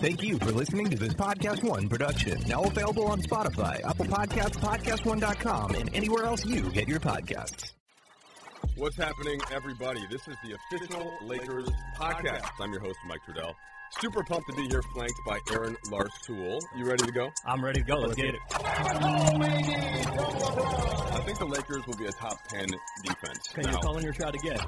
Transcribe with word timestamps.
Thank 0.00 0.22
you 0.22 0.38
for 0.38 0.52
listening 0.52 0.90
to 0.90 0.96
this 0.96 1.12
Podcast 1.14 1.64
One 1.64 1.88
production. 1.88 2.40
Now 2.46 2.62
available 2.62 3.08
on 3.08 3.20
Spotify, 3.20 3.84
Apple 3.84 4.06
Podcasts, 4.06 4.56
PodcastOne.com, 4.58 5.74
and 5.74 5.92
anywhere 5.92 6.24
else 6.24 6.46
you 6.46 6.70
get 6.70 6.86
your 6.86 7.00
podcasts. 7.00 7.77
What's 8.78 8.96
happening, 8.96 9.40
everybody? 9.50 10.06
This 10.08 10.28
is 10.28 10.36
the 10.44 10.54
official 10.54 11.18
Lakers 11.22 11.68
podcast. 11.96 12.48
I'm 12.60 12.70
your 12.70 12.80
host, 12.80 12.96
Mike 13.08 13.18
Trudell. 13.28 13.54
Super 13.98 14.22
pumped 14.22 14.48
to 14.50 14.54
be 14.54 14.68
here, 14.68 14.82
flanked 14.94 15.18
by 15.26 15.40
Aaron 15.52 15.76
Larsuel. 15.86 16.60
You 16.76 16.84
ready 16.84 17.04
to 17.04 17.10
go? 17.10 17.32
I'm 17.44 17.64
ready 17.64 17.80
to 17.80 17.86
go. 17.86 17.96
Let's 17.96 18.14
get 18.14 18.36
it. 18.36 18.40
I 18.52 18.60
think 21.26 21.40
the 21.40 21.46
Lakers 21.46 21.84
will 21.88 21.96
be 21.96 22.06
a 22.06 22.12
top 22.12 22.38
10 22.50 22.68
defense. 23.02 23.48
Okay, 23.50 23.62
Now, 23.62 23.72
you're 23.72 23.80
calling 23.80 24.04
your 24.04 24.12
shot 24.12 24.36
again. 24.36 24.60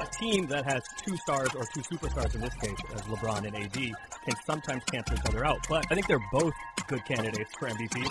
A 0.00 0.06
team 0.20 0.46
that 0.46 0.64
has 0.64 0.84
two 1.04 1.16
stars 1.16 1.48
or 1.56 1.64
two 1.74 1.80
superstars 1.80 2.36
in 2.36 2.40
this 2.40 2.54
case, 2.54 2.78
as 2.94 3.00
LeBron 3.02 3.48
and 3.48 3.56
AD, 3.56 3.74
can 3.74 4.36
sometimes 4.46 4.84
cancel 4.84 5.16
each 5.16 5.26
other 5.26 5.44
out. 5.44 5.58
But 5.68 5.86
I 5.90 5.96
think 5.96 6.06
they're 6.06 6.24
both 6.30 6.54
good 6.86 7.04
candidates 7.04 7.50
for 7.58 7.68
MVP. 7.68 8.06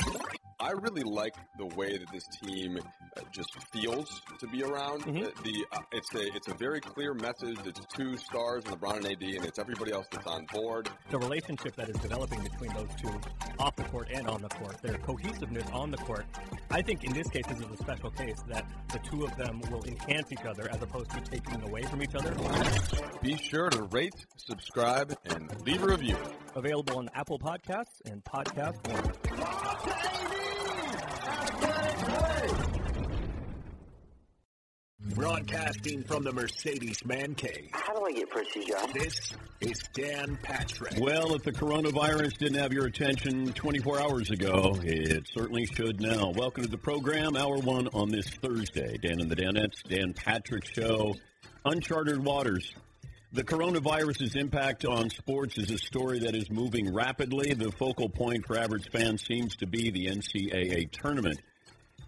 I 0.61 0.71
really 0.71 1.03
like 1.03 1.35
the 1.57 1.67
way 1.67 1.97
that 1.97 2.11
this 2.11 2.27
team 2.43 2.77
uh, 2.77 3.21
just 3.31 3.49
feels 3.71 4.21
to 4.39 4.47
be 4.47 4.61
around. 4.63 5.03
Mhm. 5.03 5.27
Uh, 5.27 5.31
The 5.43 5.65
uh, 5.71 5.79
it's 5.93 6.13
a 6.15 6.35
it's 6.35 6.47
a 6.49 6.53
very 6.55 6.81
clear 6.81 7.13
message. 7.13 7.57
It's 7.65 7.79
two 7.95 8.17
stars, 8.17 8.65
LeBron 8.65 8.97
and 8.97 9.05
AD, 9.05 9.23
and 9.37 9.45
it's 9.45 9.57
everybody 9.57 9.93
else 9.93 10.07
that's 10.11 10.27
on 10.27 10.45
board. 10.51 10.89
The 11.11 11.17
relationship 11.17 11.75
that 11.77 11.87
is 11.87 11.95
developing 11.97 12.41
between 12.43 12.73
those 12.73 12.89
two, 13.01 13.09
off 13.57 13.75
the 13.77 13.83
court 13.85 14.09
and 14.13 14.27
on 14.27 14.41
the 14.41 14.49
court, 14.49 14.81
their 14.81 14.97
cohesiveness 14.97 15.65
on 15.71 15.91
the 15.91 15.97
court, 15.97 16.25
I 16.71 16.81
think 16.81 17.05
in 17.05 17.13
this 17.13 17.29
case 17.29 17.45
this 17.47 17.59
is 17.59 17.71
a 17.71 17.77
special 17.77 18.11
case 18.11 18.41
that 18.49 18.65
the 18.91 18.99
two 18.99 19.23
of 19.23 19.33
them 19.37 19.61
will 19.71 19.83
enhance 19.85 20.29
each 20.33 20.43
other 20.45 20.69
as 20.69 20.81
opposed 20.81 21.11
to 21.11 21.21
taking 21.21 21.61
away 21.63 21.83
from 21.83 22.03
each 22.03 22.15
other. 22.15 22.35
Be 23.21 23.37
sure 23.37 23.69
to 23.69 23.83
rate, 23.83 24.25
subscribe, 24.35 25.15
and 25.25 25.49
leave 25.65 25.81
a 25.83 25.87
review. 25.87 26.17
Available 26.55 26.97
on 26.97 27.09
Apple 27.13 27.39
Podcasts 27.39 28.01
and 28.05 28.21
Podcast 28.25 28.75
One. 28.91 30.48
Broadcasting 35.15 36.03
from 36.03 36.23
the 36.23 36.31
Mercedes 36.31 37.03
Man 37.05 37.35
Cave. 37.35 37.69
How 37.73 37.93
do 37.93 38.05
I 38.05 38.11
get 38.11 38.29
Prissy, 38.29 38.65
John? 38.65 38.89
This 38.93 39.33
is 39.59 39.81
Dan 39.93 40.37
Patrick. 40.43 40.93
Well, 40.99 41.33
if 41.35 41.43
the 41.43 41.51
coronavirus 41.51 42.37
didn't 42.37 42.59
have 42.59 42.71
your 42.71 42.85
attention 42.85 43.51
24 43.53 43.99
hours 43.99 44.31
ago, 44.31 44.77
it 44.83 45.27
certainly 45.33 45.65
should 45.65 45.99
now. 45.99 46.31
Welcome 46.35 46.63
to 46.63 46.69
the 46.69 46.77
program, 46.77 47.35
hour 47.35 47.57
one 47.57 47.87
on 47.89 48.09
this 48.09 48.27
Thursday. 48.27 48.97
Dan 48.97 49.19
and 49.19 49.29
the 49.29 49.35
Danettes, 49.35 49.83
Dan 49.87 50.13
Patrick 50.13 50.65
Show, 50.65 51.15
Uncharted 51.65 52.23
Waters. 52.23 52.73
The 53.31 53.43
coronavirus's 53.43 54.35
impact 54.35 54.85
on 54.85 55.11
sports 55.11 55.59
is 55.59 55.69
a 55.69 55.77
story 55.77 56.17
that 56.21 56.35
is 56.35 56.49
moving 56.49 56.91
rapidly. 56.91 57.53
The 57.53 57.71
focal 57.71 58.09
point 58.09 58.47
for 58.47 58.57
average 58.57 58.89
fans 58.91 59.23
seems 59.23 59.55
to 59.57 59.67
be 59.67 59.91
the 59.91 60.07
NCAA 60.07 60.89
tournament. 60.89 61.39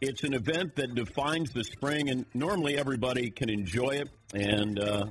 It's 0.02 0.24
an 0.24 0.34
event 0.34 0.78
that 0.78 0.96
defines 0.96 1.52
the 1.52 1.64
spring, 1.64 2.10
and 2.10 2.26
normally 2.34 2.76
everybody 2.76 3.30
can 3.30 3.52
enjoy 3.52 4.02
it. 4.02 4.10
And 4.34 4.80
uh, 4.80 5.06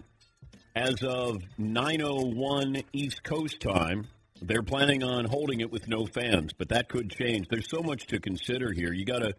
as 0.75 1.01
of 1.05 1.43
9:01 1.61 2.83
East 2.93 3.23
Coast 3.23 3.61
time, 3.61 4.09
they're 4.43 4.65
planning 4.65 5.05
on 5.05 5.27
holding 5.27 5.61
it 5.61 5.71
with 5.71 5.87
no 5.87 6.07
fans, 6.07 6.53
but 6.53 6.71
that 6.71 6.89
could 6.89 7.09
change. 7.11 7.47
There's 7.49 7.71
so 7.71 7.83
much 7.83 8.09
to 8.09 8.19
consider 8.19 8.73
here. 8.73 8.93
You 8.93 9.05
got 9.05 9.21
to 9.21 9.33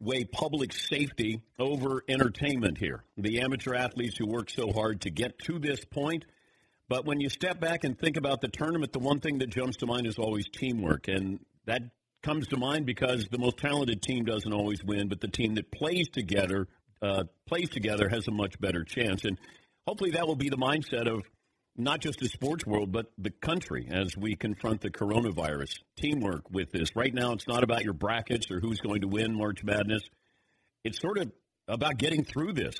weigh 0.00 0.24
public 0.24 0.72
safety 0.72 1.42
over 1.58 2.02
entertainment 2.08 2.78
here. 2.78 3.04
The 3.16 3.40
amateur 3.42 3.74
athletes 3.74 4.16
who 4.18 4.26
work 4.26 4.50
so 4.50 4.72
hard 4.72 5.02
to 5.02 5.10
get 5.10 5.38
to 5.40 5.58
this 5.58 5.84
point, 5.84 6.24
but 6.88 7.04
when 7.04 7.20
you 7.20 7.28
step 7.28 7.60
back 7.60 7.84
and 7.84 7.98
think 7.98 8.16
about 8.16 8.40
the 8.40 8.48
tournament, 8.48 8.92
the 8.92 8.98
one 8.98 9.20
thing 9.20 9.38
that 9.38 9.50
jumps 9.50 9.76
to 9.78 9.86
mind 9.86 10.06
is 10.06 10.18
always 10.18 10.48
teamwork, 10.48 11.06
and 11.08 11.38
that 11.66 11.82
comes 12.22 12.48
to 12.48 12.56
mind 12.56 12.86
because 12.86 13.26
the 13.30 13.38
most 13.38 13.58
talented 13.58 14.02
team 14.02 14.24
doesn't 14.24 14.52
always 14.52 14.82
win, 14.82 15.08
but 15.08 15.20
the 15.20 15.28
team 15.28 15.54
that 15.54 15.70
plays 15.70 16.08
together 16.08 16.66
uh, 17.02 17.24
plays 17.46 17.68
together 17.70 18.08
has 18.08 18.28
a 18.28 18.30
much 18.30 18.60
better 18.60 18.84
chance. 18.84 19.24
And 19.24 19.38
hopefully, 19.86 20.10
that 20.12 20.26
will 20.26 20.36
be 20.36 20.48
the 20.48 20.58
mindset 20.58 21.06
of 21.06 21.22
not 21.82 22.00
just 22.00 22.20
the 22.20 22.28
sports 22.28 22.66
world, 22.66 22.92
but 22.92 23.10
the 23.18 23.30
country 23.30 23.88
as 23.90 24.16
we 24.16 24.36
confront 24.36 24.80
the 24.80 24.90
coronavirus. 24.90 25.78
Teamwork 25.96 26.50
with 26.50 26.70
this. 26.72 26.94
Right 26.94 27.12
now, 27.12 27.32
it's 27.32 27.48
not 27.48 27.62
about 27.62 27.84
your 27.84 27.92
brackets 27.92 28.50
or 28.50 28.60
who's 28.60 28.80
going 28.80 29.00
to 29.02 29.08
win 29.08 29.34
March 29.34 29.64
Madness. 29.64 30.02
It's 30.84 31.00
sort 31.00 31.18
of 31.18 31.30
about 31.68 31.98
getting 31.98 32.24
through 32.24 32.52
this 32.52 32.74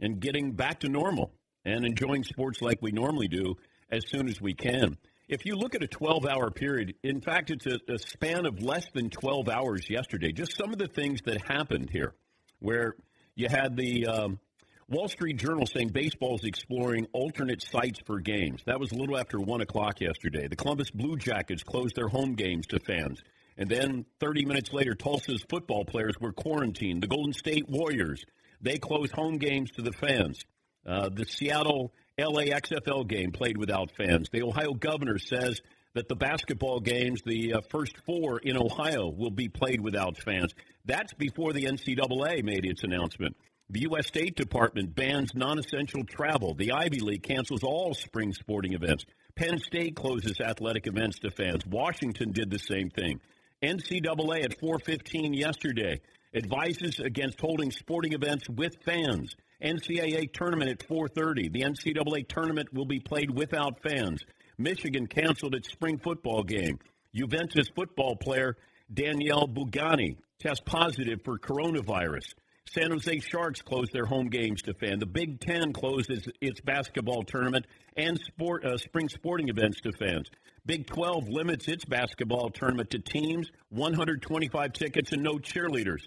and 0.00 0.20
getting 0.20 0.52
back 0.52 0.80
to 0.80 0.88
normal 0.88 1.32
and 1.64 1.84
enjoying 1.84 2.24
sports 2.24 2.60
like 2.62 2.78
we 2.80 2.92
normally 2.92 3.28
do 3.28 3.56
as 3.90 4.08
soon 4.08 4.28
as 4.28 4.40
we 4.40 4.54
can. 4.54 4.96
If 5.28 5.44
you 5.44 5.56
look 5.56 5.74
at 5.74 5.82
a 5.82 5.88
12 5.88 6.26
hour 6.26 6.50
period, 6.50 6.94
in 7.02 7.20
fact, 7.20 7.50
it's 7.50 7.66
a, 7.66 7.78
a 7.88 7.98
span 7.98 8.46
of 8.46 8.62
less 8.62 8.86
than 8.94 9.10
12 9.10 9.48
hours 9.48 9.90
yesterday. 9.90 10.30
Just 10.30 10.56
some 10.56 10.72
of 10.72 10.78
the 10.78 10.86
things 10.86 11.20
that 11.24 11.48
happened 11.48 11.90
here, 11.90 12.14
where 12.60 12.94
you 13.34 13.48
had 13.48 13.76
the 13.76 14.06
um, 14.06 14.38
Wall 14.88 15.08
Street 15.08 15.36
Journal 15.38 15.66
saying 15.66 15.88
baseball 15.88 16.36
is 16.36 16.44
exploring 16.44 17.08
alternate 17.12 17.60
sites 17.60 17.98
for 18.06 18.20
games. 18.20 18.62
That 18.66 18.78
was 18.78 18.92
a 18.92 18.94
little 18.94 19.18
after 19.18 19.40
1 19.40 19.60
o'clock 19.60 20.00
yesterday. 20.00 20.46
The 20.46 20.54
Columbus 20.54 20.92
Blue 20.92 21.16
Jackets 21.16 21.64
closed 21.64 21.96
their 21.96 22.06
home 22.06 22.34
games 22.34 22.68
to 22.68 22.78
fans. 22.78 23.20
And 23.58 23.68
then 23.68 24.04
30 24.20 24.44
minutes 24.44 24.72
later, 24.72 24.94
Tulsa's 24.94 25.44
football 25.50 25.84
players 25.84 26.14
were 26.20 26.32
quarantined. 26.32 27.02
The 27.02 27.08
Golden 27.08 27.32
State 27.32 27.68
Warriors, 27.68 28.24
they 28.60 28.78
closed 28.78 29.12
home 29.12 29.38
games 29.38 29.72
to 29.72 29.82
the 29.82 29.90
fans. 29.90 30.44
Uh, 30.86 31.08
the 31.12 31.24
Seattle 31.24 31.92
LAXFL 32.16 33.08
game 33.08 33.32
played 33.32 33.58
without 33.58 33.90
fans. 33.90 34.28
The 34.30 34.44
Ohio 34.44 34.72
governor 34.72 35.18
says 35.18 35.60
that 35.94 36.06
the 36.06 36.14
basketball 36.14 36.78
games, 36.78 37.22
the 37.26 37.54
uh, 37.54 37.60
first 37.70 37.96
four 38.06 38.38
in 38.38 38.56
Ohio, 38.56 39.08
will 39.08 39.32
be 39.32 39.48
played 39.48 39.80
without 39.80 40.16
fans. 40.16 40.54
That's 40.84 41.12
before 41.14 41.52
the 41.52 41.64
NCAA 41.64 42.44
made 42.44 42.64
its 42.64 42.84
announcement. 42.84 43.34
The 43.68 43.80
U.S. 43.80 44.06
State 44.06 44.36
Department 44.36 44.94
bans 44.94 45.34
non 45.34 45.58
essential 45.58 46.04
travel. 46.04 46.54
The 46.54 46.70
Ivy 46.70 47.00
League 47.00 47.24
cancels 47.24 47.64
all 47.64 47.94
spring 47.94 48.32
sporting 48.32 48.74
events. 48.74 49.04
Penn 49.34 49.58
State 49.58 49.96
closes 49.96 50.40
athletic 50.40 50.86
events 50.86 51.18
to 51.18 51.32
fans. 51.32 51.66
Washington 51.66 52.30
did 52.30 52.48
the 52.48 52.60
same 52.60 52.90
thing. 52.90 53.20
NCAA 53.64 54.44
at 54.44 54.60
4:15 54.60 55.34
yesterday 55.34 56.00
advises 56.32 57.00
against 57.00 57.40
holding 57.40 57.72
sporting 57.72 58.12
events 58.12 58.48
with 58.48 58.76
fans. 58.84 59.34
NCAA 59.60 60.32
tournament 60.32 60.70
at 60.70 60.86
4:30. 60.86 61.48
The 61.48 61.62
NCAA 61.62 62.22
tournament 62.22 62.72
will 62.72 62.86
be 62.86 63.00
played 63.00 63.30
without 63.30 63.82
fans. 63.82 64.24
Michigan 64.58 65.08
canceled 65.08 65.56
its 65.56 65.72
spring 65.72 65.98
football 65.98 66.44
game. 66.44 66.78
Juventus 67.12 67.68
football 67.74 68.14
player 68.14 68.56
Daniele 68.94 69.48
Rugani 69.48 70.18
test 70.38 70.64
positive 70.64 71.20
for 71.24 71.36
coronavirus. 71.36 72.32
San 72.68 72.90
Jose 72.90 73.20
Sharks 73.20 73.62
closed 73.62 73.92
their 73.92 74.04
home 74.04 74.28
games 74.28 74.62
to 74.62 74.74
fans. 74.74 75.00
The 75.00 75.06
Big 75.06 75.40
Ten 75.40 75.72
closes 75.72 76.28
its 76.40 76.60
basketball 76.60 77.22
tournament 77.22 77.66
and 77.96 78.18
sport 78.18 78.64
uh, 78.64 78.76
spring 78.76 79.08
sporting 79.08 79.48
events 79.48 79.80
to 79.82 79.92
fans. 79.92 80.28
Big 80.66 80.86
12 80.86 81.28
limits 81.28 81.68
its 81.68 81.84
basketball 81.84 82.50
tournament 82.50 82.90
to 82.90 82.98
teams, 82.98 83.48
125 83.68 84.72
tickets, 84.72 85.12
and 85.12 85.22
no 85.22 85.34
cheerleaders. 85.34 86.02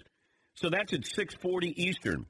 So 0.54 0.68
that's 0.68 0.92
at 0.92 1.04
6:40 1.04 1.72
Eastern. 1.76 2.26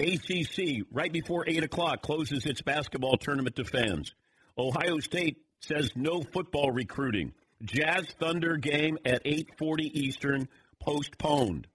ACC 0.00 0.86
right 0.90 1.12
before 1.12 1.44
eight 1.46 1.62
o'clock 1.62 2.00
closes 2.00 2.46
its 2.46 2.62
basketball 2.62 3.18
tournament 3.18 3.56
to 3.56 3.64
fans. 3.64 4.14
Ohio 4.56 4.98
State 4.98 5.44
says 5.60 5.90
no 5.94 6.22
football 6.22 6.70
recruiting. 6.70 7.34
Jazz 7.62 8.06
Thunder 8.18 8.56
game 8.56 8.96
at 9.04 9.22
8:40 9.26 9.90
Eastern 9.92 10.48
postponed. 10.80 11.66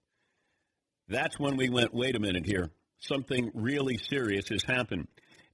That's 1.08 1.38
when 1.38 1.56
we 1.56 1.68
went, 1.68 1.94
wait 1.94 2.16
a 2.16 2.20
minute 2.20 2.46
here. 2.46 2.70
Something 2.98 3.50
really 3.54 3.98
serious 3.98 4.48
has 4.48 4.62
happened. 4.64 5.08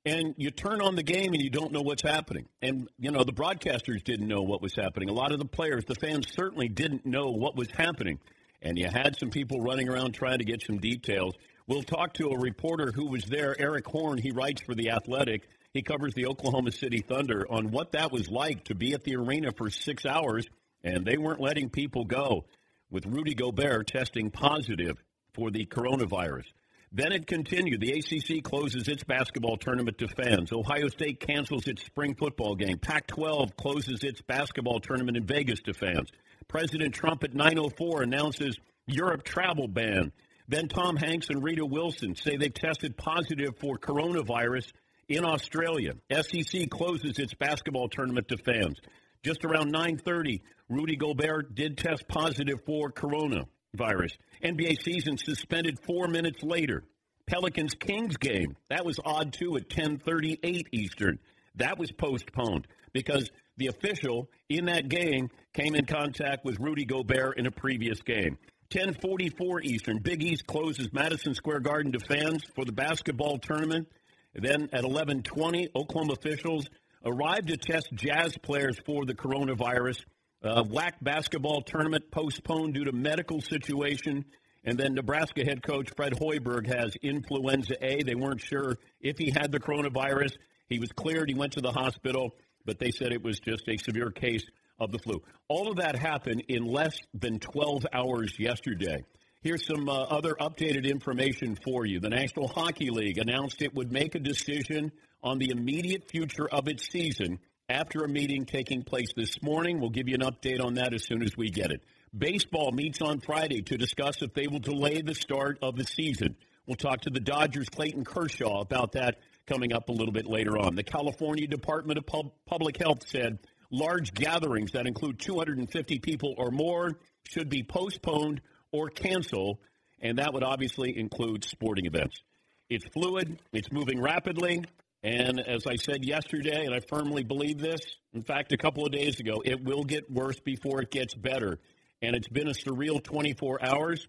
And 0.05 0.35
you 0.37 0.51
turn 0.51 0.81
on 0.81 0.97
the 0.97 1.03
game 1.03 1.33
and 1.33 1.43
you 1.43 1.51
don't 1.51 1.73
know 1.73 1.83
what's 1.83 2.03
happening. 2.03 2.49
And, 2.61 2.89
you 2.99 3.11
know, 3.11 3.23
the 3.23 3.33
broadcasters 3.33 4.03
didn't 4.03 4.27
know 4.27 4.43
what 4.43 4.61
was 4.63 4.75
happening. 4.75 5.09
A 5.09 5.13
lot 5.13 5.33
of 5.33 5.39
the 5.39 5.45
players, 5.45 5.85
the 5.85 5.95
fans 5.95 6.27
certainly 6.33 6.69
didn't 6.69 7.07
know 7.07 7.31
what 7.31 7.57
was 7.57 7.71
happening. 7.71 8.19
And 8.63 8.79
you 8.79 8.89
had 8.89 9.17
some 9.19 9.31
people 9.31 9.61
running 9.61 9.89
around 9.89 10.13
trying 10.13 10.39
to 10.39 10.45
get 10.45 10.63
some 10.63 10.79
details. 10.79 11.35
We'll 11.67 11.83
talk 11.83 12.15
to 12.15 12.31
a 12.31 12.39
reporter 12.39 12.91
who 12.93 13.07
was 13.11 13.25
there, 13.25 13.55
Erik 13.61 13.87
Horne. 13.87 14.19
He 14.19 14.33
writes 14.33 14.63
for 14.63 14.75
The 14.75 14.91
Athletic. 14.91 15.49
He 15.73 15.83
covers 15.83 16.15
the 16.15 16.27
Oklahoma 16.27 16.73
City 16.73 16.99
Thunder 16.99 17.47
on 17.49 17.71
what 17.71 17.93
that 17.93 18.11
was 18.11 18.29
like 18.29 18.65
to 18.65 18.75
be 18.75 18.95
at 18.95 19.05
the 19.05 19.17
arena 19.17 19.53
for 19.53 19.71
six 19.71 20.05
hours, 20.05 20.47
and 20.83 21.05
they 21.05 21.17
weren't 21.17 21.41
letting 21.41 21.71
people 21.71 22.05
go 22.05 22.45
with 22.91 23.07
Rudy 23.07 23.35
Gobert 23.35 23.87
testing 23.87 24.31
positive 24.31 24.97
for 25.35 25.51
the 25.51 25.67
coronavirus. 25.67 26.47
Then 26.95 27.13
it 27.13 27.27
continued. 27.27 27.81
The 27.81 27.93
ACC 27.93 28.45
closes 28.45 28.87
its 28.87 29.03
basketball 29.03 29.57
tournament 29.57 29.97
to 29.99 30.09
fans. 30.09 30.53
Ohio 30.53 30.89
State 30.89 31.21
cancels 31.21 31.67
its 31.67 31.83
spring 31.85 32.15
football 32.15 32.55
game. 32.55 32.79
Pac 32.79 33.07
12 33.07 33.57
closes 33.57 34.05
its 34.05 34.21
basketball 34.21 34.79
tournament 34.79 35.17
in 35.17 35.25
Vegas 35.25 35.61
to 35.63 35.73
fans. 35.73 36.11
President 36.49 36.93
Trump 36.95 37.25
at 37.25 37.33
9.04 37.33 38.03
announces 38.03 38.59
Europe 38.87 39.25
travel 39.25 39.69
ban. 39.69 40.13
Then 40.49 40.69
Tom 40.69 40.97
Hanks 40.97 41.31
and 41.31 41.43
Rita 41.43 41.65
Wilson 41.65 42.15
say 42.15 42.37
they've 42.37 42.53
tested 42.53 42.97
positive 42.99 43.57
for 43.59 43.79
coronavirus 43.79 44.71
In 45.09 45.25
Australia, 45.25 45.95
SEC 46.11 46.69
closes 46.69 47.19
its 47.19 47.33
basketball 47.33 47.89
tournament 47.89 48.29
to 48.29 48.37
fans. 48.37 48.79
Just 49.23 49.45
around 49.45 49.73
9:30, 49.73 50.43
Rudy 50.69 50.97
Gobert 50.97 51.55
did 51.55 51.79
test 51.79 52.07
positive 52.07 52.61
for 52.67 52.91
coronavirus. 52.91 54.17
NBA 54.43 54.83
season 54.83 55.17
suspended 55.17 55.79
4 55.87 56.09
minutes 56.09 56.43
later. 56.43 56.85
Pelicans 57.27 57.75
Kings 57.75 58.17
game, 58.17 58.57
that 58.69 58.85
was 58.85 58.99
odd 59.05 59.33
too 59.33 59.57
at 59.57 59.69
10:38 59.69 60.67
Eastern. 60.73 61.19
That 61.55 61.79
was 61.79 61.93
postponed 61.93 62.67
because 62.93 63.31
the 63.57 63.69
official 63.69 64.29
in 64.49 64.65
that 64.67 64.89
game 64.89 65.31
came 65.55 65.75
in 65.75 65.87
contact 65.87 66.45
with 66.45 66.59
Rudy 66.59 66.85
Gobert 66.85 67.39
in 67.39 67.47
a 67.47 67.51
previous 67.51 68.03
game. 68.03 68.39
10:44 68.71 69.63
Eastern, 69.63 69.99
Big 69.99 70.23
East 70.23 70.47
closes 70.47 70.93
Madison 70.93 71.35
Square 71.35 71.61
Garden 71.61 71.93
to 71.93 72.01
fans 72.01 72.43
for 72.55 72.65
the 72.65 72.73
basketball 72.73 73.39
tournament. 73.39 73.87
Then 74.35 74.69
at 74.73 74.85
11:20, 74.85 75.69
Oklahoma 75.77 76.15
officials 76.15 76.67
arrived 77.05 77.49
to 77.49 77.57
test 77.57 77.93
Jazz 77.95 78.37
players 78.39 78.79
for 78.87 79.05
the 79.05 79.15
coronavirus. 79.15 80.05
Uh, 80.45 80.65
WAC 80.65 80.93
basketball 81.01 81.63
tournament 81.63 82.11
postponed 82.11 82.75
due 82.75 82.85
to 82.85 82.93
medical 82.93 83.41
situation. 83.41 84.25
And 84.65 84.77
then 84.79 84.95
Nebraska 84.95 85.45
head 85.45 85.63
coach 85.63 85.91
Fred 85.97 86.15
Hoiberg 86.15 86.67
has 86.67 86.95
influenza 87.03 87.75
A. 87.81 88.03
They 88.03 88.15
weren't 88.15 88.41
sure 88.41 88.77
if 89.01 89.19
he 89.19 89.31
had 89.31 89.53
the 89.53 89.61
coronavirus. 89.61 90.33
He 90.69 90.79
was 90.79 90.91
cleared. 90.93 91.29
He 91.29 91.35
went 91.35 91.53
to 91.53 91.61
the 91.61 91.71
hospital, 91.71 92.35
but 92.65 92.79
they 92.79 92.91
said 92.91 93.13
it 93.13 93.23
was 93.23 93.39
just 93.39 93.69
a 93.69 93.77
severe 93.77 94.11
case 94.11 94.45
of 94.81 94.91
the 94.91 94.99
flu. 94.99 95.23
All 95.49 95.71
of 95.71 95.77
that 95.77 95.97
happened 95.97 96.45
in 96.49 96.65
less 96.65 96.97
than 97.15 97.39
12 97.39 97.87
hours 97.93 98.39
yesterday. 98.39 99.05
Here's 99.43 99.67
some 99.67 99.89
uh, 99.89 100.03
other 100.03 100.35
updated 100.41 100.89
information 100.89 101.57
for 101.65 101.85
you. 101.85 102.01
The 102.01 102.11
National 102.11 102.49
Hockey 102.49 102.91
League 102.91 103.19
announced 103.19 103.63
it 103.63 103.75
would 103.75 103.93
make 103.93 104.15
a 104.15 104.21
decision 104.21 104.93
on 105.23 105.39
the 105.39 105.51
immediate 105.51 106.09
future 106.11 106.49
of 106.49 106.69
its 106.69 106.89
season 106.89 107.39
after 107.73 108.05
a 108.05 108.09
meeting 108.09 108.45
taking 108.45 108.83
place 108.83 109.15
this 109.17 109.43
morning. 109.43 109.81
We'll 109.81 109.89
give 109.89 110.07
you 110.07 110.15
an 110.15 110.21
update 110.21 110.63
on 110.63 110.75
that 110.75 110.93
as 110.93 111.07
soon 111.07 111.23
as 111.23 111.35
we 111.39 111.49
get 111.49 111.73
it. 111.73 111.83
Baseball 112.17 112.71
meets 112.71 113.01
on 113.01 113.21
Friday 113.21 113.63
to 113.63 113.79
discuss 113.79 114.21
if 114.21 114.35
they 114.35 114.47
will 114.47 114.59
delay 114.59 115.01
the 115.01 115.15
start 115.15 115.59
of 115.63 115.77
the 115.77 115.85
season. 115.85 116.37
We'll 116.67 116.77
talk 116.77 117.01
to 117.03 117.11
the 117.11 117.19
Dodgers' 117.19 117.71
Clayton 117.71 118.05
Kershaw 118.05 118.61
about 118.61 118.93
that 118.93 119.21
coming 119.47 119.73
up 119.73 119.89
a 119.89 119.93
little 119.93 120.13
bit 120.13 120.27
later 120.27 120.59
on. 120.59 120.75
The 120.75 120.83
California 120.83 121.47
Department 121.47 121.99
of 121.99 122.05
Pub- 122.05 122.33
Public 122.45 122.77
Health 122.77 123.09
said 123.09 123.39
large 123.71 124.13
gatherings 124.13 124.73
that 124.73 124.87
include 124.87 125.19
250 125.19 125.99
people 126.01 126.35
or 126.37 126.51
more 126.51 126.99
should 127.25 127.49
be 127.49 127.63
postponed 127.63 128.43
or 128.71 128.91
canceled, 128.91 129.59
and 130.03 130.19
that 130.19 130.35
would 130.35 130.45
obviously 130.45 130.97
include 130.99 131.43
sporting 131.45 131.87
events. 131.87 132.23
It's 132.69 132.85
fluid, 132.93 133.41
it's 133.53 133.73
moving 133.73 134.01
rapidly, 134.01 134.63
and 135.03 135.41
as 135.41 135.67
I 135.67 135.77
said 135.77 136.05
yesterday, 136.05 136.65
and 136.65 136.75
I 136.75 136.81
firmly 136.81 137.25
believe 137.25 137.59
this, 137.59 137.81
in 138.13 138.23
fact, 138.23 138.53
a 138.53 138.57
couple 138.57 138.87
of 138.87 138.93
days 138.93 139.19
ago, 139.19 139.43
it 139.45 139.63
will 139.65 139.83
get 139.83 140.11
worse 140.11 140.39
before 140.39 140.81
it 140.81 140.91
gets 140.91 141.15
better. 141.15 141.59
And 142.03 142.15
it's 142.15 142.29
been 142.29 142.49
a 142.49 142.53
surreal 142.53 143.03
24 143.03 143.65
hours. 143.65 144.07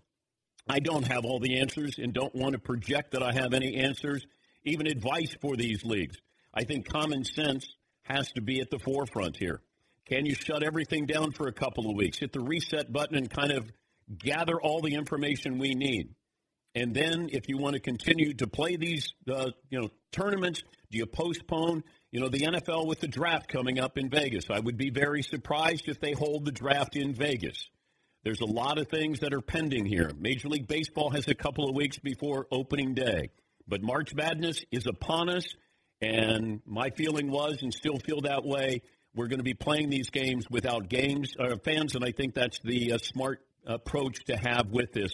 I 0.67 0.79
don't 0.79 1.07
have 1.07 1.25
all 1.25 1.39
the 1.39 1.59
answers 1.59 1.97
and 1.97 2.13
don't 2.13 2.33
want 2.35 2.53
to 2.53 2.59
project 2.59 3.11
that 3.11 3.23
I 3.23 3.33
have 3.33 3.53
any 3.53 3.75
answers, 3.77 4.25
even 4.63 4.87
advice 4.87 5.35
for 5.41 5.55
these 5.55 5.83
leagues. 5.83 6.17
I 6.53 6.63
think 6.63 6.87
common 6.87 7.23
sense 7.23 7.67
has 8.03 8.31
to 8.33 8.41
be 8.41 8.61
at 8.61 8.69
the 8.69 8.79
forefront 8.79 9.37
here. 9.37 9.61
Can 10.05 10.25
you 10.25 10.35
shut 10.35 10.63
everything 10.63 11.05
down 11.05 11.31
for 11.31 11.47
a 11.47 11.53
couple 11.53 11.89
of 11.89 11.95
weeks? 11.95 12.19
Hit 12.19 12.33
the 12.33 12.39
reset 12.39 12.91
button 12.91 13.15
and 13.15 13.29
kind 13.29 13.51
of 13.51 13.71
gather 14.17 14.61
all 14.61 14.81
the 14.81 14.93
information 14.93 15.57
we 15.57 15.73
need. 15.73 16.13
And 16.75 16.93
then, 16.93 17.29
if 17.31 17.47
you 17.47 17.57
want 17.57 17.75
to 17.75 17.79
continue 17.79 18.33
to 18.33 18.47
play 18.47 18.75
these, 18.77 19.13
uh, 19.31 19.51
you 19.69 19.79
know, 19.79 19.89
tournaments, 20.11 20.63
do 20.93 20.99
you 20.99 21.05
postpone? 21.07 21.83
You 22.11 22.19
know, 22.19 22.29
the 22.29 22.41
NFL 22.41 22.85
with 22.85 22.99
the 22.99 23.07
draft 23.07 23.49
coming 23.49 23.79
up 23.79 23.97
in 23.97 24.09
Vegas. 24.09 24.45
I 24.51 24.59
would 24.59 24.77
be 24.77 24.91
very 24.91 25.23
surprised 25.23 25.89
if 25.89 25.99
they 25.99 26.13
hold 26.13 26.45
the 26.45 26.51
draft 26.51 26.95
in 26.95 27.15
Vegas. 27.15 27.67
There's 28.23 28.41
a 28.41 28.45
lot 28.45 28.77
of 28.77 28.87
things 28.87 29.19
that 29.21 29.33
are 29.33 29.41
pending 29.41 29.85
here. 29.85 30.11
Major 30.17 30.49
League 30.49 30.67
Baseball 30.67 31.09
has 31.09 31.27
a 31.27 31.33
couple 31.33 31.67
of 31.67 31.75
weeks 31.75 31.97
before 31.97 32.45
opening 32.51 32.93
day, 32.93 33.29
but 33.67 33.81
March 33.81 34.13
Madness 34.13 34.63
is 34.71 34.85
upon 34.85 35.29
us. 35.29 35.55
And 35.99 36.61
my 36.65 36.91
feeling 36.91 37.31
was, 37.31 37.63
and 37.63 37.73
still 37.73 37.97
feel 37.97 38.21
that 38.21 38.45
way, 38.45 38.83
we're 39.15 39.27
going 39.27 39.39
to 39.39 39.43
be 39.43 39.55
playing 39.55 39.89
these 39.89 40.11
games 40.11 40.45
without 40.49 40.89
games 40.89 41.33
uh, 41.39 41.55
fans, 41.63 41.95
and 41.95 42.05
I 42.05 42.11
think 42.11 42.35
that's 42.35 42.59
the 42.59 42.93
uh, 42.93 42.97
smart 42.99 43.41
approach 43.65 44.25
to 44.25 44.37
have 44.37 44.67
with 44.69 44.93
this. 44.93 45.11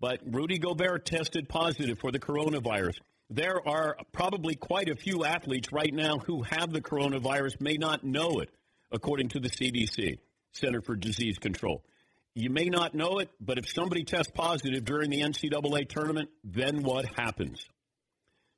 But 0.00 0.20
Rudy 0.26 0.58
Gobert 0.58 1.04
tested 1.04 1.48
positive 1.48 1.98
for 2.00 2.10
the 2.10 2.18
coronavirus. 2.18 2.98
There 3.30 3.66
are 3.66 3.96
probably 4.12 4.56
quite 4.56 4.88
a 4.88 4.96
few 4.96 5.24
athletes 5.24 5.72
right 5.72 5.94
now 5.94 6.18
who 6.18 6.42
have 6.42 6.72
the 6.72 6.80
coronavirus, 6.80 7.60
may 7.60 7.74
not 7.74 8.02
know 8.02 8.40
it, 8.40 8.50
according 8.90 9.28
to 9.30 9.40
the 9.40 9.48
CDC, 9.48 10.18
Center 10.52 10.82
for 10.82 10.96
Disease 10.96 11.38
Control. 11.38 11.84
You 12.34 12.50
may 12.50 12.64
not 12.64 12.94
know 12.94 13.18
it, 13.18 13.30
but 13.40 13.58
if 13.58 13.68
somebody 13.68 14.02
tests 14.02 14.32
positive 14.34 14.84
during 14.84 15.10
the 15.10 15.20
NCAA 15.20 15.88
tournament, 15.88 16.28
then 16.42 16.82
what 16.82 17.06
happens? 17.16 17.64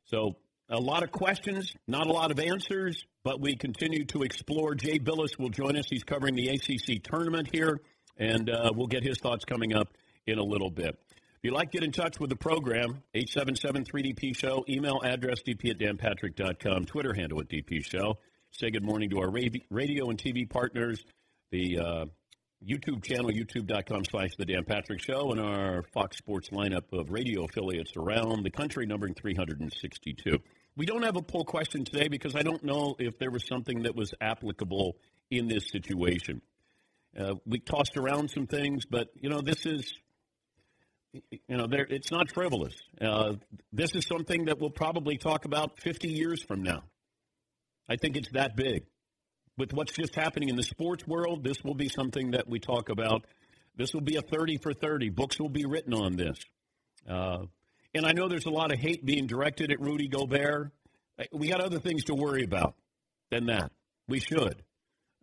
So, 0.06 0.36
a 0.68 0.80
lot 0.80 1.02
of 1.02 1.12
questions, 1.12 1.74
not 1.86 2.06
a 2.06 2.12
lot 2.12 2.30
of 2.30 2.40
answers, 2.40 3.04
but 3.24 3.40
we 3.40 3.56
continue 3.56 4.06
to 4.06 4.22
explore. 4.22 4.74
Jay 4.74 4.98
Bilas 4.98 5.38
will 5.38 5.50
join 5.50 5.76
us. 5.76 5.84
He's 5.90 6.04
covering 6.04 6.34
the 6.34 6.48
ACC 6.48 7.02
tournament 7.02 7.50
here 7.52 7.82
and 8.16 8.48
uh, 8.48 8.70
we'll 8.74 8.86
get 8.86 9.02
his 9.02 9.18
thoughts 9.18 9.44
coming 9.44 9.74
up 9.74 9.88
in 10.26 10.38
a 10.38 10.42
little 10.42 10.70
bit. 10.70 10.98
If 11.42 11.48
you'd 11.48 11.56
like 11.56 11.72
to 11.72 11.78
get 11.78 11.84
in 11.84 11.90
touch 11.90 12.20
with 12.20 12.30
the 12.30 12.36
program, 12.36 13.02
877-3DP 13.16 14.36
Show, 14.36 14.64
email 14.68 15.00
address 15.02 15.42
dp 15.42 15.70
at 15.70 15.78
danpatrick.com, 15.78 16.84
Twitter 16.84 17.12
handle 17.12 17.40
at 17.40 17.48
DP 17.48 17.84
Show. 17.84 18.18
Say 18.52 18.70
good 18.70 18.84
morning 18.84 19.10
to 19.10 19.18
our 19.18 19.28
radio 19.28 20.08
and 20.08 20.16
TV 20.16 20.48
partners, 20.48 21.04
the 21.50 21.80
uh, 21.80 22.04
YouTube 22.64 23.02
channel, 23.02 23.32
youtube.com 23.32 24.04
slash 24.04 24.36
The 24.38 24.44
Dan 24.44 24.62
Patrick 24.62 25.00
Show, 25.00 25.32
and 25.32 25.40
our 25.40 25.82
Fox 25.92 26.16
Sports 26.16 26.50
lineup 26.50 26.84
of 26.92 27.10
radio 27.10 27.42
affiliates 27.42 27.96
around 27.96 28.44
the 28.44 28.50
country, 28.50 28.86
numbering 28.86 29.14
362. 29.14 30.38
We 30.76 30.86
don't 30.86 31.02
have 31.02 31.16
a 31.16 31.22
poll 31.22 31.44
question 31.44 31.84
today 31.84 32.06
because 32.06 32.36
I 32.36 32.42
don't 32.42 32.62
know 32.62 32.94
if 33.00 33.18
there 33.18 33.32
was 33.32 33.48
something 33.48 33.82
that 33.82 33.96
was 33.96 34.14
applicable 34.20 34.96
in 35.28 35.48
this 35.48 35.66
situation. 35.72 36.40
Uh, 37.18 37.34
we 37.44 37.58
tossed 37.58 37.96
around 37.96 38.30
some 38.30 38.46
things, 38.46 38.86
but 38.86 39.08
you 39.16 39.28
know 39.28 39.40
this 39.40 39.66
is, 39.66 39.92
you 41.12 41.56
know, 41.56 41.66
it's 41.70 42.10
not 42.10 42.30
frivolous. 42.32 42.74
Uh, 43.00 43.34
this 43.72 43.94
is 43.94 44.06
something 44.06 44.46
that 44.46 44.58
we'll 44.58 44.70
probably 44.70 45.18
talk 45.18 45.44
about 45.44 45.78
50 45.80 46.08
years 46.08 46.42
from 46.42 46.62
now. 46.62 46.84
I 47.88 47.96
think 47.96 48.16
it's 48.16 48.30
that 48.32 48.56
big. 48.56 48.84
With 49.58 49.72
what's 49.74 49.92
just 49.92 50.14
happening 50.14 50.48
in 50.48 50.56
the 50.56 50.62
sports 50.62 51.06
world, 51.06 51.44
this 51.44 51.62
will 51.62 51.74
be 51.74 51.88
something 51.88 52.30
that 52.30 52.48
we 52.48 52.58
talk 52.58 52.88
about. 52.88 53.26
This 53.76 53.92
will 53.92 54.00
be 54.00 54.16
a 54.16 54.22
30 54.22 54.58
for 54.58 54.72
30. 54.72 55.10
Books 55.10 55.38
will 55.38 55.50
be 55.50 55.66
written 55.66 55.92
on 55.92 56.16
this. 56.16 56.38
Uh, 57.08 57.44
and 57.94 58.06
I 58.06 58.12
know 58.12 58.28
there's 58.28 58.46
a 58.46 58.50
lot 58.50 58.72
of 58.72 58.78
hate 58.78 59.04
being 59.04 59.26
directed 59.26 59.70
at 59.70 59.80
Rudy 59.80 60.08
Gobert. 60.08 60.72
Uh, 61.18 61.24
we 61.32 61.48
got 61.48 61.60
other 61.60 61.78
things 61.78 62.04
to 62.04 62.14
worry 62.14 62.44
about 62.44 62.74
than 63.30 63.46
that. 63.46 63.70
We 64.08 64.20
should. 64.20 64.62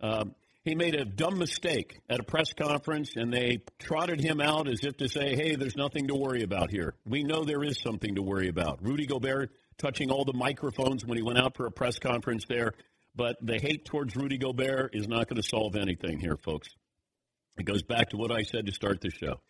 Um, 0.01 0.35
he 0.69 0.75
made 0.75 0.93
a 0.93 1.03
dumb 1.03 1.39
mistake 1.39 1.99
at 2.09 2.19
a 2.19 2.23
press 2.23 2.53
conference 2.53 3.15
and 3.15 3.33
they 3.33 3.59
trotted 3.79 4.21
him 4.21 4.39
out 4.39 4.67
as 4.67 4.83
if 4.83 4.95
to 4.97 5.09
say, 5.09 5.35
hey, 5.35 5.55
there's 5.55 5.75
nothing 5.75 6.07
to 6.07 6.15
worry 6.15 6.43
about 6.43 6.69
here. 6.69 6.93
We 7.07 7.23
know 7.23 7.43
there 7.43 7.63
is 7.63 7.79
something 7.81 8.13
to 8.15 8.21
worry 8.21 8.49
about. 8.49 8.77
Rudy 8.83 9.07
Gobert 9.07 9.51
touching 9.79 10.11
all 10.11 10.25
the 10.25 10.33
microphones 10.33 11.03
when 11.03 11.17
he 11.17 11.23
went 11.23 11.39
out 11.39 11.57
for 11.57 11.65
a 11.65 11.71
press 11.71 11.97
conference 11.97 12.45
there. 12.47 12.73
But 13.15 13.37
the 13.41 13.57
hate 13.57 13.85
towards 13.85 14.15
Rudy 14.15 14.37
Gobert 14.37 14.91
is 14.93 15.07
not 15.07 15.27
going 15.27 15.41
to 15.41 15.47
solve 15.47 15.75
anything 15.75 16.19
here, 16.19 16.37
folks. 16.37 16.69
It 17.57 17.63
goes 17.63 17.81
back 17.81 18.09
to 18.09 18.17
what 18.17 18.31
I 18.31 18.43
said 18.43 18.67
to 18.67 18.71
start 18.71 19.01
the 19.01 19.09
show. 19.09 19.41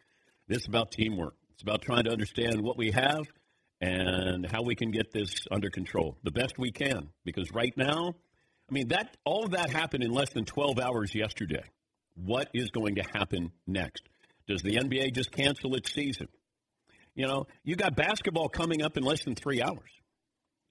This 0.47 0.59
is 0.59 0.67
about 0.67 0.91
teamwork. 0.91 1.35
It's 1.53 1.63
about 1.63 1.81
trying 1.81 2.05
to 2.05 2.11
understand 2.11 2.61
what 2.61 2.77
we 2.77 2.91
have 2.91 3.27
and 3.81 4.49
how 4.49 4.63
we 4.63 4.75
can 4.75 4.91
get 4.91 5.11
this 5.11 5.47
under 5.51 5.69
control 5.69 6.17
the 6.23 6.31
best 6.31 6.57
we 6.57 6.71
can. 6.71 7.09
Because 7.25 7.51
right 7.51 7.75
now, 7.75 8.13
I 8.69 8.73
mean, 8.73 8.89
that 8.89 9.17
all 9.25 9.45
of 9.45 9.51
that 9.51 9.69
happened 9.71 10.03
in 10.03 10.11
less 10.11 10.29
than 10.29 10.45
12 10.45 10.79
hours 10.79 11.15
yesterday. 11.15 11.63
What 12.15 12.49
is 12.53 12.69
going 12.69 12.95
to 12.95 13.03
happen 13.13 13.51
next? 13.65 14.03
Does 14.47 14.61
the 14.61 14.75
NBA 14.75 15.13
just 15.13 15.31
cancel 15.31 15.75
its 15.75 15.91
season? 15.91 16.27
You 17.15 17.27
know, 17.27 17.47
you 17.63 17.75
got 17.75 17.95
basketball 17.95 18.49
coming 18.49 18.81
up 18.81 18.97
in 18.97 19.03
less 19.03 19.23
than 19.23 19.35
three 19.35 19.61
hours. 19.61 19.89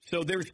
So 0.07 0.23
there's 0.23 0.51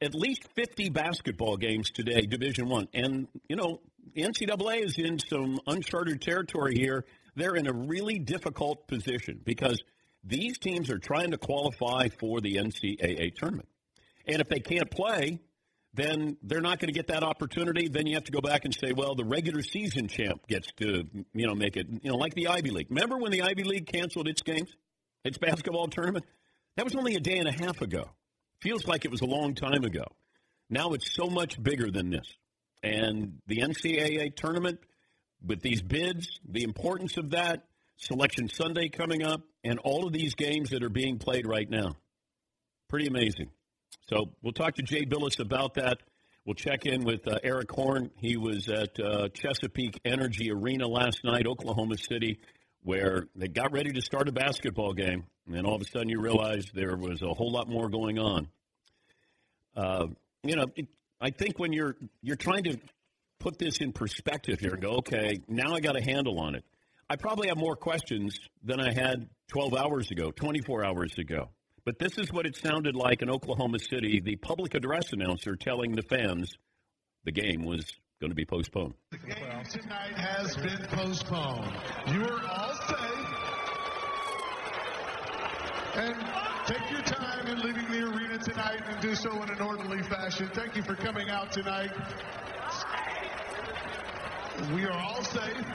at 0.00 0.14
least 0.14 0.46
50 0.54 0.90
basketball 0.90 1.56
games 1.56 1.90
today, 1.90 2.22
Division 2.22 2.68
One, 2.68 2.88
and 2.94 3.28
you 3.48 3.56
know, 3.56 3.80
the 4.14 4.22
NCAA 4.22 4.84
is 4.84 4.98
in 4.98 5.18
some 5.18 5.60
uncharted 5.66 6.22
territory 6.22 6.74
here. 6.74 7.04
They're 7.36 7.54
in 7.54 7.66
a 7.66 7.72
really 7.72 8.18
difficult 8.18 8.88
position 8.88 9.40
because 9.44 9.82
these 10.24 10.58
teams 10.58 10.90
are 10.90 10.98
trying 10.98 11.32
to 11.32 11.38
qualify 11.38 12.08
for 12.08 12.40
the 12.40 12.54
NCAA 12.54 13.34
tournament, 13.34 13.68
and 14.26 14.40
if 14.40 14.48
they 14.48 14.60
can't 14.60 14.90
play, 14.90 15.40
then 15.94 16.36
they're 16.42 16.60
not 16.60 16.78
going 16.78 16.88
to 16.88 16.94
get 16.94 17.08
that 17.08 17.24
opportunity. 17.24 17.88
Then 17.88 18.06
you 18.06 18.14
have 18.14 18.24
to 18.24 18.32
go 18.32 18.40
back 18.40 18.64
and 18.64 18.72
say, 18.74 18.92
well, 18.92 19.14
the 19.14 19.24
regular 19.24 19.60
season 19.60 20.06
champ 20.06 20.46
gets 20.46 20.68
to, 20.78 21.04
you 21.32 21.46
know, 21.46 21.54
make 21.54 21.76
it, 21.76 21.86
you 22.02 22.10
know, 22.10 22.16
like 22.16 22.34
the 22.34 22.48
Ivy 22.48 22.70
League. 22.70 22.86
Remember 22.90 23.16
when 23.18 23.32
the 23.32 23.42
Ivy 23.42 23.64
League 23.64 23.86
canceled 23.86 24.28
its 24.28 24.42
games, 24.42 24.70
its 25.24 25.38
basketball 25.38 25.88
tournament? 25.88 26.24
That 26.76 26.84
was 26.84 26.94
only 26.94 27.16
a 27.16 27.20
day 27.20 27.38
and 27.38 27.48
a 27.48 27.52
half 27.52 27.82
ago. 27.82 28.10
feels 28.60 28.86
like 28.86 29.04
it 29.04 29.10
was 29.10 29.20
a 29.20 29.26
long 29.26 29.54
time 29.54 29.84
ago. 29.84 30.04
Now 30.68 30.92
it's 30.92 31.12
so 31.14 31.26
much 31.26 31.60
bigger 31.60 31.90
than 31.90 32.10
this. 32.10 32.36
And 32.82 33.40
the 33.46 33.58
NCAA 33.58 34.36
tournament, 34.36 34.78
with 35.44 35.60
these 35.60 35.82
bids, 35.82 36.38
the 36.48 36.62
importance 36.62 37.16
of 37.16 37.30
that, 37.30 37.64
Selection 37.96 38.48
Sunday 38.48 38.88
coming 38.88 39.22
up, 39.22 39.42
and 39.64 39.78
all 39.80 40.06
of 40.06 40.12
these 40.12 40.34
games 40.34 40.70
that 40.70 40.82
are 40.82 40.88
being 40.88 41.18
played 41.18 41.46
right 41.46 41.68
now. 41.68 41.96
Pretty 42.88 43.06
amazing. 43.06 43.50
So 44.08 44.32
we'll 44.42 44.52
talk 44.52 44.74
to 44.74 44.82
Jay 44.82 45.04
Bilas 45.04 45.38
about 45.38 45.74
that. 45.74 45.98
We'll 46.44 46.54
check 46.54 46.86
in 46.86 47.04
with 47.04 47.28
uh, 47.28 47.38
Erik 47.44 47.70
Horne. 47.70 48.10
He 48.16 48.36
was 48.36 48.68
at 48.68 48.98
uh, 48.98 49.28
Chesapeake 49.28 50.00
Energy 50.04 50.50
Arena 50.50 50.88
last 50.88 51.22
night, 51.22 51.46
Oklahoma 51.46 51.96
City, 51.96 52.40
where 52.82 53.28
they 53.36 53.46
got 53.46 53.72
ready 53.72 53.92
to 53.92 54.00
start 54.00 54.26
a 54.26 54.32
basketball 54.32 54.94
game, 54.94 55.24
and 55.52 55.66
all 55.66 55.76
of 55.76 55.82
a 55.82 55.84
sudden 55.84 56.08
you 56.08 56.20
realize 56.20 56.64
there 56.74 56.96
was 56.96 57.22
a 57.22 57.32
whole 57.32 57.52
lot 57.52 57.68
more 57.68 57.88
going 57.88 58.18
on. 58.18 58.48
Uh, 59.76 60.06
you 60.42 60.56
know, 60.56 60.66
I 61.20 61.30
think 61.30 61.58
when 61.58 61.72
you're 61.72 61.94
you're 62.22 62.36
trying 62.36 62.64
to 62.64 62.78
put 63.38 63.58
this 63.58 63.78
in 63.78 63.92
perspective 63.92 64.60
here 64.60 64.72
and 64.72 64.82
go, 64.82 64.96
okay, 64.96 65.40
now 65.46 65.74
I 65.74 65.80
got 65.80 65.96
a 65.96 66.02
handle 66.02 66.40
on 66.40 66.54
it. 66.54 66.64
I 67.08 67.16
probably 67.16 67.48
have 67.48 67.56
more 67.56 67.76
questions 67.76 68.38
than 68.62 68.80
I 68.80 68.92
had 68.92 69.28
12 69.48 69.74
hours 69.74 70.10
ago, 70.10 70.30
24 70.30 70.84
hours 70.84 71.18
ago. 71.18 71.50
But 71.84 71.98
this 71.98 72.18
is 72.18 72.32
what 72.32 72.46
it 72.46 72.56
sounded 72.56 72.94
like 72.94 73.22
in 73.22 73.30
Oklahoma 73.30 73.78
City, 73.78 74.20
the 74.20 74.36
public 74.36 74.74
address 74.74 75.12
announcer 75.12 75.56
telling 75.56 75.92
the 75.92 76.02
fans 76.02 76.56
the 77.24 77.32
game 77.32 77.64
was 77.64 77.84
going 78.20 78.30
to 78.30 78.36
be 78.36 78.44
postponed. 78.44 78.94
The 79.10 79.18
game 79.18 79.64
tonight 79.70 80.14
has 80.14 80.56
been 80.56 80.86
postponed. 80.90 81.72
You 82.12 82.22
are 82.22 82.46
all 82.46 82.74
safe. 82.74 83.20
And 85.94 86.14
take 86.66 86.90
your 86.90 87.02
time 87.02 87.46
in 87.46 87.60
leaving 87.60 87.90
the 87.90 88.06
arena 88.08 88.38
tonight 88.38 88.82
and 88.86 89.00
do 89.00 89.14
so 89.14 89.42
in 89.42 89.50
an 89.50 89.60
orderly 89.60 90.02
fashion. 90.02 90.50
Thank 90.52 90.76
you 90.76 90.82
for 90.82 90.94
coming 90.94 91.30
out 91.30 91.50
tonight. 91.50 91.90
We 94.74 94.84
are 94.84 94.92
all 94.92 95.24
safe. 95.24 95.66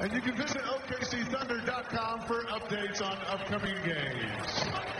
And 0.00 0.12
you 0.12 0.20
can 0.20 0.36
visit 0.36 0.60
OKCThunder.com 0.60 2.20
for 2.22 2.42
updates 2.44 3.00
on 3.00 3.16
upcoming 3.28 3.76
games. 3.84 4.95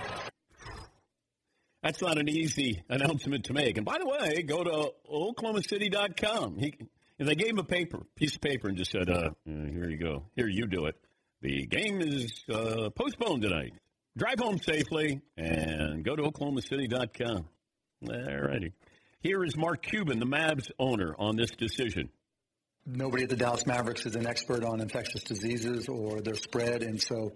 That's 1.86 2.02
not 2.02 2.18
an 2.18 2.28
easy 2.28 2.82
announcement 2.88 3.44
to 3.44 3.52
make. 3.52 3.76
And 3.76 3.86
by 3.86 3.98
the 3.98 4.06
way, 4.06 4.42
go 4.42 4.64
to 4.64 4.90
OklahomaCity.com. 5.08 6.58
He, 6.58 6.74
they 7.16 7.36
gave 7.36 7.50
him 7.50 7.60
a 7.60 7.64
paper, 7.64 8.00
piece 8.16 8.34
of 8.34 8.40
paper, 8.40 8.66
and 8.66 8.76
just 8.76 8.90
said, 8.90 9.08
uh, 9.08 9.30
"Here 9.44 9.88
you 9.88 9.96
go. 9.96 10.24
Here 10.34 10.48
you 10.48 10.66
do 10.66 10.86
it. 10.86 10.96
The 11.42 11.64
game 11.66 12.00
is 12.00 12.42
uh, 12.52 12.90
postponed 12.90 13.42
tonight. 13.42 13.74
Drive 14.16 14.40
home 14.40 14.58
safely 14.58 15.20
and 15.36 16.04
go 16.04 16.16
to 16.16 16.24
OklahomaCity.com." 16.24 17.46
All 18.08 18.40
righty. 18.40 18.72
Here 19.20 19.44
is 19.44 19.56
Mark 19.56 19.82
Cuban, 19.82 20.18
the 20.18 20.26
Mavs 20.26 20.72
owner, 20.80 21.14
on 21.16 21.36
this 21.36 21.52
decision 21.52 22.10
nobody 22.86 23.24
at 23.24 23.28
the 23.28 23.36
Dallas 23.36 23.66
Mavericks 23.66 24.06
is 24.06 24.14
an 24.14 24.26
expert 24.26 24.64
on 24.64 24.80
infectious 24.80 25.22
diseases 25.22 25.88
or 25.88 26.20
their 26.20 26.34
spread, 26.34 26.82
and 26.82 27.00
so 27.00 27.32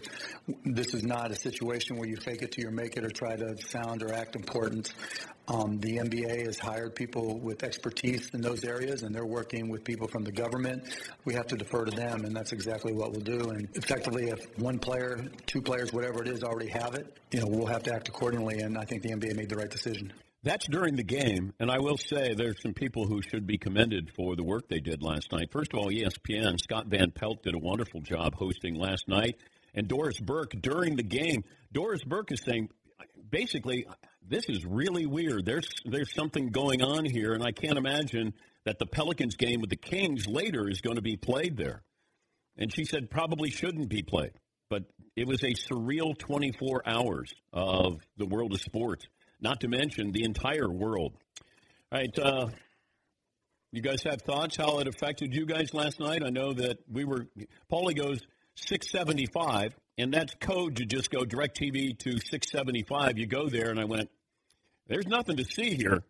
this 0.64 0.94
is 0.94 1.02
not 1.02 1.30
a 1.30 1.36
situation 1.36 1.96
where 1.96 2.08
you 2.08 2.16
fake 2.16 2.42
it 2.42 2.52
till 2.52 2.64
you 2.64 2.70
make 2.70 2.96
it 2.96 3.04
or 3.04 3.10
try 3.10 3.36
to 3.36 3.56
sound 3.60 4.02
or 4.02 4.14
act 4.14 4.36
important. 4.36 4.92
Um, 5.48 5.80
the 5.80 5.96
NBA 5.96 6.46
has 6.46 6.58
hired 6.58 6.94
people 6.94 7.40
with 7.40 7.64
expertise 7.64 8.30
in 8.32 8.40
those 8.40 8.64
areas, 8.64 9.02
and 9.02 9.12
they're 9.12 9.26
working 9.26 9.68
with 9.68 9.82
people 9.82 10.06
from 10.06 10.22
the 10.22 10.30
government. 10.30 10.84
We 11.24 11.34
have 11.34 11.48
to 11.48 11.56
defer 11.56 11.84
to 11.84 11.90
them, 11.90 12.24
and 12.24 12.34
that's 12.34 12.52
exactly 12.52 12.92
what 12.92 13.10
we'll 13.10 13.20
do. 13.20 13.50
And 13.50 13.68
effectively, 13.74 14.28
if 14.28 14.58
one 14.58 14.78
player, 14.78 15.28
two 15.46 15.60
players, 15.60 15.92
whatever 15.92 16.22
it 16.22 16.28
is, 16.28 16.44
already 16.44 16.70
have 16.70 16.94
it, 16.94 17.18
you 17.32 17.40
know, 17.40 17.46
we'll 17.48 17.66
have 17.66 17.82
to 17.84 17.94
act 17.94 18.08
accordingly. 18.08 18.60
And 18.60 18.78
I 18.78 18.84
think 18.84 19.02
the 19.02 19.10
NBA 19.10 19.34
made 19.34 19.48
the 19.48 19.56
right 19.56 19.70
decision. 19.70 20.12
That's 20.42 20.66
during 20.68 20.96
the 20.96 21.04
game, 21.04 21.52
and 21.60 21.70
I 21.70 21.80
will 21.80 21.98
say 21.98 22.32
there's 22.32 22.62
some 22.62 22.72
people 22.72 23.06
who 23.06 23.20
should 23.20 23.46
be 23.46 23.58
commended 23.58 24.10
for 24.16 24.36
the 24.36 24.42
work 24.42 24.68
they 24.68 24.80
did 24.80 25.02
last 25.02 25.32
night. 25.32 25.52
First 25.52 25.74
of 25.74 25.78
all, 25.78 25.90
ESPN, 25.90 26.58
Scott 26.58 26.86
Van 26.86 27.10
Pelt 27.10 27.42
did 27.42 27.54
a 27.54 27.58
wonderful 27.58 28.00
job 28.00 28.34
hosting 28.34 28.74
last 28.74 29.06
night, 29.06 29.36
and 29.74 29.86
Doris 29.86 30.18
Burke 30.18 30.52
during 30.62 30.96
the 30.96 31.02
game. 31.02 31.44
Doris 31.72 32.02
Burke 32.04 32.32
is 32.32 32.42
saying, 32.42 32.70
basically, 33.28 33.86
this 34.26 34.48
is 34.48 34.64
really 34.64 35.04
weird. 35.04 35.44
There's 35.44 35.68
there's 35.84 36.14
something 36.14 36.48
going 36.48 36.82
on 36.82 37.04
here, 37.04 37.34
and 37.34 37.42
I 37.42 37.52
can't 37.52 37.76
imagine 37.76 38.32
that 38.64 38.78
the 38.78 38.86
Pelicans 38.86 39.36
game 39.36 39.60
with 39.60 39.68
the 39.70 39.76
Kings 39.76 40.26
later 40.26 40.70
is 40.70 40.80
going 40.80 40.96
to 40.96 41.02
be 41.02 41.18
played 41.18 41.58
there. 41.58 41.82
And 42.56 42.72
she 42.72 42.86
said 42.86 43.10
probably 43.10 43.50
shouldn't 43.50 43.90
be 43.90 44.02
played, 44.02 44.32
but 44.70 44.84
it 45.16 45.26
was 45.26 45.42
a 45.42 45.52
surreal 45.52 46.16
24 46.16 46.82
hours 46.86 47.34
of 47.52 48.00
the 48.16 48.26
world 48.26 48.54
of 48.54 48.60
sports 48.62 49.06
not 49.40 49.60
to 49.60 49.68
mention 49.68 50.12
the 50.12 50.24
entire 50.24 50.68
world. 50.68 51.12
All 51.92 51.98
right. 51.98 52.18
Uh, 52.18 52.48
you 53.72 53.82
guys 53.82 54.02
have 54.02 54.22
thoughts 54.22 54.56
how 54.56 54.80
it 54.80 54.88
affected 54.88 55.32
you 55.32 55.46
guys 55.46 55.72
last 55.72 56.00
night? 56.00 56.22
I 56.24 56.30
know 56.30 56.52
that 56.52 56.78
we 56.90 57.04
were, 57.04 57.26
Paulie 57.70 57.96
goes 57.96 58.20
675, 58.56 59.76
and 59.96 60.12
that's 60.12 60.34
code 60.40 60.76
to 60.76 60.84
just 60.84 61.10
go 61.10 61.20
DirecTV 61.20 61.98
to 62.00 62.12
675. 62.12 63.18
You 63.18 63.26
go 63.26 63.48
there, 63.48 63.70
and 63.70 63.78
I 63.78 63.84
went, 63.84 64.10
there's 64.88 65.06
nothing 65.06 65.36
to 65.36 65.44
see 65.44 65.74
here. 65.74 66.02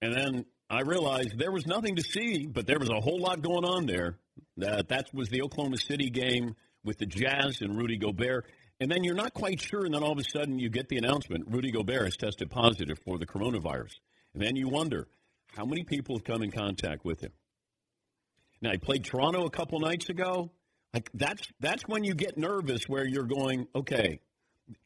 And 0.00 0.14
then 0.14 0.46
I 0.70 0.80
realized 0.80 1.38
there 1.38 1.52
was 1.52 1.66
nothing 1.66 1.96
to 1.96 2.02
see, 2.02 2.46
but 2.46 2.66
there 2.66 2.78
was 2.78 2.88
a 2.88 3.00
whole 3.00 3.20
lot 3.20 3.42
going 3.42 3.64
on 3.64 3.84
there. 3.84 4.16
That 4.56 4.88
that 4.88 5.12
was 5.12 5.28
the 5.28 5.42
Oklahoma 5.42 5.76
City 5.76 6.08
game 6.08 6.56
with 6.82 6.96
the 6.98 7.06
Jazz 7.06 7.60
and 7.60 7.76
Rudy 7.76 7.98
Gobert. 7.98 8.46
And 8.82 8.90
then 8.90 9.04
you're 9.04 9.14
not 9.14 9.32
quite 9.32 9.60
sure, 9.60 9.84
and 9.84 9.94
then 9.94 10.02
all 10.02 10.10
of 10.10 10.18
a 10.18 10.24
sudden 10.24 10.58
you 10.58 10.68
get 10.68 10.88
the 10.88 10.96
announcement 10.96 11.44
Rudy 11.48 11.70
Gobert 11.70 12.02
has 12.02 12.16
tested 12.16 12.50
positive 12.50 12.98
for 13.04 13.16
the 13.16 13.24
coronavirus. 13.24 13.92
And 14.34 14.42
then 14.42 14.56
you 14.56 14.68
wonder 14.68 15.06
how 15.54 15.64
many 15.64 15.84
people 15.84 16.16
have 16.16 16.24
come 16.24 16.42
in 16.42 16.50
contact 16.50 17.04
with 17.04 17.20
him. 17.20 17.30
Now, 18.60 18.72
he 18.72 18.78
played 18.78 19.04
Toronto 19.04 19.44
a 19.44 19.50
couple 19.50 19.78
nights 19.78 20.08
ago. 20.08 20.50
Like 20.92 21.10
that's 21.14 21.46
that's 21.60 21.84
when 21.86 22.02
you 22.02 22.14
get 22.14 22.36
nervous 22.36 22.88
where 22.88 23.06
you're 23.06 23.22
going, 23.22 23.68
okay, 23.72 24.18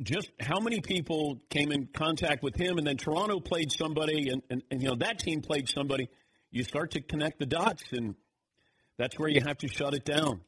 just 0.03 0.31
how 0.41 0.61
many 0.61 0.83
people 0.83 1.41
came 1.49 1.73
in 1.73 1.87
contact 1.87 2.43
with 2.43 2.55
him 2.55 2.77
and 2.77 2.87
then 2.87 2.99
Toronto 2.99 3.41
played 3.41 3.73
somebody 3.73 4.29
and, 4.29 4.43
and, 4.51 4.63
and 4.71 4.83
you 4.83 4.89
know 4.89 4.97
that 4.97 5.21
team 5.21 5.41
played 5.41 5.71
somebody. 5.71 6.11
You 6.51 6.65
start 6.65 6.91
to 6.91 7.01
connect 7.01 7.39
the 7.39 7.47
dots 7.47 7.83
and 7.93 8.15
that's 8.99 9.19
where 9.19 9.31
you 9.31 9.41
have 9.41 9.57
to 9.59 9.69
shut 9.69 9.95
it 9.95 10.05
down. 10.05 10.43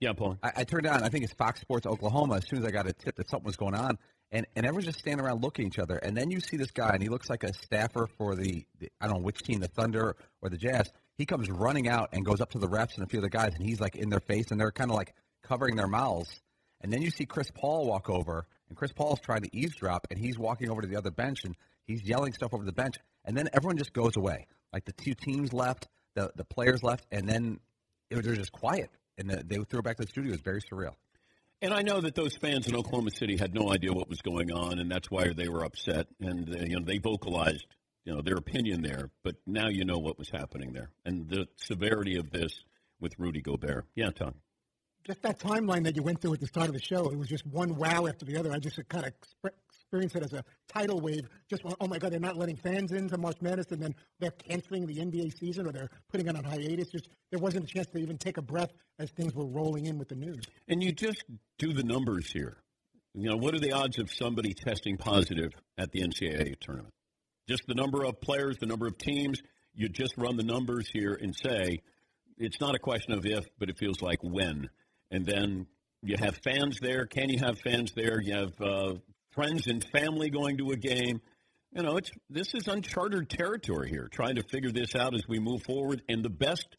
Yeah, 0.00 0.14
Paul. 0.14 0.38
I, 0.42 0.52
I, 0.56 0.64
turned 0.64 0.86
on. 0.86 1.02
I 1.02 1.10
think 1.10 1.24
it's 1.24 1.34
Fox 1.34 1.60
Sports 1.60 1.86
Oklahoma. 1.86 2.36
As 2.36 2.48
soon 2.48 2.60
as 2.60 2.64
I 2.64 2.70
got 2.70 2.86
a 2.86 2.92
tip 2.94 3.16
that 3.16 3.28
something 3.28 3.44
was 3.44 3.56
going 3.56 3.74
on, 3.74 3.98
and 4.32 4.46
and 4.56 4.64
everyone's 4.64 4.86
just 4.86 4.98
standing 4.98 5.24
around 5.24 5.42
looking 5.42 5.66
at 5.66 5.74
each 5.74 5.78
other, 5.78 5.96
and 5.96 6.16
then 6.16 6.30
you 6.30 6.40
see 6.40 6.56
this 6.56 6.70
guy, 6.70 6.90
and 6.94 7.02
he 7.02 7.10
looks 7.10 7.28
like 7.28 7.44
a 7.44 7.52
staffer 7.52 8.08
for 8.16 8.34
the, 8.34 8.64
the 8.78 8.88
I 8.98 9.06
don't 9.06 9.16
know 9.16 9.22
which 9.22 9.42
team, 9.42 9.60
the 9.60 9.68
Thunder 9.68 10.16
or 10.40 10.48
the 10.48 10.56
Jazz. 10.56 10.90
He 11.18 11.26
comes 11.26 11.50
running 11.50 11.86
out 11.86 12.08
and 12.14 12.24
goes 12.24 12.40
up 12.40 12.50
to 12.52 12.58
the 12.58 12.66
refs 12.66 12.94
and 12.94 13.04
a 13.04 13.06
few 13.06 13.18
of 13.18 13.24
the 13.24 13.28
guys, 13.28 13.52
and 13.54 13.62
he's 13.62 13.78
like 13.78 13.94
in 13.94 14.08
their 14.08 14.20
face, 14.20 14.50
and 14.50 14.58
they're 14.58 14.72
kind 14.72 14.90
of 14.90 14.96
like 14.96 15.14
covering 15.42 15.76
their 15.76 15.86
mouths. 15.86 16.40
And 16.80 16.90
then 16.90 17.02
you 17.02 17.10
see 17.10 17.26
Chris 17.26 17.50
Paul 17.54 17.86
walk 17.86 18.08
over, 18.08 18.46
and 18.70 18.78
Chris 18.78 18.92
Paul's 18.92 19.20
trying 19.20 19.42
to 19.42 19.54
eavesdrop, 19.54 20.06
and 20.10 20.18
he's 20.18 20.38
walking 20.38 20.70
over 20.70 20.80
to 20.80 20.88
the 20.88 20.96
other 20.96 21.10
bench, 21.10 21.44
and 21.44 21.54
he's 21.86 22.02
yelling 22.04 22.32
stuff 22.32 22.54
over 22.54 22.64
the 22.64 22.72
bench, 22.72 22.96
and 23.26 23.36
then 23.36 23.50
everyone 23.52 23.76
just 23.76 23.92
goes 23.92 24.16
away. 24.16 24.46
Like 24.72 24.86
the 24.86 24.92
two 24.92 25.12
teams 25.12 25.52
left, 25.52 25.88
the 26.14 26.32
the 26.36 26.44
players 26.44 26.82
left, 26.82 27.04
and 27.12 27.28
then 27.28 27.60
it, 28.08 28.24
they're 28.24 28.34
just 28.34 28.52
quiet 28.52 28.88
and 29.20 29.30
the, 29.30 29.44
they 29.44 29.58
would 29.58 29.68
throw 29.68 29.82
back 29.82 29.96
to 29.98 30.02
the 30.04 30.08
studio. 30.08 30.30
It 30.30 30.32
was 30.32 30.40
very 30.40 30.60
surreal. 30.60 30.94
And 31.62 31.74
I 31.74 31.82
know 31.82 32.00
that 32.00 32.14
those 32.14 32.34
fans 32.36 32.66
in 32.68 32.74
Oklahoma 32.74 33.10
City 33.10 33.36
had 33.36 33.54
no 33.54 33.70
idea 33.70 33.92
what 33.92 34.08
was 34.08 34.22
going 34.22 34.50
on, 34.50 34.78
and 34.78 34.90
that's 34.90 35.10
why 35.10 35.32
they 35.34 35.48
were 35.48 35.64
upset. 35.64 36.06
And 36.20 36.48
uh, 36.54 36.60
you 36.60 36.80
know, 36.80 36.84
they 36.84 36.98
vocalized, 36.98 37.66
you 38.04 38.14
know, 38.14 38.22
their 38.22 38.36
opinion 38.36 38.82
there. 38.82 39.10
But 39.22 39.36
now 39.46 39.68
you 39.68 39.84
know 39.84 39.98
what 39.98 40.18
was 40.18 40.30
happening 40.30 40.72
there, 40.72 40.90
and 41.04 41.28
the 41.28 41.46
severity 41.56 42.16
of 42.16 42.30
this 42.30 42.64
with 42.98 43.18
Rudy 43.18 43.42
Gobert. 43.42 43.86
Yeah, 43.94 44.10
Tom. 44.10 44.34
Just 45.10 45.22
that 45.22 45.40
timeline 45.40 45.82
that 45.82 45.96
you 45.96 46.04
went 46.04 46.20
through 46.20 46.34
at 46.34 46.40
the 46.40 46.46
start 46.46 46.68
of 46.68 46.72
the 46.72 46.80
show, 46.80 47.10
it 47.10 47.18
was 47.18 47.26
just 47.26 47.44
one 47.44 47.74
wow 47.74 48.06
after 48.06 48.24
the 48.24 48.36
other. 48.36 48.52
I 48.52 48.60
just 48.60 48.78
kind 48.88 49.04
of 49.04 49.12
experienced 49.68 50.14
it 50.14 50.22
as 50.22 50.32
a 50.32 50.44
tidal 50.68 51.00
wave. 51.00 51.28
Just 51.48 51.62
oh, 51.64 51.74
oh 51.80 51.88
my 51.88 51.98
god, 51.98 52.12
they're 52.12 52.20
not 52.20 52.36
letting 52.36 52.54
fans 52.54 52.92
into 52.92 53.18
March 53.18 53.38
Madness, 53.40 53.72
and 53.72 53.82
then 53.82 53.92
they're 54.20 54.30
canceling 54.30 54.86
the 54.86 54.98
NBA 54.98 55.36
season 55.36 55.66
or 55.66 55.72
they're 55.72 55.90
putting 56.12 56.28
it 56.28 56.36
on 56.36 56.44
hiatus. 56.44 56.90
Just 56.90 57.08
there 57.32 57.40
wasn't 57.40 57.64
a 57.64 57.66
chance 57.66 57.88
to 57.88 57.98
even 57.98 58.18
take 58.18 58.36
a 58.36 58.42
breath 58.42 58.70
as 59.00 59.10
things 59.10 59.34
were 59.34 59.46
rolling 59.46 59.86
in 59.86 59.98
with 59.98 60.10
the 60.10 60.14
news. 60.14 60.44
And 60.68 60.80
you 60.80 60.92
just 60.92 61.24
do 61.58 61.72
the 61.72 61.82
numbers 61.82 62.30
here. 62.30 62.58
You 63.12 63.30
know, 63.30 63.36
what 63.36 63.52
are 63.56 63.58
the 63.58 63.72
odds 63.72 63.98
of 63.98 64.12
somebody 64.12 64.54
testing 64.54 64.96
positive 64.96 65.50
at 65.76 65.90
the 65.90 66.02
NCAA 66.02 66.60
tournament? 66.60 66.94
Just 67.48 67.66
the 67.66 67.74
number 67.74 68.04
of 68.04 68.20
players, 68.20 68.58
the 68.58 68.66
number 68.66 68.86
of 68.86 68.96
teams. 68.96 69.42
You 69.74 69.88
just 69.88 70.16
run 70.16 70.36
the 70.36 70.44
numbers 70.44 70.88
here 70.88 71.18
and 71.20 71.34
say 71.34 71.80
it's 72.38 72.60
not 72.60 72.76
a 72.76 72.78
question 72.78 73.12
of 73.12 73.26
if, 73.26 73.48
but 73.58 73.70
it 73.70 73.76
feels 73.76 74.00
like 74.00 74.20
when. 74.22 74.70
And 75.10 75.26
then 75.26 75.66
you 76.02 76.16
have 76.18 76.36
fans 76.42 76.78
there. 76.80 77.06
Can 77.06 77.28
you 77.28 77.38
have 77.40 77.58
fans 77.58 77.92
there? 77.94 78.20
You 78.20 78.34
have 78.34 78.60
uh, 78.60 78.94
friends 79.32 79.66
and 79.66 79.84
family 79.92 80.30
going 80.30 80.58
to 80.58 80.70
a 80.70 80.76
game. 80.76 81.20
You 81.72 81.82
know, 81.82 81.96
it's 81.96 82.10
this 82.28 82.54
is 82.54 82.66
uncharted 82.66 83.28
territory 83.28 83.90
here, 83.90 84.08
trying 84.10 84.36
to 84.36 84.42
figure 84.42 84.72
this 84.72 84.94
out 84.94 85.14
as 85.14 85.22
we 85.28 85.38
move 85.38 85.62
forward 85.62 86.02
and 86.08 86.24
the 86.24 86.30
best 86.30 86.76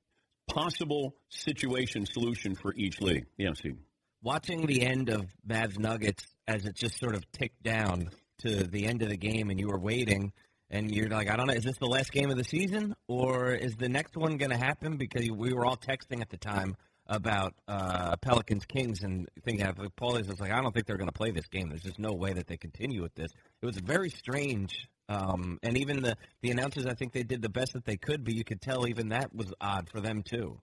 possible 0.49 1.15
situation 1.29 2.05
solution 2.05 2.55
for 2.55 2.73
each 2.75 2.99
league. 2.99 3.25
Yeah, 3.37 3.53
see. 3.53 3.73
Watching 4.21 4.65
the 4.65 4.81
end 4.81 5.09
of 5.09 5.25
Mavs 5.47 5.79
Nuggets 5.79 6.25
as 6.47 6.65
it 6.65 6.75
just 6.75 6.99
sort 6.99 7.15
of 7.15 7.29
ticked 7.31 7.63
down 7.63 8.09
to 8.39 8.63
the 8.65 8.85
end 8.85 9.01
of 9.01 9.09
the 9.09 9.17
game 9.17 9.49
and 9.49 9.59
you 9.59 9.67
were 9.67 9.79
waiting 9.79 10.33
and 10.69 10.89
you're 10.89 11.09
like, 11.09 11.29
I 11.29 11.35
don't 11.35 11.47
know, 11.47 11.53
is 11.53 11.63
this 11.63 11.77
the 11.77 11.85
last 11.85 12.11
game 12.11 12.29
of 12.29 12.37
the 12.37 12.45
season, 12.45 12.95
or 13.07 13.51
is 13.51 13.75
the 13.75 13.89
next 13.89 14.15
one 14.15 14.37
going 14.37 14.51
to 14.51 14.57
happen? 14.57 14.95
Because 14.95 15.29
we 15.29 15.53
were 15.53 15.65
all 15.65 15.75
texting 15.75 16.21
at 16.21 16.29
the 16.29 16.37
time 16.37 16.77
about 17.11 17.53
uh, 17.67 18.15
Pelicans 18.21 18.65
Kings 18.65 19.03
and 19.03 19.29
thinking, 19.43 19.65
like, 19.65 19.95
Paulie's 19.97 20.29
was 20.29 20.39
like, 20.39 20.51
I 20.51 20.61
don't 20.61 20.73
think 20.73 20.87
they're 20.87 20.97
going 20.97 21.09
to 21.09 21.13
play 21.13 21.31
this 21.31 21.47
game. 21.47 21.67
There's 21.67 21.83
just 21.83 21.99
no 21.99 22.13
way 22.13 22.31
that 22.31 22.47
they 22.47 22.55
continue 22.55 23.01
with 23.01 23.13
this. 23.15 23.31
It 23.61 23.65
was 23.65 23.77
very 23.77 24.09
strange. 24.09 24.87
Um, 25.09 25.59
and 25.61 25.77
even 25.77 26.01
the, 26.01 26.15
the 26.41 26.51
announcers, 26.51 26.85
I 26.85 26.93
think 26.93 27.11
they 27.11 27.23
did 27.23 27.41
the 27.41 27.49
best 27.49 27.73
that 27.73 27.83
they 27.83 27.97
could, 27.97 28.23
but 28.23 28.33
you 28.33 28.45
could 28.45 28.61
tell 28.61 28.87
even 28.87 29.09
that 29.09 29.35
was 29.35 29.53
odd 29.59 29.89
for 29.89 29.99
them, 29.99 30.23
too. 30.23 30.61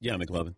Yeah, 0.00 0.14
McLovin. 0.14 0.54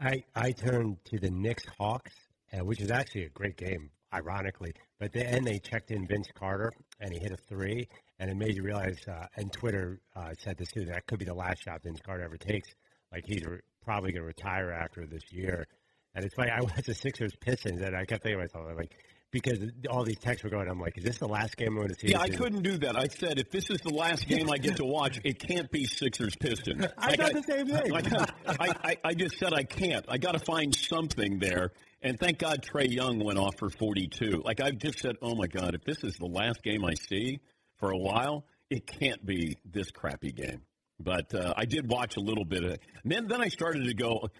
I, 0.00 0.22
I 0.36 0.52
turned 0.52 0.98
to 1.06 1.18
the 1.18 1.30
Knicks 1.30 1.64
Hawks, 1.78 2.12
uh, 2.52 2.64
which 2.64 2.80
is 2.80 2.92
actually 2.92 3.24
a 3.24 3.30
great 3.30 3.56
game, 3.56 3.90
ironically. 4.14 4.72
But 5.00 5.12
then 5.12 5.42
they 5.42 5.58
checked 5.58 5.90
in 5.90 6.06
Vince 6.06 6.28
Carter, 6.38 6.72
and 7.00 7.12
he 7.12 7.18
hit 7.18 7.32
a 7.32 7.36
three, 7.48 7.88
and 8.20 8.30
it 8.30 8.36
made 8.36 8.54
you 8.54 8.62
realize, 8.62 8.98
uh, 9.08 9.26
and 9.36 9.52
Twitter 9.52 10.00
uh, 10.14 10.30
said 10.38 10.56
this 10.58 10.70
too, 10.70 10.84
that 10.84 11.06
could 11.06 11.18
be 11.18 11.24
the 11.24 11.34
last 11.34 11.64
shot 11.64 11.82
Vince 11.82 12.00
Carter 12.06 12.22
ever 12.22 12.36
takes. 12.36 12.68
Like 13.16 13.24
he's 13.26 13.44
re- 13.46 13.60
probably 13.82 14.12
going 14.12 14.22
to 14.22 14.26
retire 14.26 14.70
after 14.72 15.06
this 15.06 15.22
year. 15.32 15.66
And 16.14 16.22
it's 16.22 16.34
funny, 16.34 16.50
I 16.50 16.60
watched 16.62 16.84
the 16.84 16.94
Sixers 16.94 17.34
Pistons, 17.40 17.80
and 17.80 17.96
I 17.96 18.04
kept 18.04 18.22
thinking 18.22 18.38
to 18.38 18.44
myself, 18.44 18.76
like, 18.76 18.94
because 19.30 19.58
all 19.90 20.04
these 20.04 20.18
texts 20.18 20.44
were 20.44 20.50
going, 20.50 20.68
I'm 20.68 20.78
like, 20.80 20.98
is 20.98 21.04
this 21.04 21.18
the 21.18 21.26
last 21.26 21.56
game 21.56 21.68
I'm 21.68 21.76
going 21.76 21.88
to 21.88 21.94
see? 21.94 22.08
Yeah, 22.08 22.20
I 22.20 22.28
couldn't 22.28 22.62
do 22.62 22.76
that. 22.78 22.94
I 22.96 23.06
said, 23.08 23.38
if 23.38 23.50
this 23.50 23.70
is 23.70 23.80
the 23.80 23.92
last 23.92 24.28
game 24.28 24.50
I 24.50 24.58
get 24.58 24.76
to 24.76 24.84
watch, 24.84 25.18
it 25.24 25.38
can't 25.38 25.70
be 25.70 25.84
Sixers 25.84 26.36
Pistons. 26.36 26.86
I 26.98 27.08
Like, 27.08 27.20
thought 27.20 27.32
the 27.32 27.42
same 27.42 27.66
thing. 27.68 27.90
Like, 27.90 28.12
I, 28.12 28.74
I, 28.84 28.96
I 29.04 29.14
just 29.14 29.38
said 29.38 29.52
I 29.54 29.62
can't. 29.64 30.04
I 30.08 30.18
got 30.18 30.32
to 30.32 30.38
find 30.40 30.74
something 30.74 31.38
there. 31.38 31.72
And 32.02 32.20
thank 32.20 32.38
God 32.38 32.62
Trae 32.62 32.90
Young 32.90 33.18
went 33.24 33.38
off 33.38 33.54
for 33.58 33.70
42. 33.70 34.42
Like 34.44 34.60
I 34.60 34.72
just 34.72 35.00
said, 35.00 35.16
oh 35.22 35.34
my 35.34 35.46
God, 35.46 35.74
if 35.74 35.82
this 35.84 36.04
is 36.04 36.16
the 36.16 36.26
last 36.26 36.62
game 36.62 36.84
I 36.84 36.94
see 36.94 37.40
for 37.78 37.90
a 37.90 37.98
while, 37.98 38.44
it 38.70 38.86
can't 38.86 39.24
be 39.24 39.56
this 39.64 39.90
crappy 39.90 40.32
game. 40.32 40.62
But 40.98 41.34
uh, 41.34 41.54
I 41.56 41.64
did 41.64 41.88
watch 41.88 42.16
a 42.16 42.20
little 42.20 42.44
bit 42.44 42.64
of 42.64 42.70
it. 42.72 42.80
And 43.02 43.12
then, 43.12 43.28
then 43.28 43.40
I 43.40 43.48
started 43.48 43.84
to 43.84 43.94
go, 43.94 44.30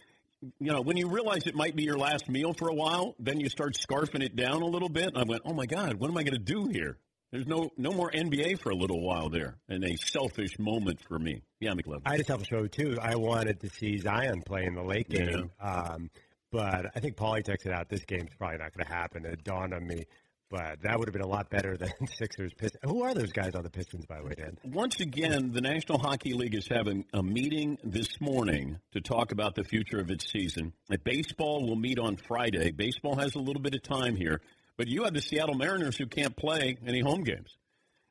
you 0.58 0.72
know, 0.72 0.80
when 0.80 0.96
you 0.96 1.08
realize 1.08 1.46
it 1.46 1.54
might 1.54 1.76
be 1.76 1.84
your 1.84 1.98
last 1.98 2.28
meal 2.28 2.54
for 2.54 2.68
a 2.68 2.74
while, 2.74 3.14
then 3.18 3.40
you 3.40 3.48
start 3.48 3.74
scarfing 3.74 4.22
it 4.22 4.36
down 4.36 4.62
a 4.62 4.66
little 4.66 4.88
bit. 4.88 5.08
And 5.08 5.18
I 5.18 5.24
went, 5.24 5.42
oh 5.44 5.52
my 5.52 5.66
God, 5.66 5.94
what 5.94 6.10
am 6.10 6.16
I 6.16 6.22
going 6.22 6.34
to 6.34 6.38
do 6.38 6.66
here? 6.66 6.98
There's 7.32 7.46
no 7.46 7.70
no 7.76 7.90
more 7.90 8.10
NBA 8.10 8.60
for 8.60 8.70
a 8.70 8.74
little 8.74 9.00
while 9.00 9.28
there, 9.28 9.56
and 9.68 9.84
a 9.84 9.96
selfish 9.96 10.58
moment 10.58 11.00
for 11.08 11.18
me. 11.18 11.42
Yeah, 11.60 11.72
McLovin. 11.72 12.02
I 12.06 12.20
have 12.28 12.40
a 12.40 12.44
show 12.44 12.66
too. 12.66 12.96
I 13.02 13.16
wanted 13.16 13.60
to 13.60 13.68
see 13.68 13.98
Zion 13.98 14.42
play 14.42 14.64
in 14.64 14.74
the 14.74 14.82
late 14.82 15.08
game, 15.08 15.50
um, 15.60 16.08
but 16.52 16.86
I 16.94 17.00
think 17.00 17.16
Paulie 17.16 17.42
texted 17.42 17.72
out 17.72 17.88
this 17.88 18.04
game's 18.04 18.30
probably 18.38 18.58
not 18.58 18.72
going 18.72 18.86
to 18.86 18.92
happen. 18.92 19.26
It 19.26 19.42
dawned 19.42 19.74
on 19.74 19.86
me, 19.86 20.06
but 20.50 20.82
that 20.82 20.98
would 20.98 21.08
have 21.08 21.12
been 21.12 21.22
a 21.22 21.28
lot 21.28 21.50
better 21.50 21.76
than 21.76 21.92
Sixers 22.18 22.52
Pistons. 22.54 22.80
Who 22.84 23.02
are 23.02 23.14
those 23.14 23.32
guys 23.32 23.54
on 23.54 23.62
the 23.62 23.70
Pistons, 23.70 24.06
by 24.06 24.18
the 24.18 24.24
way, 24.24 24.34
Dan? 24.36 24.58
Once 24.64 25.00
again, 25.00 25.52
the 25.52 25.60
National 25.60 25.98
Hockey 25.98 26.34
League 26.34 26.54
is 26.54 26.68
having 26.68 27.04
a 27.12 27.22
meeting 27.22 27.78
this 27.82 28.20
morning 28.20 28.78
to 28.92 29.00
talk 29.00 29.32
about 29.32 29.54
the 29.54 29.64
future 29.64 29.98
of 29.98 30.10
its 30.10 30.30
season. 30.30 30.72
Baseball 31.04 31.66
will 31.66 31.76
meet 31.76 31.98
on 31.98 32.16
Friday. 32.16 32.70
Baseball 32.70 33.16
has 33.16 33.34
a 33.34 33.40
little 33.40 33.62
bit 33.62 33.74
of 33.74 33.82
time 33.82 34.14
here, 34.14 34.40
but 34.76 34.86
you 34.86 35.04
have 35.04 35.14
the 35.14 35.20
Seattle 35.20 35.56
Mariners 35.56 35.96
who 35.96 36.06
can't 36.06 36.36
play 36.36 36.76
any 36.86 37.00
home 37.00 37.24
games. 37.24 37.56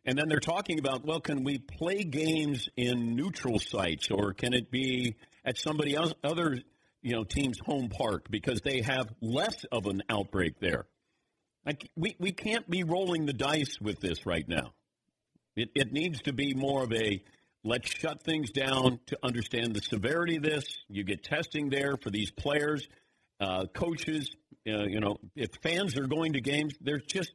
And 0.06 0.18
then 0.18 0.28
they're 0.28 0.40
talking 0.40 0.78
about, 0.78 1.04
well, 1.04 1.20
can 1.20 1.44
we 1.44 1.58
play 1.58 2.04
games 2.04 2.70
in 2.78 3.16
neutral 3.16 3.60
sites 3.60 4.12
or 4.12 4.34
can 4.34 4.54
it 4.54 4.70
be 4.70 5.16
at 5.44 5.58
somebody 5.58 5.96
else, 5.96 6.14
other 6.24 6.60
you 7.02 7.12
know 7.12 7.24
team's 7.24 7.60
home 7.60 7.90
park 7.90 8.26
because 8.30 8.62
they 8.62 8.82
have 8.82 9.08
less 9.22 9.64
of 9.72 9.86
an 9.88 10.04
outbreak 10.10 10.60
there? 10.60 10.86
Like 11.66 11.90
we, 11.96 12.16
we 12.20 12.32
can't 12.32 12.70
be 12.70 12.84
rolling 12.84 13.26
the 13.26 13.34
dice 13.34 13.80
with 13.82 14.00
this 14.00 14.26
right 14.26 14.48
now. 14.48 14.74
It, 15.56 15.70
it 15.74 15.92
needs 15.92 16.22
to 16.24 16.34
be 16.34 16.54
more 16.54 16.84
of 16.84 16.94
a 16.94 17.24
let's 17.64 17.90
shut 17.90 18.22
things 18.24 18.52
down 18.52 19.00
to 19.08 19.18
understand 19.24 19.74
the 19.74 19.82
severity 19.82 20.36
of 20.36 20.44
this. 20.44 20.66
You 20.88 21.04
get 21.04 21.24
testing 21.24 21.70
there 21.70 21.98
for 21.98 22.10
these 22.10 22.30
players, 22.30 22.88
uh, 23.40 23.66
coaches. 23.74 24.30
Uh, 24.68 24.84
you 24.84 25.00
know, 25.00 25.18
if 25.36 25.50
fans 25.62 25.98
are 25.98 26.08
going 26.08 26.34
to 26.34 26.42
games, 26.42 26.76
there's 26.82 27.04
just 27.04 27.34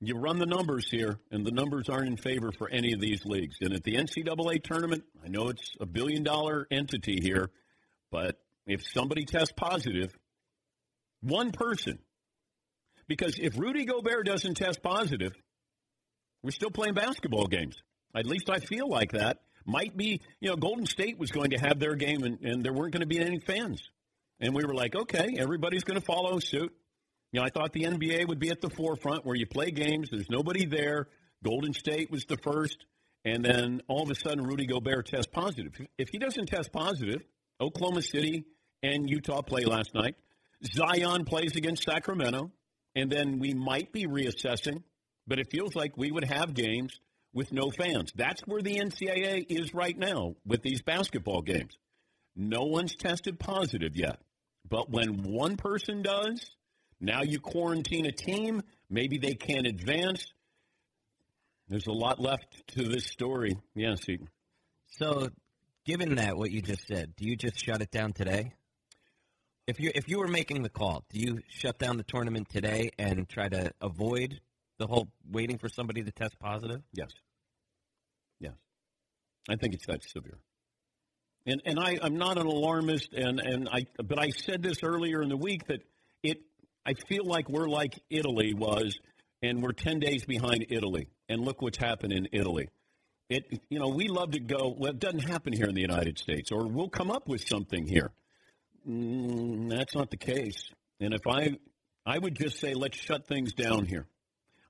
you 0.00 0.16
run 0.16 0.38
the 0.38 0.46
numbers 0.46 0.88
here, 0.88 1.18
and 1.32 1.44
the 1.44 1.50
numbers 1.50 1.88
aren't 1.88 2.06
in 2.06 2.16
favor 2.16 2.52
for 2.52 2.70
any 2.70 2.92
of 2.92 3.00
these 3.00 3.24
leagues. 3.24 3.56
And 3.60 3.72
at 3.72 3.82
the 3.82 3.96
NCAA 3.96 4.62
tournament, 4.62 5.04
I 5.24 5.28
know 5.28 5.48
it's 5.48 5.74
a 5.80 5.86
billion 5.86 6.22
dollar 6.22 6.68
entity 6.70 7.18
here, 7.20 7.50
but 8.12 8.40
if 8.66 8.86
somebody 8.86 9.24
tests 9.24 9.52
positive, 9.56 10.16
one 11.20 11.50
person, 11.50 11.98
because 13.08 13.38
if 13.38 13.58
Rudy 13.58 13.84
Gobert 13.84 14.26
doesn't 14.26 14.54
test 14.54 14.82
positive, 14.82 15.32
we're 16.42 16.50
still 16.50 16.70
playing 16.70 16.94
basketball 16.94 17.46
games. 17.46 17.76
At 18.14 18.26
least 18.26 18.48
I 18.50 18.58
feel 18.58 18.88
like 18.88 19.12
that. 19.12 19.38
Might 19.66 19.96
be, 19.96 20.20
you 20.40 20.48
know, 20.48 20.56
Golden 20.56 20.86
State 20.86 21.18
was 21.18 21.30
going 21.30 21.50
to 21.50 21.58
have 21.58 21.78
their 21.78 21.94
game 21.94 22.22
and, 22.22 22.40
and 22.40 22.64
there 22.64 22.72
weren't 22.72 22.92
going 22.92 23.02
to 23.02 23.06
be 23.06 23.18
any 23.18 23.38
fans. 23.38 23.82
And 24.40 24.54
we 24.54 24.64
were 24.64 24.74
like, 24.74 24.94
okay, 24.94 25.34
everybody's 25.36 25.84
going 25.84 25.98
to 25.98 26.04
follow 26.04 26.38
suit. 26.38 26.72
You 27.32 27.40
know, 27.40 27.44
I 27.44 27.50
thought 27.50 27.72
the 27.72 27.82
NBA 27.82 28.28
would 28.28 28.38
be 28.38 28.50
at 28.50 28.60
the 28.60 28.70
forefront 28.70 29.26
where 29.26 29.36
you 29.36 29.46
play 29.46 29.70
games, 29.70 30.08
there's 30.10 30.30
nobody 30.30 30.64
there. 30.64 31.08
Golden 31.44 31.74
State 31.74 32.10
was 32.10 32.24
the 32.24 32.38
first. 32.38 32.84
And 33.24 33.44
then 33.44 33.82
all 33.88 34.02
of 34.02 34.10
a 34.10 34.14
sudden, 34.14 34.44
Rudy 34.44 34.66
Gobert 34.66 35.06
tests 35.06 35.30
positive. 35.30 35.74
If 35.98 36.08
he 36.10 36.18
doesn't 36.18 36.46
test 36.46 36.72
positive, 36.72 37.22
Oklahoma 37.60 38.02
City 38.02 38.44
and 38.82 39.10
Utah 39.10 39.42
play 39.42 39.64
last 39.64 39.94
night. 39.94 40.14
Zion 40.64 41.24
plays 41.24 41.56
against 41.56 41.82
Sacramento. 41.82 42.50
And 42.94 43.10
then 43.10 43.38
we 43.38 43.54
might 43.54 43.92
be 43.92 44.06
reassessing, 44.06 44.82
but 45.26 45.38
it 45.38 45.50
feels 45.50 45.74
like 45.74 45.96
we 45.96 46.10
would 46.10 46.24
have 46.24 46.54
games 46.54 47.00
with 47.32 47.52
no 47.52 47.70
fans. 47.70 48.12
That's 48.14 48.40
where 48.42 48.62
the 48.62 48.78
NCAA 48.78 49.46
is 49.48 49.74
right 49.74 49.96
now 49.96 50.34
with 50.46 50.62
these 50.62 50.82
basketball 50.82 51.42
games. 51.42 51.78
No 52.34 52.62
one's 52.62 52.94
tested 52.96 53.38
positive 53.38 53.96
yet. 53.96 54.20
But 54.68 54.90
when 54.90 55.22
one 55.22 55.56
person 55.56 56.02
does, 56.02 56.50
now 57.00 57.22
you 57.22 57.40
quarantine 57.40 58.06
a 58.06 58.12
team. 58.12 58.62
Maybe 58.90 59.18
they 59.18 59.34
can't 59.34 59.66
advance. 59.66 60.26
There's 61.68 61.86
a 61.86 61.92
lot 61.92 62.20
left 62.20 62.66
to 62.68 62.84
this 62.84 63.06
story. 63.06 63.56
Yes, 63.74 64.08
Eaton. 64.08 64.28
So, 64.98 65.28
given 65.84 66.14
that 66.16 66.36
what 66.36 66.50
you 66.50 66.62
just 66.62 66.86
said, 66.86 67.14
do 67.16 67.28
you 67.28 67.36
just 67.36 67.62
shut 67.62 67.82
it 67.82 67.90
down 67.90 68.12
today? 68.12 68.52
If 69.68 69.78
you 69.78 69.90
if 69.94 70.08
you 70.08 70.18
were 70.18 70.28
making 70.28 70.62
the 70.62 70.70
call, 70.70 71.04
do 71.10 71.20
you 71.20 71.40
shut 71.46 71.78
down 71.78 71.98
the 71.98 72.02
tournament 72.02 72.48
today 72.48 72.90
and 72.98 73.28
try 73.28 73.50
to 73.50 73.70
avoid 73.82 74.40
the 74.78 74.86
whole 74.86 75.08
waiting 75.30 75.58
for 75.58 75.68
somebody 75.68 76.02
to 76.02 76.10
test 76.10 76.38
positive? 76.38 76.80
Yes. 76.94 77.10
Yes. 78.40 78.54
I 79.46 79.56
think 79.56 79.74
it's 79.74 79.84
that 79.86 80.02
severe. 80.08 80.38
And 81.44 81.60
and 81.66 81.78
I, 81.78 81.98
I'm 82.00 82.16
not 82.16 82.38
an 82.38 82.46
alarmist 82.46 83.12
and, 83.12 83.40
and 83.40 83.68
I 83.68 83.84
but 84.02 84.18
I 84.18 84.30
said 84.30 84.62
this 84.62 84.82
earlier 84.82 85.20
in 85.20 85.28
the 85.28 85.36
week 85.36 85.66
that 85.66 85.82
it 86.22 86.38
I 86.86 86.94
feel 87.06 87.26
like 87.26 87.50
we're 87.50 87.68
like 87.68 87.92
Italy 88.08 88.54
was 88.54 88.98
and 89.42 89.62
we're 89.62 89.72
ten 89.72 89.98
days 89.98 90.24
behind 90.24 90.64
Italy. 90.70 91.08
And 91.28 91.42
look 91.42 91.60
what's 91.60 91.76
happened 91.76 92.14
in 92.14 92.26
Italy. 92.32 92.70
It 93.28 93.60
you 93.68 93.78
know, 93.78 93.88
we 93.88 94.08
love 94.08 94.30
to 94.30 94.40
go 94.40 94.74
well 94.78 94.92
it 94.92 94.98
doesn't 94.98 95.28
happen 95.28 95.52
here 95.52 95.66
in 95.66 95.74
the 95.74 95.82
United 95.82 96.18
States, 96.18 96.50
or 96.50 96.66
we'll 96.66 96.88
come 96.88 97.10
up 97.10 97.28
with 97.28 97.46
something 97.46 97.86
here. 97.86 98.12
Mm, 98.88 99.68
that's 99.70 99.94
not 99.94 100.10
the 100.10 100.16
case. 100.16 100.70
And 101.00 101.12
if 101.12 101.26
I 101.26 101.58
I 102.06 102.18
would 102.18 102.34
just 102.34 102.58
say 102.58 102.74
let's 102.74 102.96
shut 102.96 103.26
things 103.26 103.52
down 103.52 103.84
here. 103.84 104.06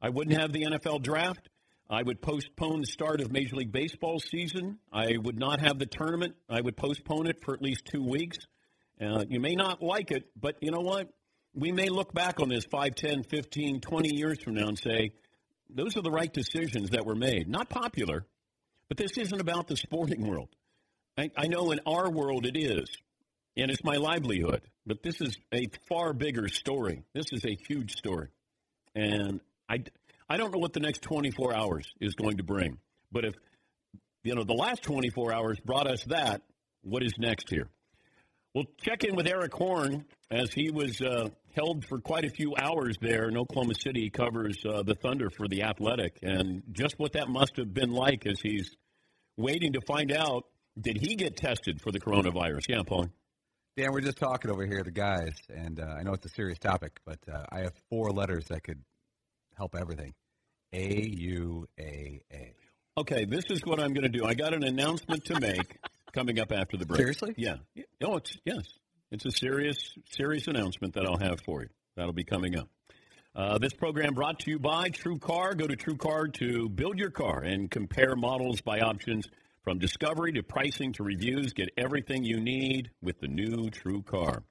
I 0.03 0.09
wouldn't 0.11 0.39
have 0.39 0.53
the 0.53 0.65
NFL 0.65 1.03
draft. 1.03 1.49
I 1.91 2.03
would 2.03 2.21
postpone 2.21 2.81
the 2.81 2.87
start 2.87 3.21
of 3.21 3.33
Major 3.33 3.57
League 3.57 3.73
Baseball 3.73 4.21
season. 4.21 4.79
I 4.93 5.17
would 5.17 5.39
not 5.39 5.61
have 5.61 5.79
the 5.79 5.87
tournament. 5.87 6.35
I 6.49 6.61
would 6.61 6.77
postpone 6.77 7.29
it 7.29 7.43
for 7.43 7.55
at 7.55 7.63
least 7.63 7.87
two 7.87 8.03
weeks. 8.03 8.39
Uh, 9.01 9.25
you 9.29 9.41
may 9.41 9.55
not 9.55 9.83
like 9.83 10.11
it, 10.11 10.25
but 10.39 10.57
you 10.61 10.71
know 10.71 10.81
what? 10.81 11.09
We 11.55 11.73
may 11.73 11.89
look 11.89 12.13
back 12.13 12.41
on 12.41 12.49
this 12.49 12.65
5, 12.65 12.95
10, 12.95 13.23
15, 13.23 13.81
20 13.81 14.17
years 14.17 14.43
from 14.43 14.55
now 14.55 14.69
and 14.69 14.79
say, 14.79 15.13
those 15.71 15.97
are 15.97 16.03
the 16.03 16.11
right 16.11 16.33
decisions 16.33 16.91
that 16.91 17.07
were 17.07 17.15
made. 17.15 17.49
Not 17.49 17.69
popular, 17.69 18.27
but 18.89 18.97
this 18.97 19.17
isn't 19.17 19.41
about 19.41 19.67
the 19.67 19.77
sporting 19.77 20.27
world. 20.27 20.49
I, 21.17 21.31
I 21.37 21.47
know 21.47 21.71
in 21.71 21.81
our 21.87 22.11
world 22.11 22.47
it 22.47 22.57
is, 22.57 22.89
and 23.59 23.71
it's 23.71 23.83
my 23.83 23.97
livelihood, 23.97 24.63
but 24.87 25.03
this 25.03 25.21
is 25.21 25.37
a 25.53 25.67
far 25.89 26.13
bigger 26.13 26.49
story. 26.49 27.03
This 27.13 27.27
is 27.33 27.45
a 27.45 27.57
huge 27.69 27.97
story. 27.97 28.29
And 28.95 29.41
I, 29.69 29.83
I 30.29 30.37
don't 30.37 30.53
know 30.53 30.61
what 30.61 30.73
the 30.73 30.81
next 30.81 31.03
24 31.03 31.55
hours 31.55 31.93
is 32.01 32.15
going 32.15 32.37
to 32.37 32.45
bring, 32.45 32.79
but 33.11 33.25
if 33.25 33.35
you 34.23 34.35
know 34.35 34.45
the 34.45 34.55
last 34.55 34.83
24 34.83 35.33
hours 35.33 35.59
brought 35.61 35.87
us 35.87 36.05
that, 36.05 36.43
what 36.83 37.03
is 37.03 37.13
next 37.19 37.51
here? 37.51 37.69
We'll 38.55 38.67
check 38.81 39.05
in 39.05 39.15
with 39.15 39.27
Erik 39.27 39.53
Horne 39.53 40.05
as 40.31 40.53
he 40.53 40.71
was 40.71 41.01
uh, 41.01 41.29
held 41.55 41.85
for 41.85 42.01
quite 42.01 42.25
a 42.25 42.31
few 42.31 42.55
hours 42.57 42.97
there 43.01 43.29
in 43.29 43.37
Oklahoma 43.37 43.75
City. 43.75 44.03
He 44.03 44.11
covers 44.11 44.57
uh, 44.65 44.83
the 44.83 44.95
Thunder 44.95 45.31
for 45.31 45.49
the 45.49 45.63
Athletic, 45.65 46.19
and 46.23 46.63
just 46.73 46.99
what 46.99 47.13
that 47.13 47.29
must 47.29 47.57
have 47.57 47.75
been 47.75 47.93
like 47.93 48.27
as 48.27 48.41
he's 48.41 48.77
waiting 49.37 49.75
to 49.75 49.81
find 49.87 50.13
out 50.13 50.45
did 50.81 50.97
he 50.97 51.17
get 51.17 51.37
tested 51.37 51.81
for 51.81 51.91
the 51.91 51.99
coronavirus? 51.99 52.69
Yeah, 52.69 52.83
Paul. 52.87 53.09
Dan, 53.79 53.93
we're 53.93 54.01
just 54.01 54.19
talking 54.19 54.51
over 54.51 54.67
here, 54.67 54.83
the 54.83 54.91
guys, 54.91 55.35
and 55.55 55.79
uh, 55.79 55.85
I 55.97 56.03
know 56.03 56.13
it's 56.13 56.27
a 56.27 56.31
serious 56.31 56.59
topic, 56.59 56.99
but 57.07 57.21
uh, 57.33 57.45
I 57.53 57.61
have 57.61 57.75
four 57.89 58.11
letters 58.11 58.47
that 58.47 58.65
could 58.65 58.83
help 59.57 59.77
everything. 59.77 60.15
A 60.73 61.07
U 61.07 61.69
A 61.79 62.21
A. 62.33 62.55
Okay, 62.99 63.25
this 63.25 63.45
is 63.51 63.61
what 63.65 63.79
I'm 63.79 63.93
going 63.93 64.03
to 64.03 64.09
do. 64.09 64.25
I 64.25 64.35
got 64.35 64.53
an 64.53 64.65
announcement 64.65 65.27
to 65.27 65.39
make 65.39 65.79
coming 66.13 66.41
up 66.41 66.51
after 66.51 66.77
the 66.77 66.87
break. 66.87 66.99
Seriously? 66.99 67.35
Yeah. 67.37 67.59
Oh, 68.03 68.17
it's 68.17 68.37
yes. 68.45 68.65
It's 69.13 69.27
a 69.27 69.31
serious, 69.31 69.95
serious 70.11 70.49
announcement 70.49 70.95
that 70.95 71.07
I'll 71.07 71.21
have 71.21 71.41
for 71.43 71.63
you. 71.63 71.69
That'll 71.95 72.13
be 72.13 72.25
coming 72.25 72.59
up. 72.59 72.69
Uh, 73.37 73.59
this 73.59 73.75
program 73.75 74.13
brought 74.13 74.41
to 74.41 74.51
you 74.51 74.59
by 74.59 74.91
TrueCar. 74.91 75.57
Go 75.57 75.69
to 75.69 75.77
TrueCar 75.77 76.33
to 76.35 76.69
build 76.69 76.99
your 76.99 77.11
car 77.11 77.43
and 77.43 77.71
compare 77.71 78.17
models 78.17 78.61
by 78.61 78.81
options 78.81 79.29
from 79.69 79.79
discovery 79.79 80.33
to 80.33 80.43
pricing 80.43 80.95
to 80.95 81.03
reviews. 81.03 81.53
Get 81.53 81.69
everything 81.77 82.25
you 82.25 82.41
need 82.41 82.89
with 83.03 83.21
the 83.21 83.29
new 83.29 83.69
TrueCar. 83.69 84.43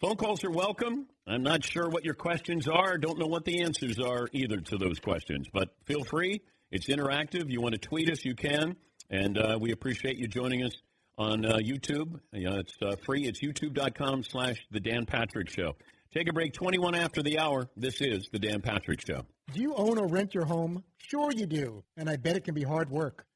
Phone 0.00 0.14
calls 0.14 0.44
are 0.44 0.50
welcome. 0.52 1.08
I'm 1.26 1.42
not 1.42 1.64
sure 1.64 1.88
what 1.88 2.04
your 2.04 2.14
questions 2.14 2.68
are. 2.68 2.96
Don't 2.96 3.18
know 3.18 3.26
what 3.26 3.44
the 3.44 3.62
answers 3.62 3.98
are 3.98 4.28
either 4.32 4.58
to 4.58 4.78
those 4.78 5.00
questions, 5.00 5.48
but 5.52 5.70
feel 5.86 6.04
free. 6.04 6.42
It's 6.70 6.86
interactive. 6.86 7.50
You 7.50 7.60
want 7.60 7.72
to 7.72 7.80
tweet 7.80 8.08
us, 8.12 8.24
you 8.24 8.36
can. 8.36 8.76
And 9.10 9.38
uh, 9.38 9.58
we 9.60 9.72
appreciate 9.72 10.18
you 10.18 10.28
joining 10.28 10.62
us 10.62 10.74
on 11.18 11.44
uh, 11.44 11.56
YouTube. 11.56 12.20
You 12.32 12.50
know, 12.50 12.58
it's 12.60 12.76
uh, 12.80 12.94
free. 13.04 13.24
It's 13.24 13.42
youtube.com 13.42 14.22
slash 14.22 14.64
The 14.70 14.78
Dan 14.78 15.04
Patrick 15.04 15.50
Show. 15.50 15.74
Take 16.14 16.28
a 16.28 16.32
break 16.32 16.52
21 16.52 16.94
after 16.94 17.24
the 17.24 17.40
hour. 17.40 17.68
This 17.76 18.00
is 18.00 18.28
The 18.30 18.38
Dan 18.38 18.60
Patrick 18.60 19.04
Show. 19.04 19.26
Do 19.52 19.60
you 19.60 19.74
own 19.74 19.98
or 19.98 20.06
rent 20.06 20.32
your 20.32 20.44
home? 20.44 20.84
Sure 20.98 21.32
you 21.32 21.46
do. 21.46 21.82
And 21.96 22.08
I 22.08 22.14
bet 22.14 22.36
it 22.36 22.44
can 22.44 22.54
be 22.54 22.62
hard 22.62 22.88
work. 22.88 23.26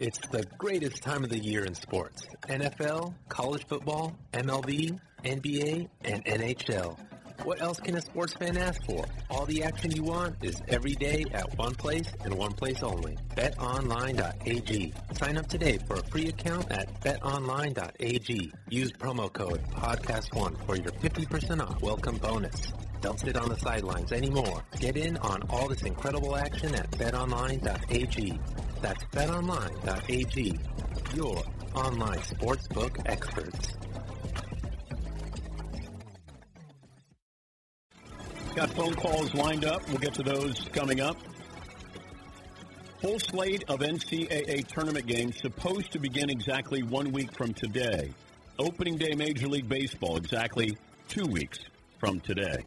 It's 0.00 0.18
the 0.32 0.44
greatest 0.58 1.04
time 1.04 1.22
of 1.22 1.30
the 1.30 1.38
year 1.38 1.64
in 1.64 1.72
sports. 1.72 2.26
NFL, 2.48 3.14
college 3.28 3.64
football, 3.68 4.18
MLB, 4.32 4.98
NBA, 5.22 5.88
and 6.04 6.24
NHL. 6.24 6.98
What 7.44 7.62
else 7.62 7.78
can 7.78 7.94
a 7.96 8.00
sports 8.00 8.34
fan 8.34 8.56
ask 8.56 8.84
for? 8.86 9.04
All 9.30 9.46
the 9.46 9.62
action 9.62 9.92
you 9.92 10.02
want 10.02 10.34
is 10.42 10.60
every 10.66 10.94
day 10.94 11.24
at 11.32 11.56
one 11.58 11.76
place 11.76 12.12
and 12.24 12.34
one 12.34 12.52
place 12.52 12.82
only. 12.82 13.16
BetOnline.ag. 13.36 14.94
Sign 15.12 15.38
up 15.38 15.46
today 15.46 15.78
for 15.86 15.94
a 15.94 16.04
free 16.10 16.26
account 16.26 16.72
at 16.72 17.00
BetOnline.ag. 17.02 18.52
Use 18.70 18.92
promo 18.92 19.32
code 19.32 19.62
PODCAST1 19.76 20.66
for 20.66 20.76
your 20.76 20.90
50% 20.90 21.60
off 21.60 21.80
welcome 21.82 22.16
bonus. 22.16 22.72
Don't 23.00 23.20
sit 23.20 23.36
on 23.36 23.48
the 23.48 23.58
sidelines 23.58 24.10
anymore. 24.10 24.64
Get 24.80 24.96
in 24.96 25.18
on 25.18 25.42
all 25.50 25.68
this 25.68 25.82
incredible 25.82 26.34
action 26.36 26.74
at 26.74 26.90
BetOnline.ag. 26.92 28.40
That's 28.84 29.02
BetOnline.ag. 29.04 30.60
Your 31.14 31.42
online 31.74 32.18
sportsbook 32.18 33.00
experts. 33.06 33.78
Got 38.54 38.68
phone 38.72 38.92
calls 38.92 39.32
lined 39.32 39.64
up. 39.64 39.88
We'll 39.88 39.96
get 39.96 40.12
to 40.14 40.22
those 40.22 40.68
coming 40.74 41.00
up. 41.00 41.16
Full 43.00 43.18
slate 43.20 43.64
of 43.68 43.80
NCAA 43.80 44.66
tournament 44.66 45.06
games 45.06 45.38
supposed 45.40 45.90
to 45.92 45.98
begin 45.98 46.28
exactly 46.28 46.82
one 46.82 47.10
week 47.10 47.34
from 47.34 47.54
today. 47.54 48.12
Opening 48.58 48.98
day 48.98 49.14
Major 49.14 49.48
League 49.48 49.66
Baseball 49.66 50.18
exactly 50.18 50.76
two 51.08 51.24
weeks 51.24 51.58
from 51.98 52.20
today. 52.20 52.66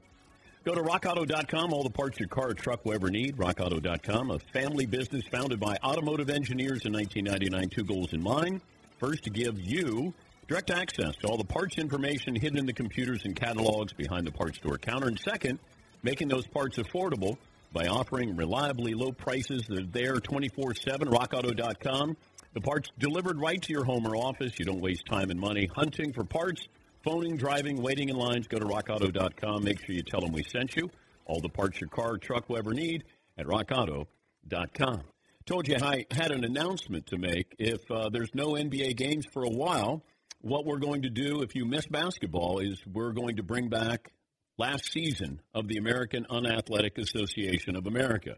Go 0.67 0.75
to 0.75 0.81
rockauto.com, 0.81 1.71
all 1.71 1.83
the 1.83 1.89
parts 1.89 2.19
your 2.19 2.27
car 2.27 2.49
or 2.49 2.53
truck 2.53 2.83
will 2.83 2.93
ever 2.93 3.09
need. 3.09 3.37
Rockauto.com, 3.37 4.31
a 4.31 4.39
family 4.51 4.85
business 4.85 5.23
founded 5.31 5.61
by 5.61 5.77
automotive 5.81 6.29
engineers 6.29 6.83
in 6.83 6.91
1999. 6.91 7.69
Two 7.69 7.85
goals 7.85 8.11
in 8.11 8.21
mind. 8.21 8.59
First, 8.99 9.23
to 9.23 9.29
give 9.29 9.57
you 9.61 10.13
direct 10.49 10.69
access 10.69 11.15
to 11.21 11.27
all 11.27 11.37
the 11.37 11.45
parts 11.45 11.77
information 11.77 12.35
hidden 12.35 12.59
in 12.59 12.65
the 12.65 12.73
computers 12.73 13.21
and 13.23 13.33
catalogs 13.33 13.93
behind 13.93 14.27
the 14.27 14.31
parts 14.33 14.57
store 14.57 14.77
counter. 14.77 15.07
And 15.07 15.17
second, 15.17 15.59
making 16.03 16.27
those 16.27 16.45
parts 16.47 16.77
affordable 16.77 17.37
by 17.71 17.87
offering 17.87 18.35
reliably 18.35 18.93
low 18.93 19.13
prices. 19.13 19.63
They're 19.69 19.85
there 19.85 20.19
24 20.19 20.75
7, 20.75 21.07
rockauto.com. 21.07 22.17
The 22.55 22.61
parts 22.61 22.89
delivered 22.99 23.39
right 23.39 23.61
to 23.61 23.71
your 23.71 23.85
home 23.85 24.05
or 24.05 24.17
office. 24.17 24.59
You 24.59 24.65
don't 24.65 24.81
waste 24.81 25.05
time 25.05 25.29
and 25.29 25.39
money 25.39 25.69
hunting 25.73 26.11
for 26.11 26.25
parts, 26.25 26.67
phoning, 27.07 27.37
driving, 27.37 27.81
waiting 27.81 28.09
in 28.09 28.17
lines. 28.17 28.47
Go 28.47 28.59
to 28.59 28.65
rockauto.com. 28.65 29.63
Make 29.63 29.85
sure 29.85 29.95
you 29.95 30.03
tell 30.03 30.19
them 30.19 30.33
we 30.33 30.43
sent 30.43 30.75
you. 30.75 30.89
All 31.25 31.39
the 31.39 31.47
parts 31.47 31.79
your 31.79 31.89
car 31.89 32.13
or 32.13 32.17
truck 32.17 32.49
will 32.49 32.57
ever 32.57 32.73
need 32.73 33.05
at 33.37 33.45
rockauto.com. 33.45 35.03
Told 35.45 35.69
you 35.69 35.77
I 35.81 36.05
had 36.11 36.31
an 36.31 36.43
announcement 36.43 37.07
to 37.07 37.17
make. 37.17 37.55
If 37.57 37.89
uh, 37.89 38.09
there's 38.09 38.31
no 38.33 38.49
NBA 38.49 38.97
games 38.97 39.25
for 39.31 39.43
a 39.43 39.49
while, 39.49 40.03
what 40.41 40.65
we're 40.65 40.79
going 40.79 41.03
to 41.03 41.09
do 41.09 41.41
if 41.43 41.55
you 41.55 41.65
miss 41.65 41.87
basketball 41.87 42.59
is 42.59 42.81
we're 42.85 43.13
going 43.13 43.37
to 43.37 43.43
bring 43.43 43.69
back 43.69 44.11
last 44.57 44.91
season 44.91 45.39
of 45.53 45.69
the 45.69 45.77
American 45.77 46.25
Unathletic 46.29 46.97
Association 46.97 47.77
of 47.77 47.87
America. 47.87 48.35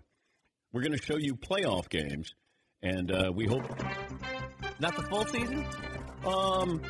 We're 0.71 0.82
going 0.82 0.95
to 0.95 1.03
show 1.03 1.17
you 1.17 1.34
playoff 1.36 1.89
games, 1.89 2.36
and 2.84 3.12
uh, 3.12 3.32
we 3.34 3.47
hope. 3.47 3.63
Not 4.79 4.95
the 4.95 5.03
full 5.10 5.25
season? 5.25 5.65
Um, 6.23 6.82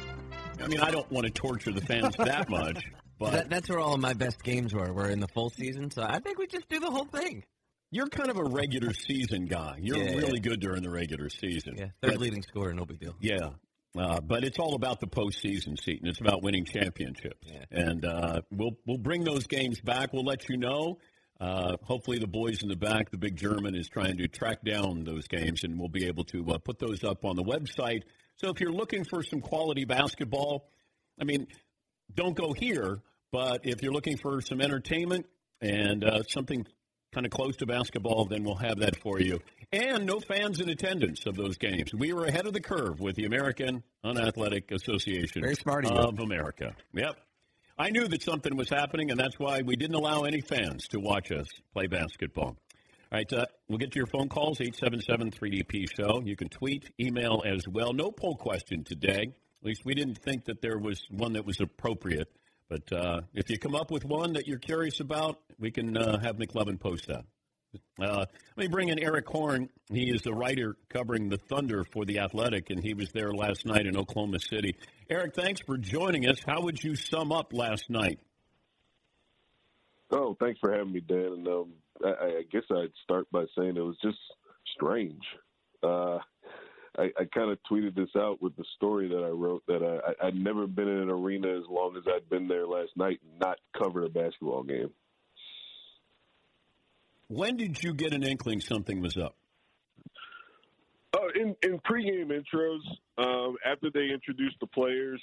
I 0.62 0.68
mean, 0.68 0.80
I 0.80 0.92
don't 0.92 1.10
want 1.12 1.26
to 1.28 1.32
torture 1.32 1.72
the 1.72 1.82
fans 1.82 2.16
that 2.18 2.50
much, 2.50 2.84
but 3.20 3.32
That, 3.32 3.50
that's 3.50 3.70
where 3.70 3.80
all 3.80 3.94
of 3.94 4.00
my 4.02 4.14
best 4.14 4.44
games 4.44 4.74
were. 4.74 4.92
Were 4.94 5.10
in 5.10 5.20
the 5.20 5.28
full 5.28 5.50
season, 5.50 5.90
so 5.92 6.04
I 6.04 6.20
think 6.20 6.38
we 6.38 6.48
just 6.48 6.68
do 6.70 6.80
the 6.80 6.92
whole 6.92 7.06
thing. 7.06 7.44
you're 7.92 8.08
kind 8.08 8.30
of 8.30 8.38
a 8.38 8.44
regular 8.44 8.94
season 8.94 9.46
guy. 9.46 9.78
You're 9.82 9.98
Yeah, 9.98 10.16
really 10.18 10.34
yeah. 10.36 10.40
good 10.50 10.60
during 10.60 10.84
the 10.84 10.90
regular 10.92 11.30
season. 11.30 11.76
Yeah, 11.78 11.86
third 12.02 12.12
But- 12.14 12.20
leading 12.20 12.44
scorer, 12.44 12.74
no 12.74 12.86
big 12.86 13.00
deal. 13.00 13.16
Yeah. 13.20 13.50
Uh, 13.98 14.22
but 14.22 14.44
it's 14.44 14.60
all 14.60 14.76
about 14.76 15.00
the 15.00 15.08
postseason, 15.08 15.76
Seton. 15.82 16.08
It's 16.08 16.22
about 16.22 16.44
winning 16.44 16.64
championships, 16.64 17.48
yeah. 17.52 17.66
and 17.72 18.06
uh, 18.06 18.42
we'll 18.52 18.78
we'll 18.86 19.00
bring 19.00 19.24
those 19.24 19.48
games 19.48 19.82
back. 19.82 20.14
We'll 20.14 20.24
let 20.26 20.48
you 20.48 20.58
know. 20.58 21.00
Uh, 21.42 21.76
hopefully, 21.82 22.20
the 22.20 22.28
boys 22.28 22.62
in 22.62 22.70
the 22.70 22.76
back, 22.76 23.10
the 23.10 23.18
big 23.18 23.36
German, 23.36 23.74
is 23.74 23.90
trying 23.90 24.18
to 24.18 24.28
track 24.28 24.62
down 24.64 25.06
those 25.06 25.28
games, 25.28 25.64
and 25.64 25.80
we'll 25.80 25.90
be 25.90 26.06
able 26.06 26.24
to 26.26 26.46
uh, 26.52 26.58
put 26.60 26.78
those 26.78 27.04
up 27.04 27.26
on 27.26 27.36
the 27.36 27.44
website. 27.44 28.04
So, 28.42 28.50
if 28.50 28.62
you're 28.62 28.72
looking 28.72 29.04
for 29.04 29.24
some 29.24 29.42
quality 29.42 29.86
basketball, 29.86 30.70
I 31.20 31.26
mean, 31.26 31.48
don't 32.14 32.36
go 32.36 32.54
here. 32.54 33.02
But 33.32 33.66
if 33.66 33.84
you're 33.84 33.94
looking 33.94 34.18
for 34.18 34.42
some 34.42 34.60
entertainment 34.62 35.28
and 35.62 36.04
uh, 36.04 36.24
something 36.28 36.66
kind 37.14 37.26
of 37.26 37.32
close 37.32 37.58
to 37.58 37.66
basketball, 37.66 38.26
then 38.26 38.44
we'll 38.44 38.56
have 38.56 38.80
that 38.80 38.96
for 39.02 39.20
you. 39.20 39.40
And 39.72 40.06
no 40.06 40.20
fans 40.20 40.60
in 40.60 40.70
attendance 40.70 41.26
of 41.26 41.36
those 41.36 41.58
games. 41.58 41.94
We 41.94 42.14
were 42.14 42.26
ahead 42.26 42.48
of 42.48 42.54
the 42.54 42.60
curve 42.60 43.00
with 43.00 43.16
the 43.16 43.26
American 43.26 43.84
Unathletic 44.04 44.72
Association 44.72 45.42
Very 45.42 45.56
smart 45.56 45.86
of 45.86 45.92
of 45.92 46.20
America. 46.20 46.76
Yep. 46.94 47.16
I 47.78 47.92
knew 47.92 48.08
that 48.08 48.22
something 48.22 48.58
was 48.58 48.70
happening, 48.70 49.10
and 49.12 49.20
that's 49.20 49.40
why 49.40 49.62
we 49.62 49.76
didn't 49.76 49.96
allow 49.96 50.24
any 50.24 50.42
fans 50.42 50.88
to 50.90 51.00
watch 51.00 51.32
us 51.32 51.48
play 51.74 51.88
basketball. 51.88 52.58
All 53.12 53.18
right, 53.18 53.34
uh, 53.34 53.46
we'll 53.68 53.80
get 53.80 53.92
to 53.94 53.98
your 53.98 54.06
phone 54.06 54.30
calls, 54.30 54.60
877-3DP 54.60 55.88
Show. 55.98 56.22
You 56.24 56.36
can 56.36 56.48
tweet, 56.48 56.92
email 57.00 57.42
as 57.44 57.68
well. 57.68 57.92
No 57.92 58.12
poll 58.12 58.36
question 58.36 58.84
today. 58.84 59.34
At 59.62 59.66
least 59.66 59.84
we 59.84 59.96
didn't 59.96 60.20
think 60.20 60.46
that 60.46 60.62
there 60.62 60.78
was 60.78 61.02
one 61.10 61.34
that 61.34 61.44
was 61.44 61.60
appropriate. 61.60 62.32
But 62.70 62.94
uh, 62.94 63.22
if 63.34 63.50
you 63.50 63.58
come 63.58 63.74
up 63.74 63.90
with 63.90 64.06
one 64.06 64.34
that 64.34 64.46
you're 64.48 64.60
curious 64.60 65.00
about, 65.00 65.40
we 65.58 65.72
can 65.72 65.98
uh, 65.98 66.20
have 66.20 66.38
McLovin 66.38 66.80
post 66.80 67.08
that. 67.08 67.26
Uh, 68.00 68.26
let 68.56 68.58
me 68.58 68.68
bring 68.68 68.90
in 68.90 69.00
Erik 69.00 69.28
Horne. 69.28 69.70
He 69.92 70.12
is 70.12 70.22
the 70.22 70.34
writer 70.34 70.78
covering 70.90 71.30
the 71.30 71.38
Thunder 71.38 71.84
for 71.92 72.06
The 72.06 72.20
Athletic, 72.20 72.70
and 72.70 72.84
he 72.84 72.94
was 72.94 73.10
there 73.12 73.34
last 73.34 73.66
night 73.66 73.88
in 73.88 73.98
Oklahoma 73.98 74.38
City. 74.40 74.76
Eric, 75.10 75.34
thanks 75.34 75.62
for 75.62 75.80
joining 75.80 76.28
us. 76.28 76.38
How 76.46 76.62
would 76.62 76.84
you 76.84 76.96
sum 76.96 77.32
up 77.32 77.54
last 77.54 77.90
night? 77.90 78.20
Oh, 80.12 80.38
thanks 80.40 80.60
for 80.60 80.72
having 80.72 80.94
me, 80.94 81.02
Dan. 81.02 81.34
And 81.34 81.48
um, 81.48 81.74
I, 82.06 82.10
I 82.10 82.44
guess 82.52 82.64
I'd 82.72 82.92
start 83.04 83.30
by 83.32 83.46
saying 83.58 83.78
it 83.78 83.82
was 83.82 83.98
just 84.02 84.18
strange. 84.76 85.24
Uh, 85.84 86.20
I, 86.98 87.12
I 87.18 87.26
kind 87.34 87.52
of 87.52 87.58
tweeted 87.70 87.96
this 87.96 88.10
out 88.18 88.42
with 88.42 88.56
the 88.58 88.66
story 88.76 89.08
that 89.08 89.24
I 89.24 89.30
wrote 89.30 89.64
that 89.68 89.84
I, 89.84 90.28
I'd 90.28 90.36
never 90.36 90.68
been 90.68 90.88
in 90.88 91.00
an 91.00 91.10
arena 91.10 91.48
as 91.58 91.64
long 91.70 91.96
as 91.98 92.04
I'd 92.08 92.30
been 92.30 92.48
there 92.48 92.68
last 92.68 92.92
night 92.96 93.20
and 93.24 93.40
not 93.40 93.58
covered 93.78 94.06
a 94.06 94.10
basketball 94.10 94.64
game. 94.64 94.90
When 97.28 97.58
did 97.58 97.82
you 97.84 97.94
get 97.94 98.14
an 98.14 98.24
inkling 98.24 98.60
something 98.60 99.02
was 99.02 99.16
up? 99.16 99.36
Oh, 101.16 101.30
in 101.36 101.56
in 101.64 101.80
pregame 101.80 102.32
intros, 102.32 102.80
um, 103.18 103.56
after 103.66 103.90
they 103.92 104.10
introduced 104.14 104.58
the 104.60 104.68
players, 104.68 105.22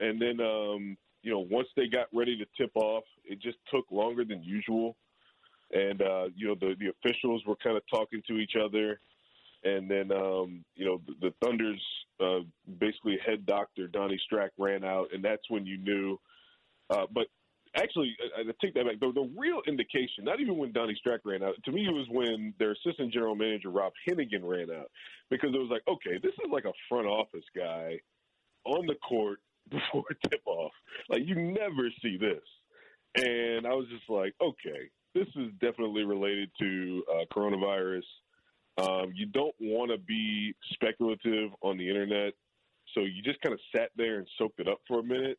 and 0.00 0.20
then 0.20 0.40
um, 0.40 0.96
you 1.22 1.32
know 1.32 1.46
once 1.50 1.68
they 1.76 1.86
got 1.88 2.06
ready 2.12 2.36
to 2.38 2.44
tip 2.56 2.70
off, 2.74 3.04
it 3.24 3.40
just 3.40 3.58
took 3.72 3.84
longer 3.90 4.24
than 4.24 4.42
usual, 4.42 4.96
and 5.72 6.00
uh, 6.02 6.24
you 6.34 6.46
know 6.48 6.54
the 6.58 6.74
the 6.78 6.90
officials 6.90 7.42
were 7.46 7.56
kind 7.56 7.76
of 7.76 7.82
talking 7.90 8.22
to 8.28 8.38
each 8.38 8.54
other, 8.62 9.00
and 9.64 9.90
then 9.90 10.12
um, 10.12 10.64
you 10.74 10.86
know 10.86 11.00
the, 11.06 11.28
the 11.28 11.34
Thunder's 11.44 11.82
uh, 12.20 12.40
basically 12.78 13.18
head 13.24 13.46
doctor 13.46 13.88
Donnie 13.88 14.20
Strack 14.30 14.50
ran 14.58 14.84
out, 14.84 15.08
and 15.12 15.24
that's 15.24 15.48
when 15.48 15.66
you 15.66 15.78
knew. 15.78 16.18
Uh, 16.88 17.06
but 17.12 17.26
actually, 17.76 18.16
I, 18.36 18.42
I 18.42 18.52
take 18.62 18.74
that 18.74 18.84
back. 18.84 19.00
The, 19.00 19.12
the 19.12 19.30
real 19.36 19.60
indication, 19.66 20.22
not 20.22 20.40
even 20.40 20.56
when 20.56 20.72
Donnie 20.72 20.98
Strack 21.04 21.18
ran 21.24 21.42
out, 21.42 21.54
to 21.64 21.72
me 21.72 21.86
it 21.86 21.92
was 21.92 22.06
when 22.10 22.54
their 22.58 22.72
assistant 22.72 23.12
general 23.12 23.34
manager 23.34 23.70
Rob 23.70 23.92
Hennigan 24.08 24.42
ran 24.42 24.70
out, 24.70 24.90
because 25.30 25.50
it 25.52 25.58
was 25.58 25.70
like, 25.70 25.82
okay, 25.88 26.18
this 26.22 26.32
is 26.32 26.50
like 26.50 26.64
a 26.64 26.72
front 26.88 27.06
office 27.06 27.44
guy 27.56 27.98
on 28.64 28.86
the 28.86 28.94
court 29.06 29.40
before 29.70 30.04
tip 30.30 30.42
off. 30.46 30.72
Like 31.08 31.22
you 31.24 31.34
never 31.34 31.90
see 32.02 32.16
this, 32.16 32.44
and 33.16 33.66
I 33.66 33.70
was 33.70 33.86
just 33.90 34.08
like, 34.08 34.34
okay, 34.40 34.90
this 35.16 35.28
is 35.36 35.50
definitely 35.62 36.04
related 36.04 36.50
to 36.60 37.02
uh, 37.10 37.24
coronavirus. 37.34 38.02
Um, 38.76 39.12
you 39.14 39.24
don't 39.24 39.54
want 39.58 39.90
to 39.90 39.96
be 39.96 40.54
speculative 40.74 41.50
on 41.62 41.78
the 41.78 41.88
internet, 41.88 42.34
so 42.94 43.00
you 43.00 43.22
just 43.22 43.40
kind 43.40 43.54
of 43.54 43.60
sat 43.74 43.88
there 43.96 44.18
and 44.18 44.28
soaked 44.36 44.60
it 44.60 44.68
up 44.68 44.78
for 44.86 45.00
a 45.00 45.02
minute. 45.02 45.38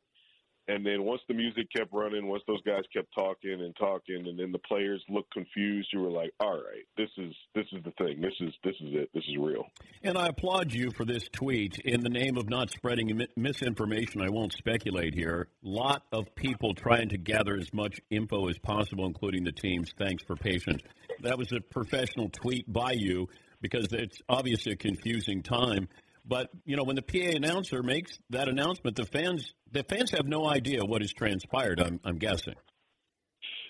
And 0.70 0.86
then 0.86 1.04
once 1.04 1.22
the 1.28 1.34
music 1.34 1.68
kept 1.74 1.94
running, 1.94 2.28
once 2.28 2.44
those 2.46 2.62
guys 2.64 2.84
kept 2.94 3.08
talking 3.18 3.54
and 3.54 3.74
talking, 3.78 4.28
and 4.28 4.38
then 4.38 4.52
the 4.52 4.60
players 4.60 5.02
looked 5.08 5.32
confused, 5.32 5.90
you 5.94 6.02
were 6.02 6.12
like, 6.12 6.32
"All 6.42 6.56
right, 6.56 6.86
this 6.98 7.10
is 7.18 7.34
this 7.56 7.66
is 7.72 7.84
the 7.84 7.92
thing. 7.92 8.20
This 8.20 8.34
is 8.42 8.54
this 8.64 8.76
is 8.82 8.94
it. 8.94 9.10
This 9.14 9.24
is 9.30 9.38
real." 9.38 9.66
And 10.04 10.18
I 10.18 10.28
applaud 10.28 10.74
you 10.74 10.92
for 10.92 11.06
this 11.06 11.30
tweet. 11.30 11.80
In 11.80 12.02
the 12.02 12.10
name 12.10 12.38
of 12.38 12.50
not 12.50 12.70
spreading 12.70 13.26
misinformation, 13.38 14.22
I 14.22 14.30
won't 14.30 14.54
speculate 14.54 15.14
here. 15.14 15.48
Lot 15.64 16.04
of 16.12 16.36
people 16.36 16.74
trying 16.74 17.10
to 17.10 17.18
gather 17.18 17.56
as 17.56 17.74
much 17.74 18.02
info 18.10 18.50
as 18.50 18.58
possible, 18.58 19.06
including 19.06 19.46
the 19.46 19.54
teams. 19.54 19.94
Thanks 19.98 20.24
for 20.24 20.36
patience. 20.36 20.82
That 21.22 21.38
was 21.38 21.52
a 21.54 21.62
professional 21.62 22.30
tweet 22.30 22.72
by 22.72 22.92
you 22.92 23.30
because 23.62 23.88
it's 23.94 24.22
obviously 24.28 24.74
a 24.74 24.76
confusing 24.76 25.44
time. 25.44 25.88
But 26.28 26.50
you 26.66 26.76
know, 26.76 26.84
when 26.84 26.98
the 26.98 27.02
PA 27.02 27.36
announcer 27.36 27.82
makes 27.82 28.20
that 28.30 28.50
announcement, 28.50 28.98
the 28.98 29.06
fans 29.06 29.54
the 29.72 29.84
fans 29.84 30.12
have 30.12 30.28
no 30.28 30.46
idea 30.46 30.84
what 30.84 31.02
has 31.02 31.14
transpired. 31.14 31.80
I'm 31.80 32.00
I'm 32.04 32.18
guessing. 32.18 32.56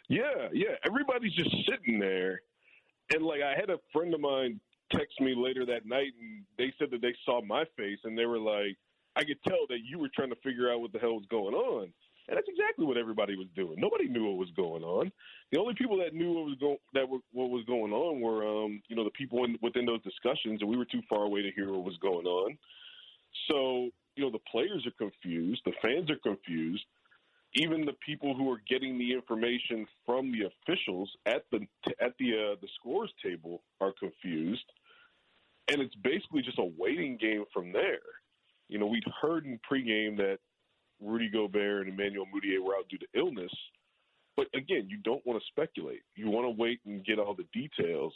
Yeah, 0.10 0.50
yeah. 0.54 0.76
Everybody's 0.86 1.34
just 1.34 1.56
sitting 1.70 2.00
there, 2.00 2.42
and 3.14 3.24
like 3.24 3.42
I 3.42 3.54
had 3.60 3.70
a 3.70 3.78
friend 3.94 4.14
of 4.14 4.22
mine 4.22 4.60
text 4.92 5.20
me 5.20 5.36
later 5.38 5.66
that 5.66 5.86
night, 5.86 6.14
and 6.20 6.44
they 6.58 6.74
said 6.80 6.90
that 6.92 7.02
they 7.02 7.14
saw 7.26 7.42
my 7.42 7.66
face, 7.76 8.00
and 8.06 8.18
they 8.18 8.26
were 8.26 8.40
like, 8.40 8.78
"I 9.16 9.24
could 9.24 9.42
tell 9.48 9.68
that 9.70 9.80
you 9.84 10.00
were 10.00 10.10
trying 10.16 10.30
to 10.30 10.38
figure 10.44 10.72
out 10.72 10.82
what 10.82 10.94
the 10.94 11.00
hell 11.00 11.16
was 11.16 11.26
going 11.30 11.54
on." 11.54 11.94
And 12.28 12.36
that's 12.36 12.48
exactly 12.50 12.86
what 12.86 12.98
everybody 12.98 13.38
was 13.38 13.48
doing. 13.56 13.76
Nobody 13.78 14.10
knew 14.10 14.26
what 14.28 14.38
was 14.38 14.52
going 14.56 14.84
on. 14.84 15.12
The 15.52 15.60
only 15.60 15.76
people 15.76 15.98
that 16.00 16.14
knew 16.14 16.34
what 16.34 16.46
was 16.46 16.58
going 16.60 16.78
that 16.94 17.08
were, 17.08 17.20
what 17.32 17.50
was 17.50 17.64
going 17.66 17.94
on 17.94 18.20
were, 18.20 18.46
um, 18.46 18.82
you 18.90 18.96
know, 18.96 19.06
the 19.06 19.12
people 19.12 19.46
in, 19.46 19.58
within 19.62 19.86
those 19.86 20.04
discussions, 20.04 20.62
and 20.62 20.70
we 20.70 20.78
were 20.78 20.86
too 20.86 21.02
far 21.10 21.24
away 21.24 21.42
to 21.42 21.52
hear 21.52 21.72
what 21.72 21.86
was 21.86 21.98
going 22.02 22.26
on. 22.26 22.58
So, 23.50 23.90
you 24.16 24.24
know, 24.26 24.32
the 24.32 24.44
players 24.52 24.86
are 24.86 24.98
confused, 24.98 25.62
the 25.66 25.74
fans 25.82 26.12
are 26.12 26.18
confused, 26.18 26.84
even 27.54 27.86
the 27.86 27.96
people 28.06 28.36
who 28.36 28.52
are 28.52 28.62
getting 28.68 28.98
the 28.98 29.14
information 29.14 29.88
from 30.06 30.32
the 30.32 30.50
officials 30.52 31.10
at 31.26 31.44
the 31.52 31.60
at 32.02 32.14
the 32.20 32.34
uh, 32.34 32.56
the 32.62 32.68
scores 32.80 33.12
table 33.24 33.64
are 33.80 33.94
confused, 33.98 34.66
and 35.70 35.82
it's 35.82 35.96
basically 35.96 36.42
just 36.42 36.60
a 36.60 36.72
waiting 36.78 37.18
game 37.18 37.46
from 37.54 37.72
there. 37.72 38.00
You 38.68 38.80
know, 38.80 38.88
we'd 38.88 39.06
heard 39.22 39.46
in 39.46 39.60
pregame 39.60 40.18
that 40.18 40.40
Rudy 41.02 41.30
Gobert 41.30 41.88
and 41.88 42.00
Emmanuel 42.00 42.26
Mudiay 42.26 42.64
were 42.64 42.76
out 42.76 42.90
due 42.90 42.98
to 42.98 43.08
illness. 43.16 43.52
But 44.36 44.48
again, 44.54 44.88
you 44.90 44.98
don't 45.04 45.26
want 45.26 45.42
to 45.42 45.46
speculate. 45.48 46.02
You 46.16 46.30
want 46.30 46.46
to 46.46 46.62
wait 46.62 46.80
and 46.86 47.06
get 47.06 47.20
all 47.20 47.36
the 47.36 47.48
details. 47.54 48.14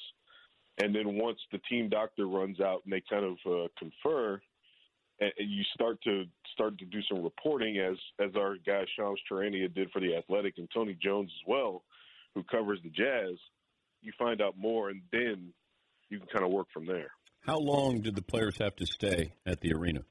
And 0.77 0.95
then 0.95 1.17
once 1.17 1.39
the 1.51 1.59
team 1.69 1.89
doctor 1.89 2.27
runs 2.27 2.59
out 2.59 2.81
and 2.85 2.93
they 2.93 3.03
kind 3.09 3.25
of 3.25 3.37
uh, 3.45 3.67
confer, 3.77 4.41
and, 5.19 5.31
and 5.37 5.49
you 5.49 5.63
start 5.73 6.01
to 6.03 6.23
start 6.53 6.77
to 6.79 6.85
do 6.85 6.99
some 7.11 7.23
reporting, 7.23 7.77
as 7.77 7.97
as 8.19 8.35
our 8.35 8.55
guy 8.65 8.83
Shams 8.97 9.19
Charania 9.29 9.73
did 9.73 9.91
for 9.91 9.99
the 9.99 10.15
Athletic 10.15 10.55
and 10.57 10.69
Tony 10.73 10.97
Jones 11.01 11.31
as 11.31 11.47
well, 11.47 11.83
who 12.35 12.43
covers 12.43 12.79
the 12.83 12.89
Jazz. 12.89 13.37
You 14.01 14.11
find 14.17 14.41
out 14.41 14.57
more, 14.57 14.89
and 14.89 15.01
then 15.11 15.53
you 16.09 16.19
can 16.19 16.27
kind 16.27 16.45
of 16.45 16.51
work 16.51 16.67
from 16.73 16.85
there. 16.85 17.11
How 17.41 17.57
long 17.57 18.01
did 18.01 18.15
the 18.15 18.21
players 18.21 18.57
have 18.59 18.75
to 18.77 18.85
stay 18.85 19.33
at 19.45 19.61
the 19.61 19.73
arena? 19.73 20.01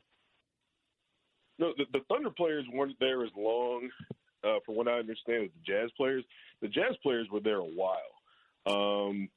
No, 1.61 1.75
the, 1.77 1.85
the 1.93 2.05
Thunder 2.09 2.31
players 2.31 2.65
weren't 2.73 2.99
there 3.01 3.23
as 3.23 3.31
long, 3.37 3.91
uh, 4.43 4.57
from 4.65 4.77
what 4.77 4.89
I 4.89 4.93
understand, 4.93 5.45
as 5.45 5.51
the 5.51 5.73
Jazz 5.73 5.91
players. 5.95 6.25
The 6.63 6.69
Jazz 6.69 6.97
players 7.03 7.29
were 7.31 7.41
there 7.41 7.59
a 7.59 7.65
while. 7.65 7.99
Um, 8.67 9.29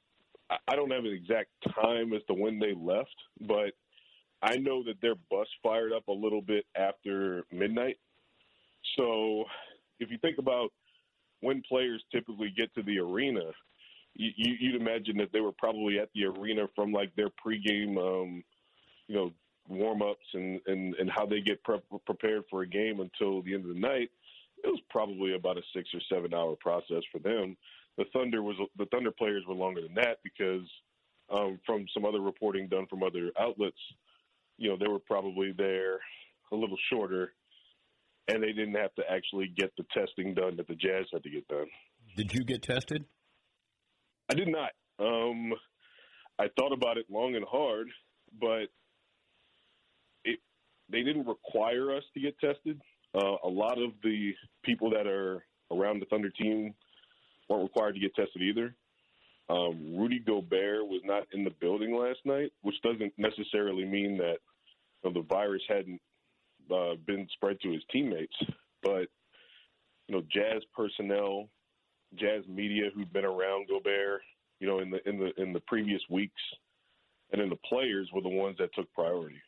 I, 0.50 0.56
I 0.68 0.74
don't 0.74 0.90
have 0.90 1.04
an 1.04 1.12
exact 1.12 1.50
time 1.74 2.14
as 2.14 2.22
to 2.28 2.34
when 2.34 2.58
they 2.58 2.72
left, 2.74 3.14
but 3.42 3.72
I 4.42 4.56
know 4.56 4.82
that 4.84 5.00
their 5.02 5.14
bus 5.30 5.46
fired 5.62 5.92
up 5.92 6.08
a 6.08 6.12
little 6.12 6.40
bit 6.40 6.64
after 6.74 7.44
midnight. 7.52 7.98
So 8.96 9.44
if 10.00 10.10
you 10.10 10.16
think 10.18 10.38
about 10.38 10.70
when 11.40 11.62
players 11.68 12.02
typically 12.10 12.52
get 12.56 12.74
to 12.74 12.82
the 12.82 12.98
arena, 13.00 13.50
you, 14.14 14.30
you'd 14.36 14.80
imagine 14.80 15.18
that 15.18 15.30
they 15.32 15.40
were 15.40 15.52
probably 15.52 15.98
at 15.98 16.08
the 16.14 16.24
arena 16.24 16.66
from 16.74 16.90
like 16.92 17.14
their 17.16 17.28
pregame, 17.28 17.98
um, 17.98 18.42
you 19.08 19.14
know, 19.14 19.30
warm 19.68 20.02
ups 20.02 20.26
and, 20.34 20.60
and, 20.66 20.94
and 20.94 21.10
how 21.10 21.26
they 21.26 21.40
get 21.40 21.62
prepared 21.62 22.42
for 22.50 22.62
a 22.62 22.66
game 22.66 23.00
until 23.00 23.42
the 23.42 23.54
end 23.54 23.64
of 23.64 23.74
the 23.74 23.80
night, 23.80 24.10
it 24.62 24.68
was 24.68 24.80
probably 24.90 25.34
about 25.34 25.58
a 25.58 25.62
six 25.74 25.88
or 25.94 26.00
seven 26.12 26.34
hour 26.34 26.56
process 26.60 27.02
for 27.12 27.18
them. 27.18 27.56
The 27.96 28.04
Thunder 28.12 28.42
was 28.42 28.56
the 28.76 28.86
Thunder 28.86 29.10
players 29.10 29.44
were 29.46 29.54
longer 29.54 29.80
than 29.82 29.94
that 29.94 30.18
because 30.24 30.66
um, 31.30 31.58
from 31.64 31.86
some 31.94 32.04
other 32.04 32.20
reporting 32.20 32.68
done 32.68 32.86
from 32.88 33.02
other 33.02 33.30
outlets, 33.38 33.78
you 34.58 34.68
know, 34.68 34.76
they 34.78 34.88
were 34.88 34.98
probably 34.98 35.52
there 35.56 36.00
a 36.52 36.56
little 36.56 36.76
shorter, 36.90 37.32
and 38.28 38.42
they 38.42 38.52
didn't 38.52 38.74
have 38.74 38.94
to 38.94 39.02
actually 39.10 39.52
get 39.56 39.72
the 39.76 39.84
testing 39.96 40.34
done 40.34 40.56
that 40.56 40.68
the 40.68 40.74
Jazz 40.74 41.06
had 41.12 41.22
to 41.22 41.30
get 41.30 41.46
done. 41.48 41.66
Did 42.16 42.32
you 42.32 42.44
get 42.44 42.62
tested? 42.62 43.04
I 44.30 44.34
did 44.34 44.48
not. 44.48 44.70
Um, 44.98 45.52
I 46.38 46.48
thought 46.58 46.72
about 46.72 46.98
it 46.98 47.06
long 47.10 47.34
and 47.34 47.44
hard, 47.44 47.88
but 48.40 48.66
they 50.90 51.02
didn't 51.02 51.26
require 51.26 51.94
us 51.96 52.02
to 52.14 52.20
get 52.20 52.38
tested. 52.38 52.80
Uh, 53.14 53.36
a 53.44 53.48
lot 53.48 53.78
of 53.78 53.90
the 54.02 54.32
people 54.64 54.90
that 54.90 55.06
are 55.06 55.44
around 55.70 56.00
the 56.00 56.06
Thunder 56.06 56.30
team 56.30 56.74
weren't 57.48 57.62
required 57.62 57.94
to 57.94 58.00
get 58.00 58.14
tested 58.14 58.42
either. 58.42 58.74
Um, 59.48 59.96
Rudy 59.96 60.20
Gobert 60.20 60.86
was 60.86 61.02
not 61.04 61.24
in 61.32 61.44
the 61.44 61.52
building 61.60 61.94
last 61.94 62.20
night, 62.24 62.52
which 62.62 62.80
doesn't 62.82 63.12
necessarily 63.18 63.84
mean 63.84 64.16
that 64.18 64.38
you 65.02 65.10
know, 65.10 65.20
the 65.20 65.26
virus 65.26 65.62
hadn't 65.68 66.00
uh, 66.72 66.94
been 67.06 67.28
spread 67.34 67.60
to 67.60 67.70
his 67.70 67.82
teammates. 67.92 68.34
But 68.82 69.08
you 70.08 70.16
know, 70.16 70.22
Jazz 70.30 70.62
personnel, 70.74 71.48
Jazz 72.14 72.44
media 72.48 72.84
who've 72.94 73.12
been 73.12 73.24
around 73.24 73.68
Gobert, 73.68 74.22
you 74.60 74.66
know, 74.66 74.78
in 74.80 74.90
the 74.90 75.06
in 75.08 75.18
the 75.18 75.42
in 75.42 75.52
the 75.52 75.60
previous 75.66 76.00
weeks, 76.10 76.40
and 77.32 77.40
then 77.40 77.50
the 77.50 77.68
players 77.68 78.08
were 78.14 78.22
the 78.22 78.28
ones 78.28 78.56
that 78.58 78.74
took 78.74 78.90
priority 78.92 79.40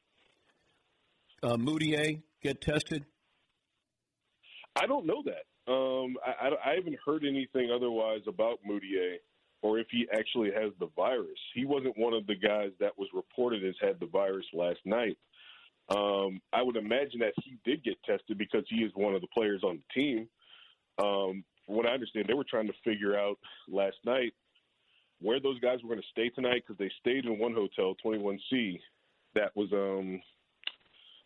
uh, 1.42 1.57
Mudiay 1.57 2.22
get 2.42 2.61
tested? 2.61 3.05
I 4.75 4.87
don't 4.87 5.07
know 5.07 5.22
that. 5.25 5.72
Um, 5.72 6.16
I, 6.25 6.46
I, 6.46 6.70
I, 6.70 6.75
haven't 6.77 6.99
heard 7.05 7.25
anything 7.25 7.70
otherwise 7.75 8.20
about 8.29 8.61
Mudiay 8.68 9.16
or 9.62 9.81
if 9.81 9.88
he 9.90 10.07
actually 10.12 10.51
has 10.53 10.72
the 10.79 10.88
virus. 10.94 11.38
He 11.55 11.64
wasn't 11.64 11.99
one 11.99 12.12
of 12.12 12.27
the 12.27 12.37
guys 12.37 12.70
that 12.79 12.96
was 12.96 13.09
reported 13.12 13.64
as 13.64 13.75
had 13.81 13.99
the 13.99 14.07
virus 14.07 14.46
last 14.53 14.79
night. 14.85 15.18
Um, 15.88 16.40
I 16.53 16.62
would 16.62 16.77
imagine 16.77 17.20
that 17.20 17.33
he 17.42 17.57
did 17.64 17.83
get 17.83 17.96
tested 18.05 18.38
because 18.38 18.64
he 18.68 18.77
is 18.77 18.92
one 18.94 19.14
of 19.14 19.22
the 19.22 19.29
players 19.35 19.62
on 19.64 19.79
the 19.79 20.01
team. 20.01 20.29
Um, 20.99 21.44
from 21.64 21.77
what 21.77 21.87
I 21.87 21.94
understand, 21.94 22.27
they 22.29 22.35
were 22.35 22.46
trying 22.49 22.68
to 22.68 22.72
figure 22.85 23.18
out 23.18 23.38
last 23.68 23.96
night 24.05 24.35
where 25.20 25.40
those 25.40 25.59
guys 25.61 25.79
were 25.83 25.88
going 25.88 26.01
to 26.01 26.07
stay 26.11 26.29
tonight 26.29 26.62
because 26.66 26.79
they 26.79 26.90
stayed 27.01 27.25
in 27.25 27.38
one 27.38 27.55
hotel, 27.55 27.94
21C, 28.05 28.79
that 29.35 29.55
was 29.55 29.68
um, 29.72 30.20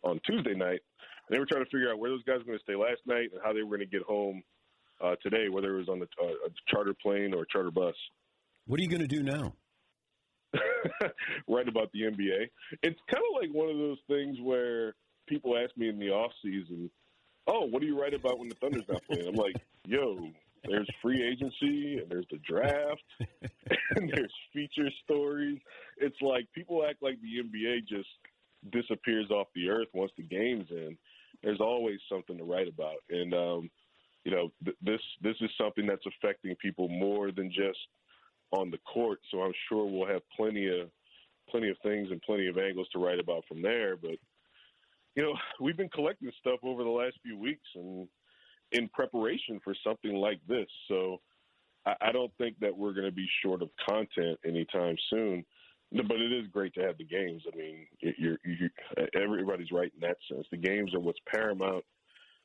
on 0.03 0.19
Tuesday 0.25 0.53
night. 0.53 0.81
And 1.27 1.35
they 1.35 1.39
were 1.39 1.45
trying 1.45 1.63
to 1.63 1.69
figure 1.69 1.91
out 1.91 1.99
where 1.99 2.09
those 2.09 2.23
guys 2.23 2.39
were 2.39 2.45
going 2.45 2.57
to 2.57 2.63
stay 2.63 2.75
last 2.75 3.01
night 3.05 3.29
and 3.31 3.41
how 3.43 3.53
they 3.53 3.61
were 3.63 3.77
going 3.77 3.89
to 3.89 3.97
get 3.97 4.03
home 4.03 4.43
uh, 5.03 5.15
today, 5.21 5.49
whether 5.49 5.73
it 5.75 5.77
was 5.77 5.89
on 5.89 5.99
the, 5.99 6.07
uh, 6.21 6.47
a 6.47 6.49
charter 6.67 6.93
plane 7.01 7.33
or 7.33 7.43
a 7.43 7.47
charter 7.51 7.71
bus. 7.71 7.95
What 8.67 8.79
are 8.79 8.83
you 8.83 8.89
going 8.89 9.01
to 9.01 9.07
do 9.07 9.23
now? 9.23 9.53
Write 11.47 11.67
about 11.67 11.91
the 11.93 12.01
NBA. 12.01 12.49
It's 12.83 12.99
kind 13.09 13.23
of 13.23 13.41
like 13.41 13.49
one 13.53 13.69
of 13.69 13.77
those 13.77 13.97
things 14.07 14.37
where 14.41 14.93
people 15.27 15.57
ask 15.57 15.75
me 15.77 15.89
in 15.89 15.97
the 15.97 16.09
off 16.09 16.31
season, 16.43 16.89
"Oh, 17.47 17.65
what 17.65 17.81
do 17.81 17.87
you 17.87 17.99
write 17.99 18.13
about 18.13 18.37
when 18.37 18.49
the 18.49 18.55
Thunder's 18.55 18.83
not 18.89 19.01
playing?" 19.09 19.27
I'm 19.29 19.35
like, 19.35 19.55
"Yo, 19.85 20.17
there's 20.67 20.89
free 21.01 21.23
agency 21.23 21.99
and 21.99 22.09
there's 22.09 22.27
the 22.29 22.39
draft 22.47 23.01
and 23.95 24.11
there's 24.13 24.33
feature 24.53 24.89
stories. 25.03 25.59
It's 25.97 26.21
like 26.21 26.47
people 26.53 26.85
act 26.87 27.01
like 27.01 27.17
the 27.21 27.41
NBA 27.43 27.87
just 27.87 28.09
disappears 28.71 29.29
off 29.31 29.47
the 29.55 29.69
earth 29.69 29.87
once 29.93 30.11
the 30.17 30.23
game's 30.23 30.69
in, 30.69 30.97
there's 31.43 31.61
always 31.61 31.99
something 32.09 32.37
to 32.37 32.43
write 32.43 32.67
about. 32.67 32.97
And 33.09 33.33
um, 33.33 33.69
you 34.23 34.31
know, 34.31 34.51
th- 34.63 34.77
this 34.81 35.01
this 35.21 35.35
is 35.41 35.49
something 35.59 35.87
that's 35.87 36.05
affecting 36.05 36.55
people 36.55 36.87
more 36.89 37.31
than 37.31 37.49
just 37.49 37.79
on 38.51 38.69
the 38.69 38.77
court. 38.79 39.19
So 39.31 39.41
I'm 39.41 39.53
sure 39.69 39.85
we'll 39.85 40.07
have 40.07 40.21
plenty 40.35 40.67
of 40.67 40.89
plenty 41.49 41.69
of 41.69 41.77
things 41.83 42.09
and 42.11 42.21
plenty 42.21 42.47
of 42.47 42.57
angles 42.57 42.87
to 42.93 42.99
write 42.99 43.19
about 43.19 43.43
from 43.47 43.61
there. 43.61 43.95
But 43.97 44.17
you 45.15 45.23
know, 45.23 45.33
we've 45.59 45.77
been 45.77 45.89
collecting 45.89 46.31
stuff 46.39 46.59
over 46.63 46.83
the 46.83 46.89
last 46.89 47.17
few 47.23 47.37
weeks 47.37 47.67
and 47.75 48.07
in 48.71 48.87
preparation 48.89 49.59
for 49.63 49.75
something 49.83 50.13
like 50.13 50.39
this. 50.47 50.67
So 50.87 51.19
I, 51.85 51.95
I 52.01 52.11
don't 52.11 52.31
think 52.37 52.59
that 52.59 52.75
we're 52.75 52.93
going 52.93 53.05
to 53.05 53.11
be 53.11 53.27
short 53.43 53.61
of 53.61 53.69
content 53.87 54.39
anytime 54.45 54.95
soon. 55.09 55.43
But 55.91 56.21
it 56.21 56.31
is 56.31 56.47
great 56.47 56.73
to 56.75 56.81
have 56.81 56.97
the 56.97 57.03
games. 57.03 57.43
I 57.51 57.55
mean, 57.55 57.85
you're, 57.99 58.37
you're, 58.45 58.69
everybody's 59.13 59.71
right 59.71 59.91
in 59.93 60.07
that 60.07 60.17
sense. 60.31 60.47
The 60.49 60.57
games 60.57 60.93
are 60.93 60.99
what's 60.99 61.19
paramount 61.27 61.83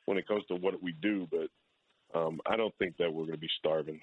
when 0.06 0.18
it 0.18 0.26
comes 0.26 0.44
to 0.48 0.56
what 0.56 0.82
we 0.82 0.92
do. 0.92 1.28
But 1.30 2.18
um, 2.18 2.40
I 2.44 2.56
don't 2.56 2.74
think 2.78 2.96
that 2.98 3.12
we're 3.12 3.24
going 3.24 3.35
to 3.35 3.38
be 3.38 3.50
starving. 3.59 4.00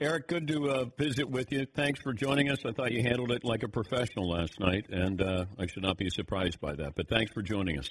Erik, 0.00 0.28
good 0.28 0.48
to 0.48 0.70
uh, 0.70 0.84
visit 0.96 1.28
with 1.28 1.52
you. 1.52 1.66
Thanks 1.74 2.00
for 2.00 2.14
joining 2.14 2.48
us. 2.48 2.64
I 2.64 2.72
thought 2.72 2.92
you 2.92 3.02
handled 3.02 3.32
it 3.32 3.44
like 3.44 3.62
a 3.64 3.68
professional 3.68 4.30
last 4.30 4.58
night, 4.58 4.86
and 4.88 5.20
uh, 5.20 5.44
I 5.58 5.66
should 5.66 5.82
not 5.82 5.98
be 5.98 6.08
surprised 6.08 6.58
by 6.58 6.74
that. 6.76 6.94
But 6.94 7.08
thanks 7.08 7.32
for 7.32 7.42
joining 7.42 7.78
us. 7.78 7.90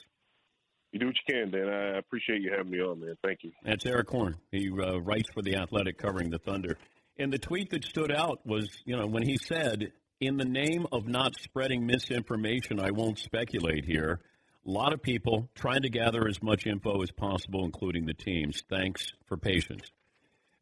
You 0.92 1.00
do 1.00 1.06
what 1.06 1.16
you 1.28 1.36
can, 1.36 1.52
Dan. 1.52 1.70
I 1.70 2.00
appreciate 2.00 2.42
you 2.42 2.52
having 2.56 2.72
me 2.72 2.80
on, 2.80 3.00
man. 3.00 3.16
Thank 3.24 3.44
you. 3.44 3.52
That's 3.64 3.86
Erik 3.86 4.10
Horne. 4.10 4.38
He 4.52 4.72
uh, 4.72 4.98
writes 5.02 5.30
for 5.36 5.44
The 5.44 5.58
Athletic 5.58 6.00
covering 6.00 6.32
the 6.32 6.40
Thunder. 6.40 6.78
And 7.20 7.32
the 7.32 7.38
tweet 7.38 7.70
that 7.72 7.84
stood 7.86 8.12
out 8.12 8.40
was, 8.44 8.70
you 8.86 8.98
know, 8.98 9.06
when 9.06 9.22
he 9.22 9.38
said, 9.38 9.92
in 10.20 10.38
the 10.38 10.46
name 10.46 10.86
of 10.92 11.08
not 11.08 11.36
spreading 11.40 11.86
misinformation, 11.86 12.80
I 12.80 12.92
won't 12.92 13.20
speculate 13.20 13.86
here. 13.86 14.20
A 14.66 14.70
lot 14.70 14.94
of 14.94 15.02
people 15.02 15.50
trying 15.56 15.84
to 15.84 15.90
gather 15.90 16.28
as 16.28 16.44
much 16.44 16.68
info 16.68 17.02
as 17.02 17.12
possible, 17.12 17.64
including 17.64 18.06
the 18.06 18.14
teams. 18.14 18.64
Thanks 18.70 19.14
for 19.26 19.38
patience. 19.38 19.90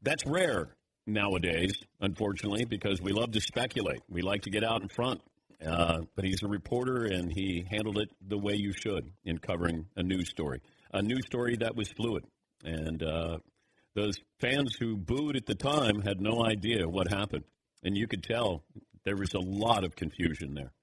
That's 0.04 0.26
rare 0.26 0.76
nowadays, 1.08 1.74
unfortunately, 2.00 2.66
because 2.66 3.02
we 3.02 3.12
love 3.12 3.32
to 3.32 3.42
speculate. 3.42 4.02
We 4.08 4.22
like 4.22 4.44
to 4.44 4.52
get 4.52 4.64
out 4.64 4.82
in 4.84 4.90
front. 4.90 5.22
Uh, 5.66 6.02
but 6.16 6.24
he's 6.24 6.44
a 6.44 6.48
reporter, 6.48 7.06
and 7.06 7.32
he 7.32 7.66
handled 7.68 7.98
it 7.98 8.12
the 8.22 8.38
way 8.38 8.54
you 8.54 8.72
should 8.74 9.12
in 9.26 9.40
covering 9.40 9.88
a 9.96 10.04
news 10.04 10.30
story. 10.30 10.62
A 10.94 11.02
news 11.02 11.26
story 11.26 11.58
that 11.58 11.76
was 11.76 11.90
fluid. 11.90 12.26
And 12.64 13.02
uh, 13.02 13.40
those 13.96 14.20
fans 14.40 14.76
who 14.80 14.96
booed 14.96 15.36
at 15.36 15.48
the 15.48 15.56
time 15.56 16.02
had 16.02 16.22
no 16.22 16.46
idea 16.46 16.88
what 16.88 17.12
happened. 17.12 17.44
And 17.84 17.98
you 17.98 18.08
could 18.08 18.24
tell 18.24 18.64
there 19.08 19.16
was 19.16 19.34
a 19.34 19.40
lot 19.40 19.86
of 19.86 19.96
confusion 19.96 20.54
there. 20.54 20.74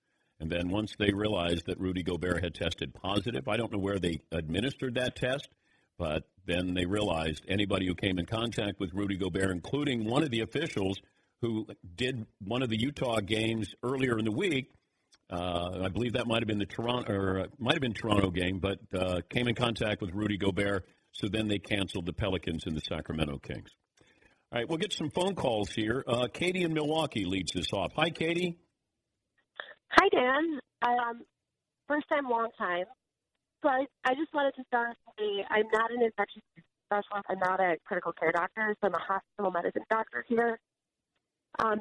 And 0.40 0.50
then 0.50 0.70
once 0.70 0.96
they 0.98 1.12
realized 1.12 1.66
that 1.66 1.78
Rudy 1.78 2.02
Gobert 2.02 2.42
had 2.42 2.54
tested 2.54 2.94
positive, 2.94 3.46
I 3.46 3.58
don't 3.58 3.70
know 3.70 3.78
where 3.78 3.98
they 3.98 4.22
administered 4.32 4.94
that 4.94 5.14
test, 5.14 5.50
but 5.98 6.22
then 6.46 6.72
they 6.72 6.87
realized 6.87 7.44
anybody 7.48 7.87
who 7.87 7.94
came 7.94 8.18
in 8.18 8.24
contact 8.24 8.80
with 8.80 8.94
Rudy 8.94 9.16
Gobert, 9.16 9.50
including 9.50 10.06
one 10.06 10.22
of 10.22 10.30
the 10.30 10.40
officials 10.40 10.98
who 11.42 11.66
did 11.94 12.24
one 12.40 12.62
of 12.62 12.70
the 12.70 12.80
Utah 12.80 13.20
games 13.20 13.74
earlier 13.82 14.18
in 14.18 14.24
the 14.24 14.32
week, 14.32 14.72
uh, 15.30 15.82
I 15.84 15.88
believe 15.88 16.14
that 16.14 16.26
might 16.26 16.40
have 16.40 16.48
been 16.48 16.58
the 16.58 16.64
Toronto 16.64 17.12
or 17.12 17.40
uh, 17.40 17.46
might 17.58 17.74
have 17.74 17.82
been 17.82 17.92
Toronto 17.92 18.30
game, 18.30 18.58
but 18.58 18.78
uh, 18.98 19.20
came 19.28 19.48
in 19.48 19.54
contact 19.54 20.00
with 20.00 20.12
Rudy 20.14 20.38
Gobert. 20.38 20.87
So 21.12 21.28
then 21.28 21.46
they 21.46 21.58
canceled 21.58 22.06
the 22.06 22.14
Pelicans 22.14 22.64
and 22.66 22.74
the 22.74 22.80
Sacramento 22.80 23.38
Kings. 23.38 23.70
All 24.54 24.60
right, 24.60 24.68
we'll 24.68 24.78
get 24.78 24.92
some 24.92 25.10
phone 25.10 25.34
calls 25.34 25.70
here. 25.70 26.04
Uh, 26.06 26.28
Katie 26.32 26.62
in 26.62 26.72
Milwaukee 26.72 27.24
leads 27.24 27.50
this 27.50 27.72
off. 27.72 27.90
Hi, 27.96 28.08
Katie. 28.08 28.56
Hi, 29.88 30.08
Dan. 30.10 30.60
Um, 30.80 31.22
first 31.88 32.08
time, 32.08 32.30
long 32.30 32.50
time. 32.56 32.84
So 33.64 33.68
I, 33.68 33.84
I 34.04 34.14
just 34.14 34.32
wanted 34.32 34.54
to 34.54 34.62
start 34.68 34.90
with 34.90 35.14
say 35.18 35.44
I'm 35.50 35.66
not 35.72 35.90
an 35.90 36.02
infectious 36.02 36.42
specialist. 36.86 37.26
I'm 37.28 37.40
not 37.40 37.58
a 37.58 37.78
critical 37.84 38.12
care 38.12 38.30
doctor, 38.30 38.76
so 38.80 38.86
I'm 38.86 38.94
a 38.94 39.00
hospital 39.00 39.50
medicine 39.50 39.82
doctor 39.90 40.24
here. 40.28 40.60
Um, 41.58 41.80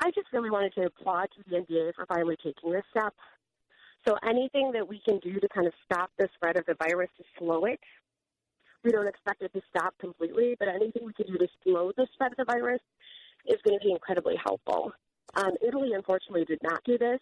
I 0.00 0.10
just 0.12 0.28
really 0.32 0.48
wanted 0.48 0.72
to 0.76 0.86
applaud 0.86 1.28
to 1.36 1.44
the 1.46 1.56
NBA 1.56 1.94
for 1.94 2.06
finally 2.06 2.38
taking 2.42 2.72
this 2.72 2.84
step. 2.90 3.12
So 4.06 4.16
anything 4.26 4.72
that 4.72 4.88
we 4.88 5.02
can 5.06 5.18
do 5.18 5.38
to 5.40 5.48
kind 5.50 5.66
of 5.66 5.74
stop 5.84 6.10
the 6.16 6.26
spread 6.36 6.56
of 6.56 6.64
the 6.64 6.74
virus 6.88 7.10
to 7.18 7.24
slow 7.38 7.66
it, 7.66 7.80
we 8.84 8.90
don't 8.90 9.08
expect 9.08 9.42
it 9.42 9.52
to 9.52 9.60
stop 9.68 9.94
completely, 9.98 10.56
but 10.58 10.68
anything 10.68 11.04
we 11.04 11.12
can 11.12 11.26
do 11.26 11.38
to 11.38 11.48
slow 11.64 11.92
the 11.96 12.06
spread 12.12 12.32
of 12.32 12.36
the 12.38 12.44
virus 12.44 12.80
is 13.46 13.56
going 13.64 13.78
to 13.78 13.84
be 13.84 13.92
incredibly 13.92 14.34
helpful. 14.44 14.92
Um, 15.36 15.52
Italy, 15.66 15.90
unfortunately, 15.94 16.44
did 16.44 16.60
not 16.62 16.82
do 16.84 16.98
this, 16.98 17.20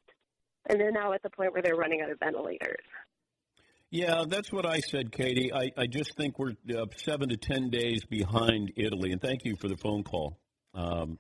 and 0.69 0.81
they're 0.81 0.92
now 0.92 1.12
at 1.12 1.23
the 1.23 1.31
point 1.31 1.53
where 1.53 1.62
they're 1.62 1.77
running 1.77 2.01
out 2.03 2.11
of 2.11 2.19
ventilators. 2.19 2.85
Yeah, 3.90 4.25
that's 4.29 4.53
what 4.53 4.66
I 4.66 4.81
said, 4.81 5.12
Katie. 5.12 5.53
I, 5.53 5.71
I 5.77 5.87
just 5.87 6.16
think 6.16 6.38
we're 6.38 6.55
uh, 6.77 6.87
seven 6.97 7.29
to 7.29 7.37
ten 7.37 7.71
days 7.71 8.05
behind 8.05 8.73
Italy, 8.77 9.12
and 9.12 9.21
thank 9.21 9.45
you 9.45 9.57
for 9.57 9.69
the 9.69 9.77
phone 9.77 10.03
call. 10.03 10.38
Um, 10.75 11.19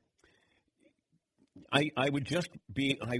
I, 1.72 1.90
I 1.96 2.10
would 2.10 2.24
just 2.24 2.50
be 2.72 2.98
I 3.00 3.18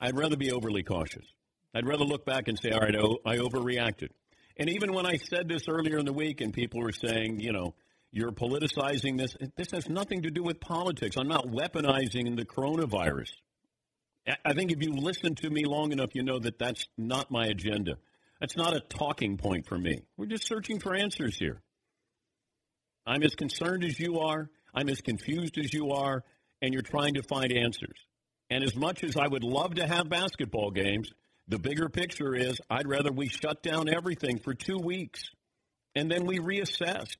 I'd 0.00 0.16
rather 0.16 0.36
be 0.36 0.52
overly 0.52 0.82
cautious. 0.82 1.24
I'd 1.74 1.86
rather 1.86 2.04
look 2.04 2.24
back 2.24 2.48
and 2.48 2.58
say, 2.58 2.70
all 2.70 2.80
right, 2.80 2.94
I 3.26 3.36
overreacted. 3.36 4.08
And 4.60 4.68
even 4.68 4.92
when 4.92 5.06
I 5.06 5.16
said 5.16 5.48
this 5.48 5.68
earlier 5.68 5.96
in 5.96 6.04
the 6.04 6.12
week, 6.12 6.42
and 6.42 6.52
people 6.52 6.82
were 6.82 6.92
saying, 6.92 7.40
you 7.40 7.50
know, 7.50 7.74
you're 8.12 8.30
politicizing 8.30 9.16
this. 9.16 9.34
This 9.56 9.70
has 9.70 9.88
nothing 9.88 10.22
to 10.22 10.30
do 10.30 10.42
with 10.42 10.60
politics. 10.60 11.16
I'm 11.16 11.28
not 11.28 11.46
weaponizing 11.46 12.36
the 12.36 12.44
coronavirus. 12.44 13.30
I 14.44 14.52
think 14.52 14.70
if 14.70 14.82
you 14.82 14.92
listen 14.92 15.34
to 15.36 15.48
me 15.48 15.64
long 15.64 15.92
enough, 15.92 16.14
you 16.14 16.22
know 16.22 16.38
that 16.40 16.58
that's 16.58 16.86
not 16.98 17.30
my 17.30 17.46
agenda. 17.46 17.96
That's 18.38 18.54
not 18.54 18.76
a 18.76 18.80
talking 18.80 19.38
point 19.38 19.66
for 19.66 19.78
me. 19.78 20.02
We're 20.18 20.26
just 20.26 20.46
searching 20.46 20.78
for 20.78 20.94
answers 20.94 21.38
here. 21.38 21.62
I'm 23.06 23.22
as 23.22 23.34
concerned 23.34 23.82
as 23.82 23.98
you 23.98 24.18
are. 24.18 24.50
I'm 24.74 24.90
as 24.90 25.00
confused 25.00 25.56
as 25.56 25.72
you 25.72 25.92
are 25.92 26.22
and 26.60 26.74
you're 26.74 26.82
trying 26.82 27.14
to 27.14 27.22
find 27.22 27.50
answers. 27.50 27.96
And 28.50 28.62
as 28.62 28.76
much 28.76 29.04
as 29.04 29.16
I 29.16 29.26
would 29.26 29.42
love 29.42 29.76
to 29.76 29.86
have 29.86 30.10
basketball 30.10 30.70
games, 30.70 31.10
the 31.50 31.58
bigger 31.58 31.88
picture 31.88 32.34
is 32.34 32.60
I'd 32.70 32.86
rather 32.86 33.10
we 33.10 33.28
shut 33.28 33.62
down 33.62 33.88
everything 33.88 34.38
for 34.38 34.54
two 34.54 34.78
weeks 34.78 35.30
and 35.96 36.10
then 36.10 36.24
we 36.24 36.38
reassess. 36.38 37.16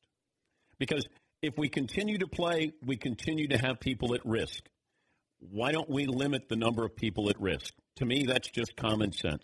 Because 0.78 1.04
if 1.42 1.58
we 1.58 1.68
continue 1.68 2.18
to 2.18 2.28
play, 2.28 2.72
we 2.84 2.96
continue 2.96 3.48
to 3.48 3.58
have 3.58 3.80
people 3.80 4.14
at 4.14 4.24
risk. 4.24 4.62
Why 5.40 5.72
don't 5.72 5.90
we 5.90 6.06
limit 6.06 6.48
the 6.48 6.56
number 6.56 6.84
of 6.84 6.94
people 6.94 7.28
at 7.28 7.40
risk? 7.40 7.74
To 7.96 8.04
me, 8.04 8.24
that's 8.24 8.48
just 8.48 8.76
common 8.76 9.12
sense. 9.12 9.42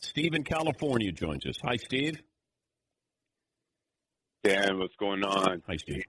Steve 0.00 0.34
in 0.34 0.42
California 0.42 1.12
joins 1.12 1.46
us. 1.46 1.56
Hi, 1.62 1.76
Steve. 1.76 2.20
Dan, 4.42 4.78
what's 4.78 4.96
going 4.96 5.22
on? 5.24 5.62
Hi, 5.66 5.76
Steve. 5.76 6.02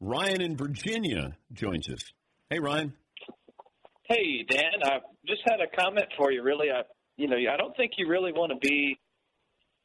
Ryan 0.00 0.40
in 0.40 0.56
Virginia 0.56 1.36
joins 1.52 1.88
us. 1.88 2.02
Hey, 2.48 2.60
Ryan. 2.60 2.94
Hey, 4.08 4.42
Dan. 4.48 4.80
I 4.84 5.00
just 5.26 5.42
had 5.44 5.60
a 5.60 5.68
comment 5.76 6.06
for 6.16 6.32
you. 6.32 6.42
Really, 6.42 6.70
I, 6.70 6.80
you 7.18 7.28
know, 7.28 7.36
I 7.36 7.58
don't 7.58 7.76
think 7.76 7.92
you 7.98 8.08
really 8.08 8.32
want 8.32 8.50
to 8.52 8.58
be 8.66 8.98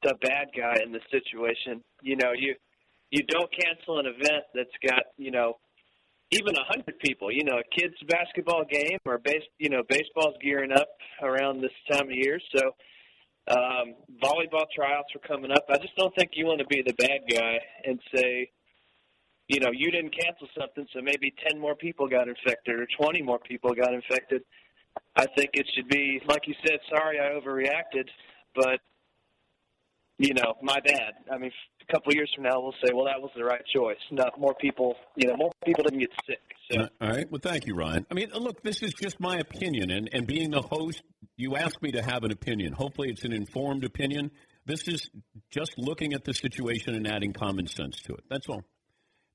the 0.02 0.16
bad 0.22 0.48
guy 0.56 0.76
in 0.82 0.94
this 0.94 1.04
situation. 1.12 1.84
You 2.02 2.16
know, 2.16 2.32
you 2.32 2.56
you 3.12 3.24
don't 3.28 3.50
cancel 3.52 4.00
an 4.00 4.06
event 4.06 4.46
that's 4.56 4.72
got 4.82 5.04
you 5.18 5.32
know 5.32 5.58
even 6.32 6.56
a 6.56 6.64
hundred 6.64 6.98
people. 7.00 7.34
You 7.34 7.44
know, 7.44 7.60
a 7.60 7.78
kids 7.78 7.96
basketball 8.08 8.64
game 8.64 8.98
or 9.06 9.18
base. 9.18 9.44
You 9.60 9.70
know, 9.70 9.84
baseball's 9.90 10.36
gearing 10.42 10.72
up 10.72 10.88
around 11.22 11.60
this 11.60 11.76
time 11.92 12.06
of 12.06 12.16
year, 12.16 12.40
so 12.56 12.72
um, 13.52 13.96
volleyball 14.24 14.68
tryouts 14.74 15.10
are 15.16 15.28
coming 15.28 15.52
up. 15.52 15.66
I 15.68 15.80
just 15.80 15.98
don't 15.98 16.16
think 16.16 16.32
you 16.36 16.46
want 16.46 16.60
to 16.60 16.68
be 16.68 16.82
the 16.82 16.94
bad 16.94 17.28
guy 17.30 17.60
and 17.84 18.00
say 18.16 18.52
you 19.48 19.60
know, 19.60 19.72
you 19.74 19.92
didn't 19.92 20.16
cancel 20.18 20.48
something, 20.58 20.86
so 20.94 21.02
maybe 21.02 21.34
10 21.50 21.60
more 21.60 21.76
people 21.76 22.08
got 22.08 22.28
infected 22.28 22.80
or 22.80 22.88
20 22.98 23.22
more 23.22 23.40
people 23.40 23.74
got 23.74 23.94
infected. 23.94 24.44
I 25.16 25.26
think 25.38 25.52
it 25.54 25.68
should 25.76 25.88
be, 25.90 26.22
like 26.28 26.48
you 26.48 26.54
said, 26.66 26.80
sorry 26.90 27.20
I 27.20 27.40
overreacted, 27.40 28.08
but, 28.56 28.80
you 30.18 30.34
know, 30.34 30.56
my 30.62 30.80
bad. 30.86 31.14
I 31.32 31.38
mean, 31.38 31.52
a 31.88 31.92
couple 31.92 32.12
of 32.12 32.16
years 32.16 32.32
from 32.34 32.46
now, 32.46 32.62
we'll 32.62 32.76
say, 32.84 32.94
well, 32.94 33.06
that 33.06 33.22
was 33.22 33.32
the 33.36 33.44
right 33.44 33.64
choice. 33.76 33.98
Not 34.12 34.40
more 34.40 34.54
people, 34.56 34.96
you 35.16 35.28
know, 35.28 35.36
more 35.36 35.52
people 35.66 35.84
didn't 35.84 36.00
get 36.00 36.12
sick. 36.26 36.40
So. 36.72 36.82
Uh, 36.82 36.88
all 37.02 37.10
right. 37.10 37.30
Well, 37.30 37.42
thank 37.44 37.66
you, 37.66 37.76
Ryan. 37.76 38.06
I 38.10 38.14
mean, 38.14 38.30
look, 38.34 38.64
this 38.64 38.82
is 38.82 38.94
just 38.94 39.20
my 39.20 39.38
opinion, 39.38 39.92
and, 39.92 40.10
and 40.14 40.26
being 40.26 40.52
the 40.52 40.62
host, 40.62 41.02
you 41.36 41.58
asked 41.58 41.82
me 41.82 41.92
to 41.92 42.02
have 42.02 42.24
an 42.24 42.32
opinion. 42.32 42.74
Hopefully, 42.74 43.10
it's 43.10 43.26
an 43.26 43.34
informed 43.34 43.84
opinion. 43.84 44.32
This 44.66 44.88
is 44.88 45.10
just 45.52 45.78
looking 45.78 46.14
at 46.14 46.24
the 46.24 46.34
situation 46.34 46.96
and 46.96 47.06
adding 47.06 47.34
common 47.34 47.68
sense 47.68 47.98
to 48.04 48.14
it. 48.14 48.24
That's 48.30 48.48
all 48.48 48.64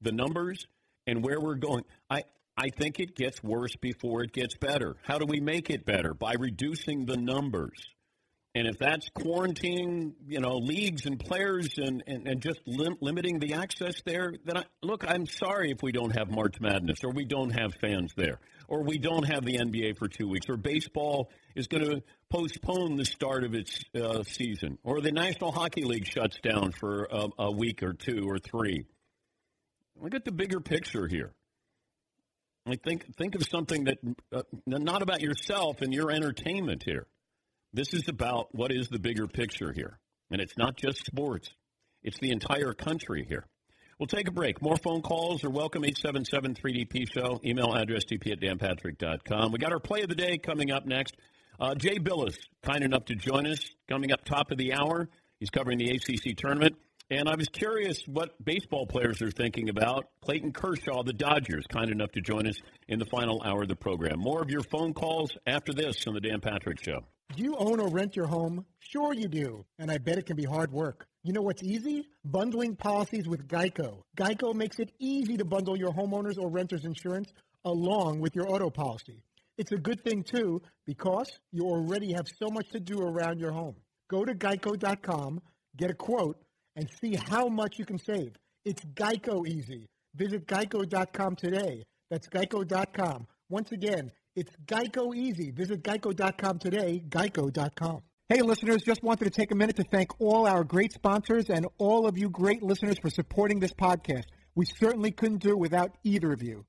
the 0.01 0.12
numbers 0.12 0.66
and 1.07 1.24
where 1.24 1.40
we're 1.40 1.57
going. 1.57 1.84
I, 2.11 2.22
I 2.57 2.70
think 2.70 3.01
it 3.01 3.14
gets 3.14 3.42
worse 3.42 3.76
before 3.76 4.22
it 4.22 4.32
gets 4.32 4.57
better. 4.57 4.96
How 5.05 5.18
do 5.18 5.26
we 5.26 5.40
make 5.40 5.70
it 5.70 5.84
better? 5.84 6.14
By 6.14 6.34
reducing 6.38 7.07
the 7.07 7.16
numbers. 7.16 7.78
And 8.55 8.66
if 8.66 8.78
that's 8.78 9.09
quarantining, 9.11 10.14
you 10.26 10.40
know, 10.40 10.57
leagues 10.57 11.07
and 11.07 11.20
players 11.20 11.68
and, 11.76 12.03
and, 12.07 12.26
and 12.26 12.40
just 12.40 12.61
lim- 12.66 12.96
limiting 13.01 13.38
the 13.38 13.55
access 13.55 14.03
there, 14.05 14.32
then 14.44 14.57
I, 14.57 14.64
look, 14.82 15.05
I'm 15.07 15.26
sorry 15.26 15.70
if 15.70 15.82
we 15.82 15.92
don't 15.92 16.16
have 16.16 16.30
March 16.30 16.61
Madness 16.61 17.05
or 17.05 17.11
we 17.11 17.24
don't 17.24 17.51
have 17.51 17.74
fans 17.80 18.12
there 18.16 18.40
or 18.66 18.82
we 18.82 18.99
don't 18.99 19.24
have 19.24 19.44
the 19.44 19.59
NBA 19.59 19.99
for 19.99 20.09
two 20.09 20.28
weeks 20.28 20.49
or 20.49 20.57
baseball 20.57 21.30
is 21.55 21.68
going 21.68 21.84
to 21.84 22.03
postpone 22.30 22.96
the 22.96 23.05
start 23.05 23.44
of 23.44 23.55
its 23.55 23.80
uh, 23.94 24.22
season 24.24 24.78
or 24.82 25.01
the 25.01 25.12
National 25.12 25.53
Hockey 25.53 25.84
League 25.84 26.07
shuts 26.07 26.38
down 26.42 26.72
for 26.72 27.07
a, 27.11 27.28
a 27.38 27.53
week 27.53 27.82
or 27.82 27.92
two 27.92 28.28
or 28.28 28.38
three. 28.38 28.86
Look 30.01 30.14
at 30.14 30.24
the 30.24 30.32
bigger 30.32 30.61
picture 30.61 31.07
here. 31.07 31.32
Like 32.66 32.82
think 32.82 33.16
think 33.16 33.34
of 33.34 33.44
something 33.44 33.84
that 33.84 33.99
uh, 34.32 34.42
not 34.66 35.03
about 35.03 35.20
yourself 35.20 35.80
and 35.80 35.92
your 35.92 36.11
entertainment 36.11 36.82
here. 36.84 37.07
This 37.72 37.94
is 37.94 38.09
about 38.09 38.55
what 38.55 38.72
is 38.72 38.88
the 38.88 38.99
bigger 38.99 39.26
picture 39.26 39.72
here, 39.72 39.99
and 40.30 40.40
it's 40.40 40.57
not 40.57 40.76
just 40.76 41.07
sports; 41.07 41.51
it's 42.03 42.18
the 42.18 42.30
entire 42.30 42.74
country 42.74 43.24
here. 43.26 43.46
We'll 43.99 44.07
take 44.07 44.28
a 44.28 44.32
break. 44.32 44.62
More 44.62 44.76
phone 44.76 45.03
calls 45.03 45.42
are 45.42 45.51
welcome. 45.51 45.82
877-3DP 45.82 47.12
Show. 47.12 47.40
Email 47.44 47.74
address 47.74 48.05
dp 48.05 48.30
at 48.30 48.40
danpatrick.com. 48.40 49.51
We 49.51 49.59
got 49.59 49.72
our 49.72 49.80
play 49.80 50.03
of 50.03 50.09
the 50.09 50.14
day 50.14 50.38
coming 50.38 50.70
up 50.70 50.86
next. 50.86 51.16
Uh, 51.59 51.74
Jay 51.74 51.99
Bilas, 51.99 52.36
kind 52.62 52.84
enough 52.84 53.07
to 53.07 53.16
join 53.16 53.44
us, 53.44 53.59
coming 53.88 54.12
up 54.12 54.24
top 54.24 54.53
of 54.53 54.59
the 54.59 54.72
hour. 54.72 55.09
He's 55.40 55.51
covering 55.51 55.78
the 55.78 55.90
ACC 55.90 56.36
tournament. 56.36 56.76
And 57.11 57.26
I 57.26 57.36
was 57.36 57.48
curious 57.48 58.02
what 58.06 58.34
baseball 58.44 58.86
players 58.86 59.22
are 59.22 59.30
thinking 59.30 59.70
about. 59.70 60.09
Clayton 60.22 60.52
Kershaw, 60.52 61.02
the 61.02 61.14
Dodgers, 61.14 61.64
kind 61.66 61.90
enough 61.90 62.12
to 62.12 62.20
join 62.20 62.46
us 62.46 62.56
in 62.86 62.98
the 62.98 63.06
final 63.06 63.42
hour 63.42 63.62
of 63.62 63.68
the 63.68 63.76
program. 63.76 64.18
More 64.18 64.42
of 64.42 64.50
your 64.50 64.61
phone 64.61 64.92
calls 64.92 65.30
after 65.46 65.72
this 65.72 66.06
on 66.06 66.12
the 66.12 66.20
Dan 66.20 66.40
Patrick 66.40 66.84
Show. 66.84 67.00
Do 67.34 67.42
you 67.42 67.56
own 67.56 67.80
or 67.80 67.88
rent 67.88 68.14
your 68.14 68.26
home? 68.26 68.66
Sure 68.80 69.14
you 69.14 69.26
do. 69.26 69.64
And 69.78 69.90
I 69.90 69.96
bet 69.96 70.18
it 70.18 70.26
can 70.26 70.36
be 70.36 70.44
hard 70.44 70.70
work. 70.70 71.06
You 71.24 71.32
know 71.32 71.40
what's 71.40 71.62
easy? 71.62 72.06
Bundling 72.26 72.76
policies 72.76 73.26
with 73.26 73.48
Geico. 73.48 74.02
Geico 74.14 74.54
makes 74.54 74.78
it 74.78 74.92
easy 74.98 75.38
to 75.38 75.46
bundle 75.46 75.78
your 75.78 75.92
homeowners 75.92 76.38
or 76.38 76.50
renters 76.50 76.84
insurance 76.84 77.32
along 77.64 78.20
with 78.20 78.34
your 78.34 78.50
auto 78.50 78.68
policy. 78.68 79.22
It's 79.56 79.72
a 79.72 79.78
good 79.78 80.04
thing, 80.04 80.24
too, 80.24 80.61
because 80.84 81.30
you 81.52 81.64
already 81.64 82.12
have 82.12 82.28
so 82.38 82.48
much 82.50 82.68
to 82.70 82.80
do 82.80 83.00
around 83.00 83.40
your 83.40 83.52
home. 83.52 83.76
Go 84.09 84.26
to 84.26 84.34
geico.com, 84.34 85.40
get 85.76 85.90
a 85.90 85.94
quote, 85.94 86.38
and 86.79 86.89
see 87.03 87.16
how 87.16 87.49
much 87.49 87.79
you 87.79 87.85
can 87.85 87.99
save. 87.99 88.33
It's 88.64 88.83
Geico 88.95 89.47
easy. 89.47 89.89
Visit 90.14 90.47
geico.com 90.47 91.37
today. 91.37 91.85
That's 92.11 92.29
geico.com. 92.29 93.26
Once 93.51 93.72
again, 93.72 94.12
it's 94.37 94.53
Geico 94.66 95.14
easy. 95.14 95.51
Visit 95.51 95.83
geico.com 95.83 96.59
today, 96.59 97.03
geico.com. 97.09 98.03
Hey, 98.29 98.43
listeners, 98.43 98.83
just 98.83 99.03
wanted 99.03 99.24
to 99.24 99.31
take 99.31 99.51
a 99.53 99.55
minute 99.55 99.76
to 99.76 99.85
thank 99.85 100.20
all 100.20 100.47
our 100.47 100.62
great 100.62 100.93
sponsors 100.93 101.51
and 101.51 101.66
all 101.79 102.07
of 102.07 102.16
you 102.16 102.29
great 102.31 102.62
listeners 102.62 102.99
for 102.99 103.11
supporting 103.11 103.59
this 103.59 103.72
podcast. 103.72 104.24
We 104.55 104.66
certainly 104.66 105.11
couldn't 105.11 105.39
do 105.39 105.51
it 105.51 105.59
without 105.59 105.97
either 106.05 106.33
of 106.33 106.43
you. 106.43 106.64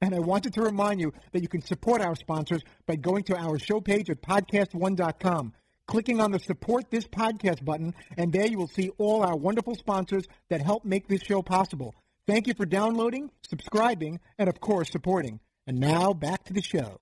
And 0.00 0.14
I 0.14 0.18
wanted 0.18 0.54
to 0.54 0.62
remind 0.62 1.00
you 1.00 1.12
that 1.32 1.42
you 1.42 1.48
can 1.48 1.62
support 1.62 2.02
our 2.02 2.16
sponsors 2.16 2.62
by 2.86 2.96
going 2.96 3.22
to 3.24 3.36
our 3.36 3.58
show 3.58 3.80
page 3.80 4.10
at 4.10 4.20
podcast1.com, 4.20 5.52
clicking 5.92 6.22
on 6.22 6.30
the 6.30 6.38
support 6.38 6.90
this 6.90 7.04
podcast 7.04 7.62
button, 7.62 7.94
and 8.16 8.32
there 8.32 8.46
you 8.46 8.56
will 8.56 8.66
see 8.66 8.88
all 8.96 9.22
our 9.22 9.36
wonderful 9.36 9.74
sponsors 9.74 10.24
that 10.48 10.62
help 10.62 10.86
make 10.86 11.06
this 11.06 11.20
show 11.20 11.42
possible. 11.42 11.94
Thank 12.26 12.46
you 12.46 12.54
for 12.54 12.64
downloading, 12.64 13.30
subscribing, 13.46 14.18
and 14.38 14.48
of 14.48 14.58
course, 14.58 14.90
supporting. 14.90 15.38
And 15.66 15.78
now 15.78 16.14
back 16.14 16.44
to 16.44 16.54
the 16.54 16.62
show. 16.62 16.98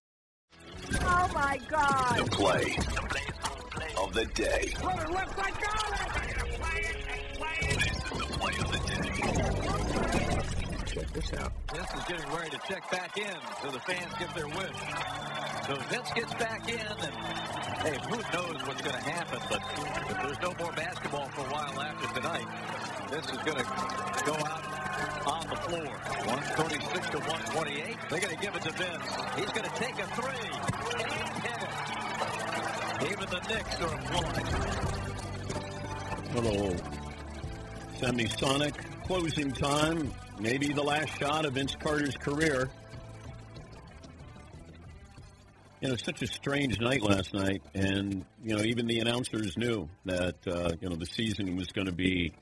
Oh 1.02 1.30
my 1.32 1.60
God. 1.68 2.18
The 2.18 2.30
play 2.32 2.76
of 3.96 4.12
the 4.12 4.24
day. 4.34 4.72
Runner 4.82 5.08
left 5.12 5.36
side, 5.36 5.54
got 5.60 5.89
Check 11.12 11.22
this 11.22 11.40
out. 11.40 11.52
Vince 11.74 11.94
is 11.94 12.04
getting 12.04 12.30
ready 12.30 12.50
to 12.50 12.58
check 12.68 12.88
back 12.90 13.16
in 13.16 13.36
so 13.62 13.70
the 13.70 13.80
fans 13.80 14.12
get 14.18 14.32
their 14.34 14.46
wish. 14.46 14.78
So 15.66 15.74
Vince 15.90 16.10
gets 16.14 16.34
back 16.34 16.68
in, 16.68 16.78
and 16.78 17.14
hey, 17.82 17.98
who 18.08 18.16
knows 18.32 18.62
what's 18.66 18.80
going 18.80 18.94
to 18.94 19.10
happen, 19.10 19.40
but 19.50 19.60
if 20.08 20.22
there's 20.22 20.40
no 20.40 20.54
more 20.62 20.72
basketball 20.72 21.28
for 21.30 21.40
a 21.40 21.50
while 21.50 21.80
after 21.80 22.14
tonight, 22.14 22.46
Vince 23.10 23.26
is 23.26 23.38
going 23.38 23.56
to 23.56 23.64
go 24.24 24.34
out 24.34 24.62
on 25.26 25.48
the 25.48 25.56
floor. 25.56 25.90
126 26.30 27.10
to 27.10 27.18
128. 27.18 27.96
They're 28.08 28.20
going 28.20 28.36
to 28.36 28.40
give 28.40 28.54
it 28.54 28.62
to 28.62 28.72
Vince. 28.72 29.10
He's 29.34 29.50
going 29.50 29.66
to 29.66 29.76
take 29.82 29.98
a 29.98 30.06
three 30.14 30.46
and 30.94 31.42
hit 31.42 31.58
it. 31.58 31.74
Even 33.10 33.26
the 33.30 33.40
Knicks 33.48 33.80
are 33.82 33.94
applauding. 33.98 34.46
Little 36.34 36.76
semisonic 37.98 38.74
closing 39.06 39.50
time. 39.50 40.12
Maybe 40.40 40.72
the 40.72 40.82
last 40.82 41.18
shot 41.18 41.44
of 41.44 41.52
Vince 41.52 41.76
Carter's 41.78 42.16
career. 42.16 42.70
You 45.82 45.90
know, 45.90 45.96
such 45.96 46.22
a 46.22 46.26
strange 46.26 46.80
night 46.80 47.02
last 47.02 47.34
night, 47.34 47.62
and 47.74 48.24
you 48.42 48.56
know, 48.56 48.62
even 48.62 48.86
the 48.86 49.00
announcers 49.00 49.58
knew 49.58 49.86
that 50.06 50.36
uh, 50.46 50.70
you 50.80 50.88
know 50.88 50.96
the 50.96 51.04
season 51.04 51.56
was 51.56 51.66
going 51.68 51.88
to 51.88 51.92
be 51.92 52.32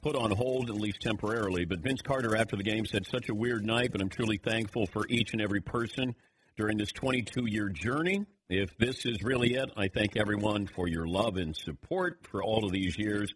put 0.00 0.16
on 0.16 0.30
hold 0.30 0.70
at 0.70 0.76
least 0.76 1.02
temporarily. 1.02 1.66
But 1.66 1.80
Vince 1.80 2.00
Carter, 2.00 2.34
after 2.34 2.56
the 2.56 2.62
game, 2.62 2.86
said, 2.86 3.04
"Such 3.06 3.28
a 3.28 3.34
weird 3.34 3.66
night, 3.66 3.92
but 3.92 4.00
I'm 4.00 4.08
truly 4.08 4.38
thankful 4.38 4.86
for 4.86 5.06
each 5.10 5.34
and 5.34 5.42
every 5.42 5.60
person 5.60 6.14
during 6.56 6.78
this 6.78 6.92
22-year 6.92 7.68
journey. 7.68 8.24
If 8.48 8.74
this 8.78 9.04
is 9.04 9.22
really 9.22 9.52
it, 9.52 9.70
I 9.76 9.88
thank 9.88 10.16
everyone 10.16 10.66
for 10.66 10.88
your 10.88 11.06
love 11.06 11.36
and 11.36 11.54
support 11.54 12.20
for 12.22 12.42
all 12.42 12.64
of 12.64 12.72
these 12.72 12.96
years." 12.98 13.34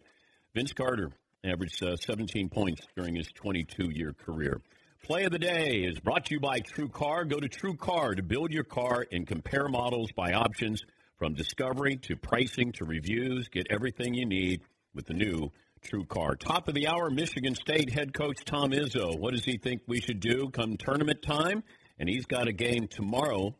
Vince 0.55 0.73
Carter 0.73 1.11
averaged 1.43 1.81
uh, 1.83 1.95
17 1.95 2.49
points 2.49 2.81
during 2.95 3.15
his 3.15 3.29
22-year 3.31 4.13
career. 4.13 4.61
Play 5.03 5.23
of 5.23 5.31
the 5.31 5.39
day 5.39 5.83
is 5.83 5.99
brought 5.99 6.25
to 6.25 6.35
you 6.35 6.39
by 6.39 6.59
TrueCar. 6.59 7.29
Go 7.29 7.39
to 7.39 7.47
TrueCar 7.47 8.17
to 8.17 8.23
build 8.23 8.51
your 8.51 8.65
car 8.65 9.05
and 9.11 9.25
compare 9.25 9.67
models 9.69 10.11
by 10.11 10.33
options 10.33 10.83
from 11.17 11.33
discovery 11.33 11.95
to 11.97 12.15
pricing 12.15 12.71
to 12.73 12.85
reviews. 12.85 13.47
Get 13.47 13.67
everything 13.69 14.13
you 14.13 14.25
need 14.25 14.61
with 14.93 15.05
the 15.05 15.13
new 15.13 15.51
TrueCar. 15.81 16.37
Top 16.37 16.67
of 16.67 16.75
the 16.75 16.87
hour, 16.87 17.09
Michigan 17.09 17.55
State 17.55 17.91
head 17.91 18.13
coach 18.13 18.43
Tom 18.43 18.71
Izzo. 18.71 19.17
What 19.17 19.33
does 19.33 19.45
he 19.45 19.57
think 19.57 19.81
we 19.87 20.01
should 20.01 20.19
do 20.19 20.49
come 20.49 20.75
tournament 20.77 21.21
time? 21.21 21.63
And 21.97 22.09
he's 22.09 22.25
got 22.25 22.47
a 22.47 22.53
game 22.53 22.87
tomorrow, 22.87 23.55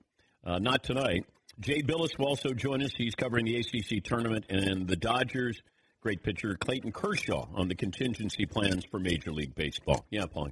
uh, 0.46 0.60
not 0.60 0.84
tonight. 0.84 1.26
Jay 1.60 1.82
Bilas 1.82 2.18
will 2.18 2.28
also 2.28 2.54
join 2.54 2.82
us. 2.84 2.92
He's 2.96 3.16
covering 3.16 3.46
the 3.46 3.58
ACC 3.58 4.04
tournament 4.04 4.46
and 4.50 4.88
the 4.88 4.96
Dodgers. 4.96 5.62
Great 6.02 6.24
pitcher 6.24 6.56
Clayton 6.56 6.92
Kershaw 6.94 7.48
on 7.54 7.68
the 7.68 7.76
contingency 7.76 8.46
plans 8.46 8.86
for 8.86 9.00
Major 9.00 9.32
League 9.32 9.54
Baseball. 9.54 10.06
Yeah, 10.10 10.26
Paul. 10.28 10.50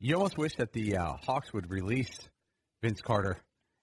You 0.00 0.16
almost 0.16 0.36
wish 0.36 0.56
that 0.56 0.72
the 0.72 0.96
uh, 0.96 1.12
Hawks 1.24 1.52
would 1.52 1.70
release 1.70 2.10
Vince 2.82 3.00
Carter 3.00 3.38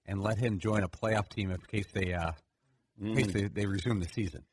and 0.05 0.21
let 0.21 0.37
him 0.37 0.59
join 0.59 0.83
a 0.83 0.89
playoff 0.89 1.29
team 1.29 1.51
in 1.51 1.57
case 1.71 1.85
they, 1.93 2.13
uh, 2.13 2.31
in 3.01 3.15
case 3.15 3.27
Mm. 3.27 3.31
they, 3.33 3.47
they 3.61 3.65
resume 3.65 4.01
the 4.01 4.09
season. 4.09 4.43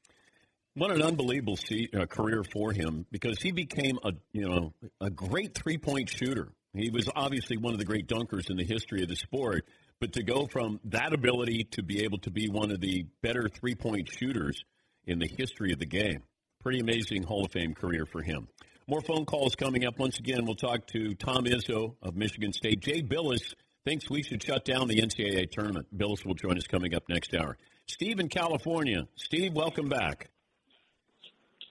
What 0.74 0.92
an 0.92 1.02
unbelievable 1.02 1.56
se- 1.56 1.88
uh, 1.98 2.06
career 2.06 2.44
for 2.44 2.70
him 2.72 3.06
because 3.10 3.40
he 3.42 3.50
became 3.50 3.98
a 4.04 4.12
you 4.32 4.46
know 4.48 4.72
a 5.00 5.10
great 5.10 5.54
three 5.54 5.78
point 5.78 6.08
shooter. 6.08 6.52
He 6.74 6.90
was 6.90 7.08
obviously 7.16 7.56
one 7.56 7.72
of 7.72 7.78
the 7.80 7.84
great 7.86 8.06
dunkers 8.06 8.50
in 8.50 8.56
the 8.58 8.64
history 8.64 9.02
of 9.02 9.08
the 9.08 9.16
sport, 9.16 9.66
but 10.00 10.12
to 10.12 10.22
go 10.22 10.46
from 10.46 10.78
that 10.84 11.12
ability 11.14 11.64
to 11.72 11.82
be 11.82 12.04
able 12.04 12.18
to 12.18 12.30
be 12.30 12.48
one 12.50 12.70
of 12.70 12.80
the 12.80 13.06
better 13.22 13.48
three 13.48 13.74
point 13.74 14.08
shooters 14.12 14.62
in 15.06 15.18
the 15.18 15.26
history 15.26 15.72
of 15.72 15.78
the 15.78 15.86
game, 15.86 16.22
pretty 16.66 16.80
amazing 16.80 17.22
Hall 17.22 17.44
of 17.44 17.52
Fame 17.52 17.74
career 17.74 18.04
for 18.04 18.22
him. 18.22 18.48
More 18.88 19.00
phone 19.00 19.24
calls 19.24 19.54
coming 19.54 19.86
up. 19.86 20.00
Once 20.00 20.18
again, 20.18 20.44
we'll 20.44 20.56
talk 20.56 20.84
to 20.88 21.14
Tom 21.14 21.44
Izzo 21.44 21.94
of 22.02 22.16
Michigan 22.16 22.52
State. 22.52 22.80
Jay 22.80 23.02
Bilas 23.02 23.54
thinks 23.84 24.10
we 24.10 24.20
should 24.20 24.42
shut 24.42 24.64
down 24.64 24.88
the 24.88 25.00
NCAA 25.00 25.48
tournament. 25.52 25.86
Bilas 25.96 26.26
will 26.26 26.34
join 26.34 26.56
us 26.56 26.66
coming 26.66 26.92
up 26.92 27.04
next 27.08 27.36
hour. 27.36 27.56
Steve 27.86 28.18
in 28.18 28.28
California. 28.28 29.06
Steve, 29.14 29.52
welcome 29.52 29.88
back. 29.88 30.28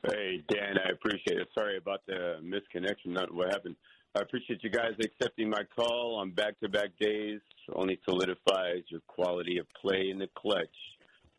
Hey, 0.08 0.42
Dan, 0.48 0.78
I 0.78 0.92
appreciate 0.94 1.42
it. 1.42 1.50
Sorry 1.54 1.76
about 1.76 2.00
the 2.08 2.38
misconnection, 2.42 3.08
not 3.08 3.34
what 3.34 3.50
happened. 3.50 3.76
I 4.16 4.22
appreciate 4.22 4.64
you 4.64 4.70
guys 4.70 4.94
accepting 5.04 5.50
my 5.50 5.64
call 5.76 6.16
on 6.22 6.32
back 6.32 6.58
to 6.62 6.70
back 6.70 6.92
days. 7.02 7.42
Only 7.74 8.00
solidifies 8.06 8.84
your 8.88 9.02
quality 9.08 9.58
of 9.58 9.66
play 9.82 10.08
in 10.10 10.20
the 10.20 10.30
clutch 10.38 10.70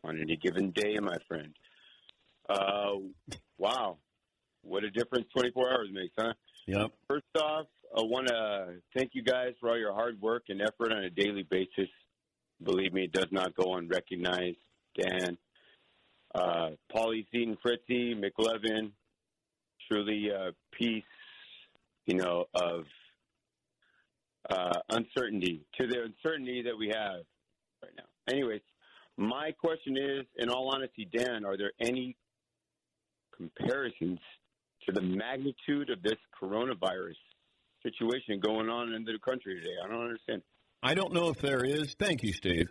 on 0.03 0.21
any 0.21 0.35
given 0.35 0.69
day, 0.69 0.99
my 1.01 1.17
friend. 1.27 1.55
Uh, 2.49 2.93
wow. 3.57 3.97
What 4.61 4.83
a 4.83 4.89
difference 4.89 5.25
24 5.33 5.71
hours 5.71 5.89
makes, 5.91 6.13
huh? 6.17 6.33
Yep. 6.67 6.91
First 7.09 7.25
off, 7.41 7.67
I 7.95 8.01
want 8.01 8.27
to 8.27 8.75
thank 8.95 9.11
you 9.13 9.23
guys 9.23 9.53
for 9.59 9.69
all 9.69 9.77
your 9.77 9.93
hard 9.93 10.21
work 10.21 10.43
and 10.49 10.61
effort 10.61 10.91
on 10.91 11.03
a 11.03 11.09
daily 11.09 11.43
basis. 11.43 11.89
Believe 12.61 12.93
me, 12.93 13.05
it 13.05 13.13
does 13.13 13.31
not 13.31 13.55
go 13.55 13.75
unrecognized. 13.75 14.57
Dan, 14.99 15.37
uh, 16.35 16.69
Paulie 16.93 17.25
Seton, 17.31 17.57
Fritzy, 17.61 18.15
McLovin, 18.15 18.91
truly 19.87 20.29
a 20.29 20.51
piece, 20.77 21.03
you 22.05 22.15
know, 22.15 22.45
of 22.53 22.85
uh, 24.49 24.79
uncertainty 24.89 25.65
to 25.79 25.87
the 25.87 26.03
uncertainty 26.03 26.63
that 26.63 26.77
we 26.77 26.87
have 26.87 27.21
right 27.83 27.91
now. 27.95 28.03
Anyways, 28.29 28.61
my 29.17 29.51
question 29.51 29.97
is, 29.97 30.25
in 30.37 30.49
all 30.49 30.73
honesty, 30.73 31.07
Dan, 31.11 31.45
are 31.45 31.57
there 31.57 31.71
any 31.79 32.15
comparisons 33.37 34.19
to 34.85 34.91
the 34.91 35.01
magnitude 35.01 35.89
of 35.89 36.01
this 36.01 36.17
coronavirus 36.41 37.15
situation 37.83 38.39
going 38.39 38.69
on 38.69 38.93
in 38.93 39.03
the 39.03 39.17
country 39.23 39.55
today? 39.55 39.75
I 39.83 39.87
don't 39.87 40.03
understand. 40.03 40.41
I 40.83 40.93
don't 40.93 41.13
know 41.13 41.29
if 41.29 41.37
there 41.37 41.63
is. 41.63 41.95
Thank 41.99 42.23
you, 42.23 42.33
Steve. 42.33 42.67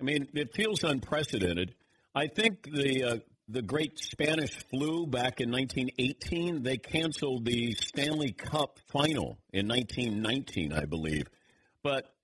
I 0.00 0.04
mean, 0.04 0.28
it 0.34 0.54
feels 0.54 0.82
unprecedented. 0.82 1.74
I 2.14 2.26
think 2.26 2.64
the 2.64 3.04
uh, 3.04 3.16
the 3.50 3.62
great 3.62 3.98
Spanish 3.98 4.56
flu 4.70 5.06
back 5.06 5.40
in 5.40 5.50
1918, 5.50 6.62
they 6.62 6.76
canceled 6.76 7.44
the 7.44 7.72
Stanley 7.72 8.32
Cup 8.32 8.78
final 8.92 9.38
in 9.52 9.66
1919, 9.66 10.72
I 10.72 10.84
believe. 10.84 11.24
But 11.82 12.14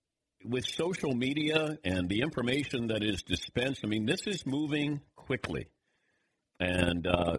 with 0.45 0.65
social 0.65 1.15
media 1.15 1.79
and 1.85 2.09
the 2.09 2.21
information 2.21 2.89
that 2.89 3.03
is 3.03 3.23
dispensed, 3.23 3.81
I 3.83 3.89
mean, 3.89 4.07
this 4.07 4.27
is 4.27 4.47
moving 4.47 5.01
quickly. 5.17 5.67
And, 6.61 7.07
uh, 7.07 7.39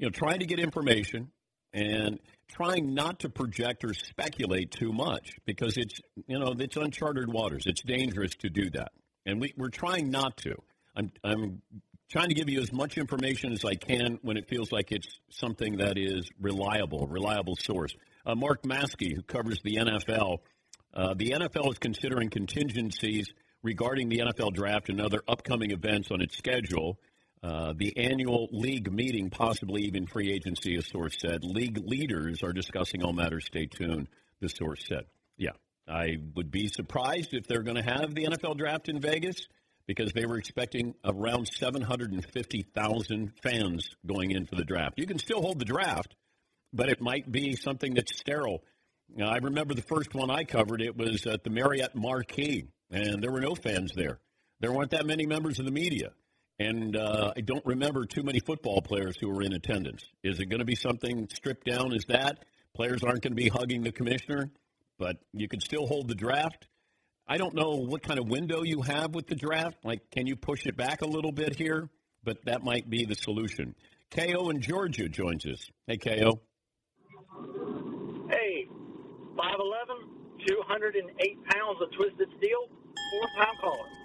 you 0.00 0.06
know, 0.06 0.10
trying 0.10 0.40
to 0.40 0.46
get 0.46 0.58
information 0.58 1.30
and 1.74 2.18
trying 2.48 2.94
not 2.94 3.20
to 3.20 3.28
project 3.28 3.84
or 3.84 3.92
speculate 3.92 4.70
too 4.70 4.92
much 4.92 5.36
because 5.44 5.76
it's, 5.76 6.00
you 6.26 6.38
know, 6.38 6.54
it's 6.58 6.76
uncharted 6.76 7.30
waters. 7.30 7.64
It's 7.66 7.82
dangerous 7.82 8.34
to 8.36 8.48
do 8.48 8.70
that. 8.70 8.92
And 9.26 9.42
we, 9.42 9.52
we're 9.58 9.68
trying 9.68 10.10
not 10.10 10.38
to. 10.38 10.54
I'm, 10.96 11.12
I'm 11.22 11.60
trying 12.10 12.28
to 12.28 12.34
give 12.34 12.48
you 12.48 12.60
as 12.60 12.72
much 12.72 12.96
information 12.96 13.52
as 13.52 13.62
I 13.62 13.74
can 13.74 14.18
when 14.22 14.38
it 14.38 14.48
feels 14.48 14.72
like 14.72 14.90
it's 14.90 15.20
something 15.28 15.76
that 15.76 15.98
is 15.98 16.30
reliable, 16.40 17.06
reliable 17.06 17.56
source. 17.56 17.94
Uh, 18.24 18.34
Mark 18.34 18.62
Maske, 18.62 19.14
who 19.14 19.22
covers 19.22 19.60
the 19.62 19.76
NFL, 19.76 20.38
uh, 20.94 21.12
the 21.14 21.32
NFL 21.32 21.72
is 21.72 21.78
considering 21.78 22.30
contingencies 22.30 23.28
regarding 23.62 24.08
the 24.08 24.20
NFL 24.20 24.54
draft 24.54 24.88
and 24.88 24.98
other 24.98 25.20
upcoming 25.28 25.72
events 25.72 26.10
on 26.10 26.22
its 26.22 26.38
schedule. 26.38 26.98
Uh, 27.42 27.72
the 27.74 27.96
annual 27.96 28.48
league 28.52 28.92
meeting, 28.92 29.30
possibly 29.30 29.82
even 29.82 30.06
free 30.06 30.30
agency, 30.30 30.76
a 30.76 30.82
source 30.82 31.16
said. 31.18 31.42
League 31.42 31.78
leaders 31.86 32.42
are 32.42 32.52
discussing 32.52 33.02
all 33.02 33.14
matters. 33.14 33.46
Stay 33.46 33.66
tuned, 33.66 34.08
the 34.40 34.48
source 34.48 34.84
said. 34.86 35.04
Yeah, 35.38 35.52
I 35.88 36.18
would 36.34 36.50
be 36.50 36.68
surprised 36.68 37.32
if 37.32 37.46
they're 37.46 37.62
going 37.62 37.82
to 37.82 37.82
have 37.82 38.14
the 38.14 38.26
NFL 38.26 38.58
draft 38.58 38.90
in 38.90 39.00
Vegas 39.00 39.36
because 39.86 40.12
they 40.12 40.26
were 40.26 40.36
expecting 40.36 40.94
around 41.04 41.48
750,000 41.48 43.32
fans 43.42 43.88
going 44.06 44.30
in 44.32 44.44
for 44.44 44.56
the 44.56 44.64
draft. 44.64 44.98
You 44.98 45.06
can 45.06 45.18
still 45.18 45.40
hold 45.40 45.58
the 45.58 45.64
draft, 45.64 46.14
but 46.72 46.90
it 46.90 47.00
might 47.00 47.30
be 47.32 47.56
something 47.56 47.94
that's 47.94 48.16
sterile. 48.18 48.62
Now, 49.08 49.30
I 49.30 49.38
remember 49.38 49.74
the 49.74 49.82
first 49.82 50.14
one 50.14 50.30
I 50.30 50.44
covered, 50.44 50.80
it 50.82 50.96
was 50.96 51.26
at 51.26 51.42
the 51.42 51.50
Marriott 51.50 51.94
Marquis, 51.96 52.68
and 52.90 53.22
there 53.22 53.32
were 53.32 53.40
no 53.40 53.54
fans 53.54 53.92
there. 53.96 54.20
There 54.60 54.72
weren't 54.72 54.90
that 54.90 55.06
many 55.06 55.26
members 55.26 55.58
of 55.58 55.64
the 55.64 55.72
media. 55.72 56.10
And 56.60 56.94
uh, 56.94 57.32
I 57.34 57.40
don't 57.40 57.64
remember 57.64 58.04
too 58.04 58.22
many 58.22 58.38
football 58.38 58.82
players 58.82 59.16
who 59.18 59.30
were 59.30 59.42
in 59.42 59.54
attendance. 59.54 60.04
Is 60.22 60.40
it 60.40 60.50
going 60.50 60.58
to 60.58 60.66
be 60.66 60.74
something 60.76 61.26
stripped 61.32 61.66
down 61.66 61.94
as 61.94 62.04
that? 62.08 62.44
Players 62.74 63.02
aren't 63.02 63.22
going 63.22 63.32
to 63.32 63.42
be 63.42 63.48
hugging 63.48 63.82
the 63.82 63.92
commissioner, 63.92 64.50
but 64.98 65.16
you 65.32 65.48
could 65.48 65.62
still 65.62 65.86
hold 65.86 66.06
the 66.06 66.14
draft. 66.14 66.68
I 67.26 67.38
don't 67.38 67.54
know 67.54 67.76
what 67.76 68.02
kind 68.02 68.20
of 68.20 68.28
window 68.28 68.62
you 68.62 68.82
have 68.82 69.14
with 69.14 69.26
the 69.26 69.36
draft. 69.36 69.78
Like, 69.84 70.10
can 70.10 70.26
you 70.26 70.36
push 70.36 70.66
it 70.66 70.76
back 70.76 71.00
a 71.00 71.06
little 71.06 71.32
bit 71.32 71.56
here? 71.56 71.88
But 72.24 72.44
that 72.44 72.62
might 72.62 72.90
be 72.90 73.06
the 73.06 73.14
solution. 73.14 73.74
KO 74.10 74.50
in 74.50 74.60
Georgia 74.60 75.08
joins 75.08 75.46
us. 75.46 75.64
Hey, 75.86 75.96
KO. 75.96 76.42
Hey, 78.28 78.68
5'11, 79.34 79.46
208 80.46 81.44
pounds 81.46 81.78
of 81.80 81.90
twisted 81.92 82.28
steel, 82.36 82.68
four 82.68 83.28
pound 83.38 83.58
caller. 83.62 83.99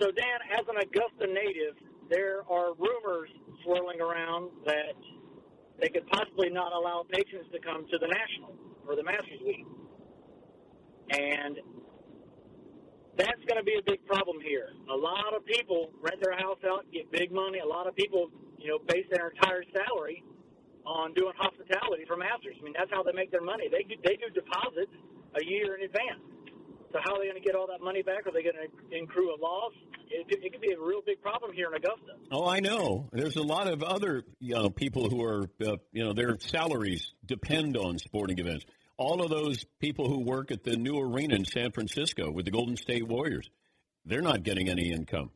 So, 0.00 0.10
Dan, 0.10 0.38
as 0.58 0.66
an 0.66 0.76
Augusta 0.82 1.26
native, 1.30 1.78
there 2.10 2.42
are 2.50 2.74
rumors 2.74 3.30
swirling 3.62 4.00
around 4.00 4.50
that 4.66 4.98
they 5.80 5.88
could 5.88 6.06
possibly 6.08 6.50
not 6.50 6.72
allow 6.72 7.06
patrons 7.08 7.46
to 7.52 7.60
come 7.60 7.86
to 7.86 7.98
the 7.98 8.08
National 8.08 8.58
for 8.84 8.96
the 8.96 9.04
Masters 9.04 9.38
Week. 9.46 9.66
And 11.10 11.58
that's 13.16 13.42
going 13.46 13.58
to 13.58 13.62
be 13.62 13.78
a 13.78 13.84
big 13.86 14.04
problem 14.06 14.42
here. 14.42 14.74
A 14.90 14.96
lot 14.96 15.30
of 15.36 15.46
people 15.46 15.90
rent 16.02 16.18
their 16.20 16.36
house 16.36 16.58
out, 16.66 16.90
get 16.92 17.10
big 17.12 17.30
money. 17.30 17.60
A 17.62 17.66
lot 17.66 17.86
of 17.86 17.94
people, 17.94 18.30
you 18.58 18.74
know, 18.74 18.78
base 18.88 19.06
their 19.14 19.30
entire 19.30 19.62
salary 19.70 20.24
on 20.84 21.14
doing 21.14 21.32
hospitality 21.38 22.04
for 22.06 22.16
Masters. 22.16 22.56
I 22.58 22.64
mean, 22.64 22.74
that's 22.76 22.90
how 22.90 23.02
they 23.02 23.12
make 23.12 23.30
their 23.30 23.44
money. 23.44 23.70
They 23.70 23.86
do, 23.86 23.94
they 24.02 24.18
do 24.18 24.26
deposits 24.34 24.92
a 25.38 25.44
year 25.44 25.76
in 25.76 25.86
advance. 25.86 26.33
So 26.94 27.00
how 27.02 27.16
are 27.16 27.18
they 27.18 27.26
going 27.28 27.42
to 27.42 27.44
get 27.44 27.56
all 27.56 27.66
that 27.66 27.82
money 27.82 28.02
back? 28.02 28.24
Are 28.24 28.30
they 28.30 28.44
going 28.44 28.54
to 28.54 29.02
accrue 29.02 29.34
a 29.34 29.38
loss? 29.42 29.72
It, 30.08 30.28
it 30.44 30.52
could 30.52 30.60
be 30.60 30.70
a 30.70 30.80
real 30.80 31.00
big 31.04 31.20
problem 31.20 31.52
here 31.52 31.66
in 31.66 31.74
Augusta. 31.74 32.12
Oh, 32.30 32.46
I 32.46 32.60
know. 32.60 33.08
There's 33.12 33.34
a 33.34 33.42
lot 33.42 33.66
of 33.66 33.82
other 33.82 34.22
you 34.38 34.54
know 34.54 34.70
people 34.70 35.10
who 35.10 35.24
are 35.24 35.50
uh, 35.66 35.76
you 35.90 36.04
know 36.04 36.12
their 36.12 36.38
salaries 36.38 37.12
depend 37.26 37.76
on 37.76 37.98
sporting 37.98 38.38
events. 38.38 38.64
All 38.96 39.24
of 39.24 39.30
those 39.30 39.64
people 39.80 40.08
who 40.08 40.20
work 40.20 40.52
at 40.52 40.62
the 40.62 40.76
new 40.76 40.96
arena 40.96 41.34
in 41.34 41.44
San 41.44 41.72
Francisco 41.72 42.30
with 42.30 42.44
the 42.44 42.52
Golden 42.52 42.76
State 42.76 43.08
Warriors, 43.08 43.50
they're 44.04 44.22
not 44.22 44.44
getting 44.44 44.68
any 44.68 44.92
income 44.92 45.30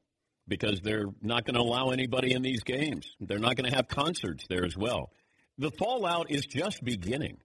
because 0.47 0.81
they're 0.81 1.07
not 1.23 1.45
going 1.45 1.57
to 1.57 1.61
allow 1.61 1.91
anybody 1.91 2.35
in 2.35 2.43
these 2.43 2.63
games. 2.63 3.17
They're 3.19 3.41
not 3.41 3.57
going 3.57 3.69
to 3.69 3.75
have 3.75 3.89
concerts 3.89 4.45
there 4.49 4.65
as 4.65 4.77
well. 4.77 5.11
The 5.59 5.73
fallout 5.73 6.31
is 6.31 6.47
just 6.47 6.85
beginning. 6.85 7.39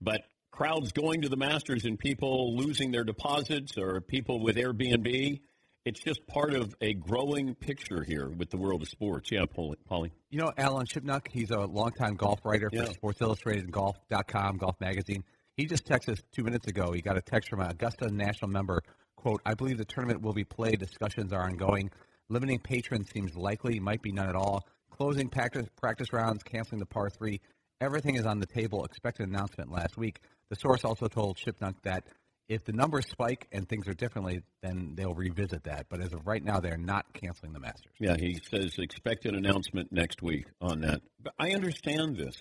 But 0.00 0.22
crowds 0.52 0.92
going 0.92 1.22
to 1.22 1.28
the 1.28 1.36
Masters 1.36 1.84
and 1.84 1.98
people 1.98 2.56
losing 2.56 2.92
their 2.92 3.04
deposits 3.04 3.76
or 3.76 4.00
people 4.00 4.40
with 4.40 4.56
Airbnb. 4.56 5.40
It's 5.84 5.98
just 5.98 6.24
part 6.28 6.54
of 6.54 6.72
a 6.80 6.94
growing 6.94 7.56
picture 7.56 8.04
here 8.04 8.28
with 8.28 8.50
the 8.50 8.56
world 8.56 8.82
of 8.82 8.88
sports. 8.88 9.30
Yeah, 9.32 9.46
Paulie. 9.46 10.12
You 10.30 10.38
know 10.38 10.52
Alan 10.56 10.86
Shipnuck, 10.86 11.26
he's 11.28 11.50
a 11.50 11.58
longtime 11.58 12.14
golf 12.14 12.38
writer 12.44 12.70
for 12.70 12.76
Yeah. 12.76 12.84
Sports 12.92 13.20
Illustrated 13.20 13.64
and 13.64 13.72
Golf.com, 13.72 14.58
Golf 14.58 14.76
Magazine. 14.80 15.24
He 15.56 15.66
just 15.66 15.84
texted 15.84 16.10
us 16.12 16.22
two 16.32 16.44
minutes 16.44 16.68
ago. 16.68 16.92
He 16.92 17.00
got 17.02 17.16
a 17.16 17.20
text 17.22 17.50
from 17.50 17.60
an 17.60 17.70
Augusta 17.70 18.08
National 18.12 18.48
member. 18.50 18.82
Quote, 19.16 19.40
I 19.44 19.54
believe 19.54 19.78
the 19.78 19.84
tournament 19.84 20.22
will 20.22 20.32
be 20.32 20.44
played. 20.44 20.78
Discussions 20.78 21.32
are 21.32 21.42
ongoing. 21.42 21.90
Limiting 22.28 22.60
patrons 22.60 23.10
seems 23.10 23.34
likely, 23.34 23.80
might 23.80 24.02
be 24.02 24.12
none 24.12 24.28
at 24.28 24.36
all. 24.36 24.64
Closing 24.90 25.28
practice, 25.28 25.66
practice 25.80 26.12
rounds, 26.12 26.42
canceling 26.44 26.78
the 26.78 26.86
par 26.86 27.10
three. 27.10 27.40
Everything 27.80 28.14
is 28.14 28.24
on 28.24 28.38
the 28.38 28.46
table. 28.46 28.84
Expect 28.84 29.18
an 29.18 29.28
announcement 29.28 29.70
last 29.72 29.96
week. 29.96 30.20
The 30.52 30.56
source 30.56 30.84
also 30.84 31.06
told 31.06 31.38
Shipnuck 31.38 31.76
that 31.84 32.04
if 32.46 32.62
the 32.62 32.72
numbers 32.72 33.06
spike 33.08 33.48
and 33.52 33.66
things 33.66 33.88
are 33.88 33.94
differently, 33.94 34.42
then 34.62 34.92
they'll 34.94 35.14
revisit 35.14 35.64
that. 35.64 35.86
But 35.88 36.02
as 36.02 36.12
of 36.12 36.26
right 36.26 36.44
now, 36.44 36.60
they're 36.60 36.76
not 36.76 37.10
canceling 37.14 37.54
the 37.54 37.58
Masters. 37.58 37.94
Yeah, 37.98 38.16
he 38.18 38.38
says 38.50 38.74
expect 38.78 39.24
an 39.24 39.34
announcement 39.34 39.90
next 39.92 40.20
week 40.20 40.44
on 40.60 40.82
that. 40.82 41.00
But 41.22 41.32
I 41.38 41.52
understand 41.52 42.18
this. 42.18 42.36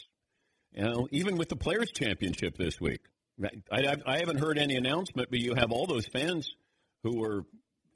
You 0.73 0.83
know, 0.83 1.07
even 1.11 1.37
with 1.37 1.47
the 1.47 1.55
Players 1.55 1.89
Championship 1.93 2.57
this 2.57 2.81
week, 2.81 2.99
I, 3.71 3.95
I, 4.05 4.17
haven't 4.17 4.39
heard 4.39 4.57
any 4.57 4.75
announcement, 4.75 5.29
but 5.31 5.39
you 5.39 5.53
have 5.55 5.71
all 5.71 5.87
those 5.87 6.05
fans 6.07 6.53
who 7.03 7.17
were, 7.17 7.45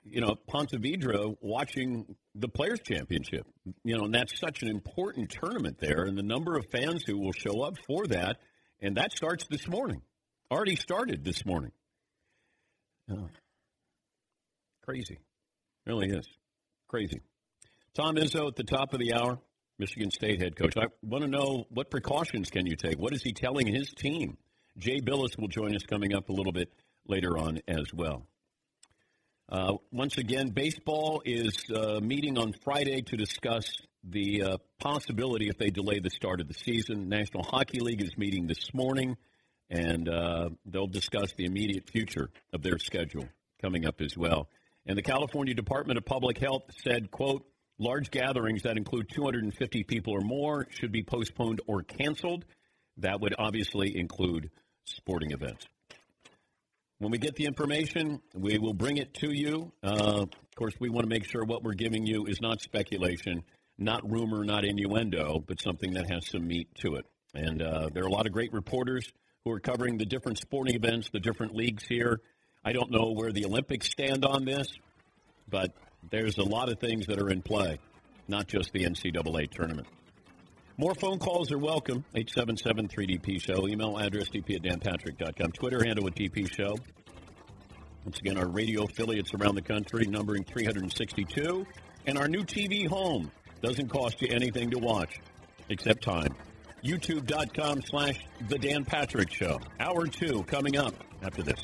you 0.06 0.22
know, 0.22 0.36
Ponte 0.48 0.82
Vedra 0.82 1.36
watching 1.42 2.16
the 2.36 2.48
Players 2.48 2.80
Championship. 2.80 3.46
You 3.84 3.98
know, 3.98 4.06
and 4.06 4.16
that's 4.16 4.40
such 4.40 4.62
an 4.62 4.70
important 4.70 5.30
tournament 5.30 5.78
there, 5.82 6.04
and 6.06 6.18
the 6.18 6.24
number 6.24 6.56
of 6.56 6.68
fans 6.72 7.04
who 7.06 7.18
will 7.18 7.34
show 7.34 7.64
up 7.64 7.76
for 7.86 8.08
that, 8.08 8.38
and 8.82 8.98
that 8.98 9.12
starts 9.12 9.46
this 9.50 9.68
morning. 9.68 10.02
Already 10.52 10.76
started 10.76 11.24
this 11.24 11.46
morning. 11.46 11.72
Oh. 13.12 13.30
Crazy. 14.84 15.20
Really 15.86 16.10
is. 16.10 16.28
Crazy. 16.88 17.22
Tom 17.96 18.16
Izzo 18.16 18.48
at 18.48 18.56
the 18.56 18.64
top 18.64 18.94
of 18.94 19.00
the 19.00 19.14
hour, 19.14 19.40
Michigan 19.80 20.12
State 20.12 20.42
head 20.42 20.56
coach. 20.56 20.78
I 20.78 20.86
want 21.02 21.24
to 21.24 21.30
know 21.30 21.66
what 21.70 21.90
precautions 21.90 22.50
can 22.50 22.66
you 22.66 22.76
take? 22.76 23.00
What 23.00 23.14
is 23.14 23.24
he 23.24 23.34
telling 23.34 23.68
his 23.68 23.92
team? 23.92 24.38
Jay 24.78 25.00
Bilas 25.00 25.40
will 25.40 25.48
join 25.48 25.76
us 25.76 25.84
coming 25.84 26.14
up 26.14 26.30
a 26.30 26.34
little 26.34 26.52
bit 26.52 26.72
later 27.08 27.38
on 27.38 27.60
as 27.68 27.94
well. 27.94 28.28
Uh, 29.48 29.74
once 29.92 30.18
again, 30.18 30.50
baseball 30.50 31.22
is 31.24 31.56
uh, 31.74 32.00
meeting 32.02 32.38
on 32.38 32.54
Friday 32.64 33.02
to 33.02 33.16
discuss 33.16 33.66
the 34.08 34.44
uh, 34.44 34.58
possibility 34.80 35.50
if 35.50 35.58
they 35.58 35.70
delay 35.70 36.00
the 36.00 36.10
start 36.10 36.40
of 36.40 36.48
the 36.48 36.54
season. 36.54 37.10
National 37.10 37.44
Hockey 37.44 37.80
League 37.80 38.02
is 38.02 38.18
meeting 38.18 38.48
this 38.48 38.74
morning, 38.74 39.18
and 39.70 40.08
uh, 40.08 40.50
they'll 40.66 40.88
discuss 40.88 41.34
the 41.34 41.46
immediate 41.46 41.90
future 41.90 42.30
of 42.54 42.62
their 42.62 42.78
schedule 42.78 43.28
coming 43.62 43.86
up 43.86 44.02
as 44.02 44.16
well. 44.18 44.48
And 44.86 44.98
the 44.98 45.02
California 45.02 45.54
Department 45.54 45.98
of 45.98 46.06
Public 46.06 46.38
Health 46.38 46.64
said, 46.84 47.10
quote, 47.10 47.46
large 47.80 48.12
gatherings 48.12 48.64
that 48.64 48.78
include 48.78 49.10
250 49.10 49.84
people 49.84 50.14
or 50.14 50.22
more 50.22 50.68
should 50.70 50.92
be 50.92 51.04
postponed 51.04 51.62
or 51.68 51.82
canceled. 51.82 52.46
That 52.98 53.20
would 53.20 53.34
obviously 53.38 53.98
include 53.98 54.52
sporting 54.86 55.32
events. 55.32 55.66
When 57.00 57.12
we 57.12 57.18
get 57.18 57.36
the 57.36 57.46
information, 57.46 58.22
we 58.34 58.58
will 58.58 58.74
bring 58.74 58.98
it 58.98 59.14
to 59.16 59.36
you. 59.36 59.74
Uh, 59.84 60.22
of 60.24 60.56
course, 60.56 60.74
we 60.80 60.90
want 60.90 61.04
to 61.04 61.10
make 61.10 61.26
sure 61.26 61.44
what 61.44 61.62
we're 61.62 61.74
giving 61.74 62.06
you 62.06 62.26
is 62.26 62.40
not 62.40 62.62
speculation, 62.62 63.44
not 63.78 64.10
rumor, 64.10 64.44
not 64.44 64.64
innuendo, 64.66 65.44
but 65.46 65.62
something 65.62 65.94
that 65.94 66.10
has 66.10 66.28
some 66.28 66.48
meat 66.48 66.68
to 66.76 66.96
it. 66.96 67.06
And 67.34 67.62
uh, 67.62 67.90
there 67.94 68.04
are 68.04 68.08
a 68.08 68.12
lot 68.12 68.26
of 68.26 68.32
great 68.32 68.54
reporters 68.54 69.12
who 69.44 69.52
are 69.52 69.60
covering 69.60 69.98
the 69.98 70.06
different 70.06 70.38
sporting 70.38 70.76
events, 70.76 71.10
the 71.12 71.20
different 71.20 71.56
leagues 71.56 71.84
here. 71.88 72.22
I 72.64 72.74
don't 72.74 72.90
know 72.90 73.12
where 73.12 73.32
the 73.32 73.46
Olympics 73.46 73.88
stand 73.88 74.26
on 74.26 74.46
this, 74.46 74.68
but 75.50 75.74
there's 76.10 76.38
a 76.38 76.44
lot 76.44 76.70
of 76.70 76.80
things 76.80 77.08
that 77.08 77.20
are 77.20 77.30
in 77.30 77.42
play, 77.42 77.80
not 78.28 78.48
just 78.48 78.72
the 78.72 78.86
NCAA 78.86 79.52
tournament. 79.52 79.88
More 80.78 80.94
phone 80.96 81.20
calls 81.20 81.52
are 81.52 81.58
welcome. 81.58 82.04
877-3DP 82.16 83.42
Show. 83.42 83.68
Email 83.68 83.98
address 83.98 84.30
dp 84.30 84.56
at 84.56 84.62
danpatrick.com. 84.64 85.52
Twitter 85.52 85.84
handle 85.84 86.08
at 86.08 86.16
DP 86.16 86.52
Show. 86.54 86.76
Once 88.04 88.20
again, 88.20 88.38
our 88.38 88.48
radio 88.48 88.84
affiliates 88.84 89.34
around 89.34 89.56
the 89.56 89.62
country, 89.62 90.06
numbering 90.06 90.44
362. 90.44 91.66
And 92.08 92.18
our 92.18 92.28
new 92.28 92.44
TV 92.44 92.88
home 92.88 93.32
doesn't 93.66 93.90
cost 93.90 94.22
you 94.22 94.28
anything 94.30 94.70
to 94.70 94.78
watch, 94.78 95.20
except 95.70 96.04
time. 96.04 96.36
YouTube.com 96.84 97.82
slash 97.82 98.24
The 98.48 98.60
Dan 98.60 98.86
Patrick 98.86 99.32
Show. 99.32 99.60
Hour 99.80 100.06
two 100.06 100.44
coming 100.44 100.78
up 100.78 100.94
after 101.24 101.42
this. 101.42 101.60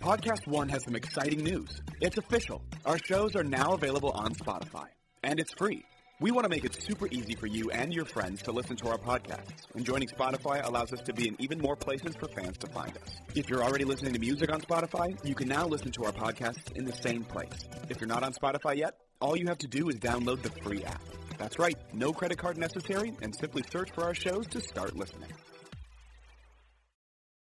Podcast 0.00 0.48
One 0.48 0.68
has 0.68 0.82
some 0.82 0.96
exciting 0.96 1.44
news. 1.44 1.80
It's 2.00 2.18
official. 2.18 2.60
Our 2.84 2.98
shows 2.98 3.36
are 3.36 3.44
now 3.44 3.74
available 3.74 4.10
on 4.10 4.34
Spotify, 4.34 4.86
and 5.22 5.38
it's 5.38 5.52
free. 5.52 5.84
We 6.20 6.32
want 6.32 6.44
to 6.44 6.48
make 6.48 6.64
it 6.64 6.74
super 6.74 7.06
easy 7.12 7.36
for 7.36 7.46
you 7.46 7.70
and 7.70 7.94
your 7.94 8.04
friends 8.04 8.42
to 8.42 8.50
listen 8.50 8.74
to 8.78 8.88
our 8.88 8.98
podcasts, 8.98 9.62
and 9.76 9.84
joining 9.84 10.08
Spotify 10.08 10.66
allows 10.66 10.92
us 10.92 11.02
to 11.02 11.12
be 11.12 11.28
in 11.28 11.36
even 11.38 11.60
more 11.60 11.76
places 11.76 12.16
for 12.16 12.26
fans 12.26 12.58
to 12.58 12.66
find 12.66 12.96
us. 12.96 13.20
If 13.36 13.48
you're 13.48 13.62
already 13.62 13.84
listening 13.84 14.12
to 14.14 14.18
music 14.18 14.52
on 14.52 14.60
Spotify, 14.60 15.24
you 15.24 15.36
can 15.36 15.46
now 15.46 15.68
listen 15.68 15.92
to 15.92 16.04
our 16.06 16.12
podcasts 16.12 16.72
in 16.74 16.84
the 16.84 16.92
same 16.94 17.22
place. 17.22 17.68
If 17.88 18.00
you're 18.00 18.08
not 18.08 18.24
on 18.24 18.32
Spotify 18.32 18.76
yet, 18.76 18.94
all 19.20 19.36
you 19.36 19.46
have 19.46 19.58
to 19.58 19.66
do 19.66 19.88
is 19.88 19.96
download 19.96 20.42
the 20.42 20.50
free 20.62 20.84
app. 20.84 21.02
That's 21.38 21.58
right, 21.58 21.76
no 21.92 22.12
credit 22.12 22.38
card 22.38 22.56
necessary, 22.56 23.12
and 23.22 23.34
simply 23.34 23.62
search 23.70 23.90
for 23.92 24.04
our 24.04 24.14
shows 24.14 24.46
to 24.48 24.60
start 24.60 24.96
listening. 24.96 25.30